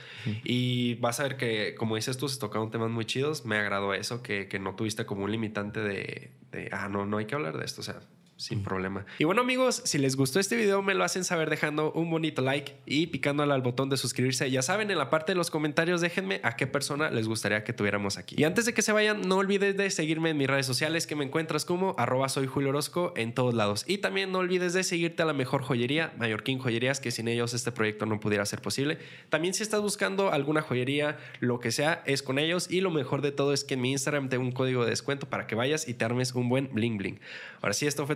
Y 0.43 0.95
vas 0.95 1.19
a 1.19 1.23
ver 1.23 1.37
que, 1.37 1.75
como 1.75 1.95
dices 1.95 2.17
tú, 2.17 2.29
se 2.29 2.39
tocaron 2.39 2.71
temas 2.71 2.91
muy 2.91 3.05
chidos, 3.05 3.45
me 3.45 3.57
agradó 3.57 3.93
eso, 3.93 4.21
que, 4.21 4.47
que 4.47 4.59
no 4.59 4.75
tuviste 4.75 5.05
como 5.05 5.23
un 5.23 5.31
limitante 5.31 5.79
de, 5.79 6.31
de, 6.51 6.69
ah, 6.71 6.87
no, 6.89 7.05
no 7.05 7.17
hay 7.17 7.25
que 7.25 7.35
hablar 7.35 7.57
de 7.57 7.65
esto, 7.65 7.81
o 7.81 7.83
sea, 7.83 7.99
sin 8.37 8.63
problema. 8.63 9.05
Y 9.17 9.23
bueno 9.23 9.41
amigos, 9.41 9.81
si 9.85 9.97
les 9.97 10.15
gustó 10.15 10.39
este 10.39 10.57
video 10.57 10.81
me 10.81 10.93
lo 10.93 11.03
hacen 11.03 11.23
saber 11.23 11.49
dejando 11.49 11.91
un 11.93 12.09
bonito 12.09 12.41
like 12.41 12.75
y 12.85 13.07
picándole 13.07 13.53
al 13.53 13.61
botón 13.61 13.89
de 13.89 13.97
suscribirse. 13.97 14.49
Ya 14.51 14.61
saben, 14.61 14.91
en 14.91 14.97
la 14.97 15.09
parte 15.09 15.31
de 15.31 15.37
los 15.37 15.49
comentarios 15.49 16.01
déjenme 16.01 16.41
a 16.43 16.55
qué 16.55 16.67
persona 16.67 17.09
les 17.09 17.27
gustaría 17.27 17.63
que 17.63 17.71
tuviéramos 17.71 18.17
aquí. 18.17 18.35
Y 18.37 18.43
antes 18.43 18.65
de 18.65 18.73
que 18.73 18.81
se 18.81 18.91
vayan, 18.91 19.21
no 19.21 19.37
olvides 19.37 19.77
de 19.77 19.89
seguirme 19.89 20.31
en 20.31 20.37
mis 20.37 20.47
redes 20.47 20.65
sociales 20.65 21.07
que 21.07 21.15
me 21.15 21.23
encuentras 21.23 21.63
como 21.63 21.95
arroba 21.97 22.27
soy 22.27 22.47
Julio 22.47 22.69
Orozco 22.69 23.13
en 23.15 23.33
todos 23.33 23.53
lados. 23.53 23.85
Y 23.87 23.99
también 23.99 24.31
no 24.31 24.39
olvides 24.39 24.73
de 24.73 24.83
seguirte 24.83 25.23
a 25.23 25.25
la 25.25 25.33
mejor 25.33 25.61
joyería, 25.61 26.13
Mallorquín 26.17 26.59
Joyerías, 26.59 26.99
que 26.99 27.11
sin 27.11 27.27
ellos 27.27 27.53
este 27.53 27.71
proyecto 27.71 28.05
no 28.05 28.19
pudiera 28.19 28.45
ser 28.45 28.61
posible. 28.61 28.97
También 29.29 29.53
si 29.53 29.63
estás 29.63 29.81
buscando 29.81 30.31
alguna 30.31 30.61
joyería, 30.61 31.17
lo 31.39 31.59
que 31.59 31.71
sea, 31.71 32.03
es 32.05 32.21
con 32.21 32.37
ellos. 32.37 32.69
Y 32.69 32.81
lo 32.81 32.91
mejor 32.91 33.21
de 33.21 33.31
todo 33.31 33.53
es 33.53 33.63
que 33.63 33.75
en 33.75 33.81
mi 33.81 33.91
Instagram 33.91 34.27
tengo 34.27 34.43
un 34.43 34.51
código 34.51 34.83
de 34.83 34.89
descuento 34.89 35.29
para 35.29 35.47
que 35.47 35.55
vayas 35.55 35.87
y 35.87 35.93
te 35.93 36.03
armes 36.03 36.33
un 36.33 36.49
buen 36.49 36.69
bling 36.73 36.97
bling. 36.97 37.19
Ahora 37.61 37.73
sí, 37.73 37.87
esto 37.87 38.05
fue 38.05 38.15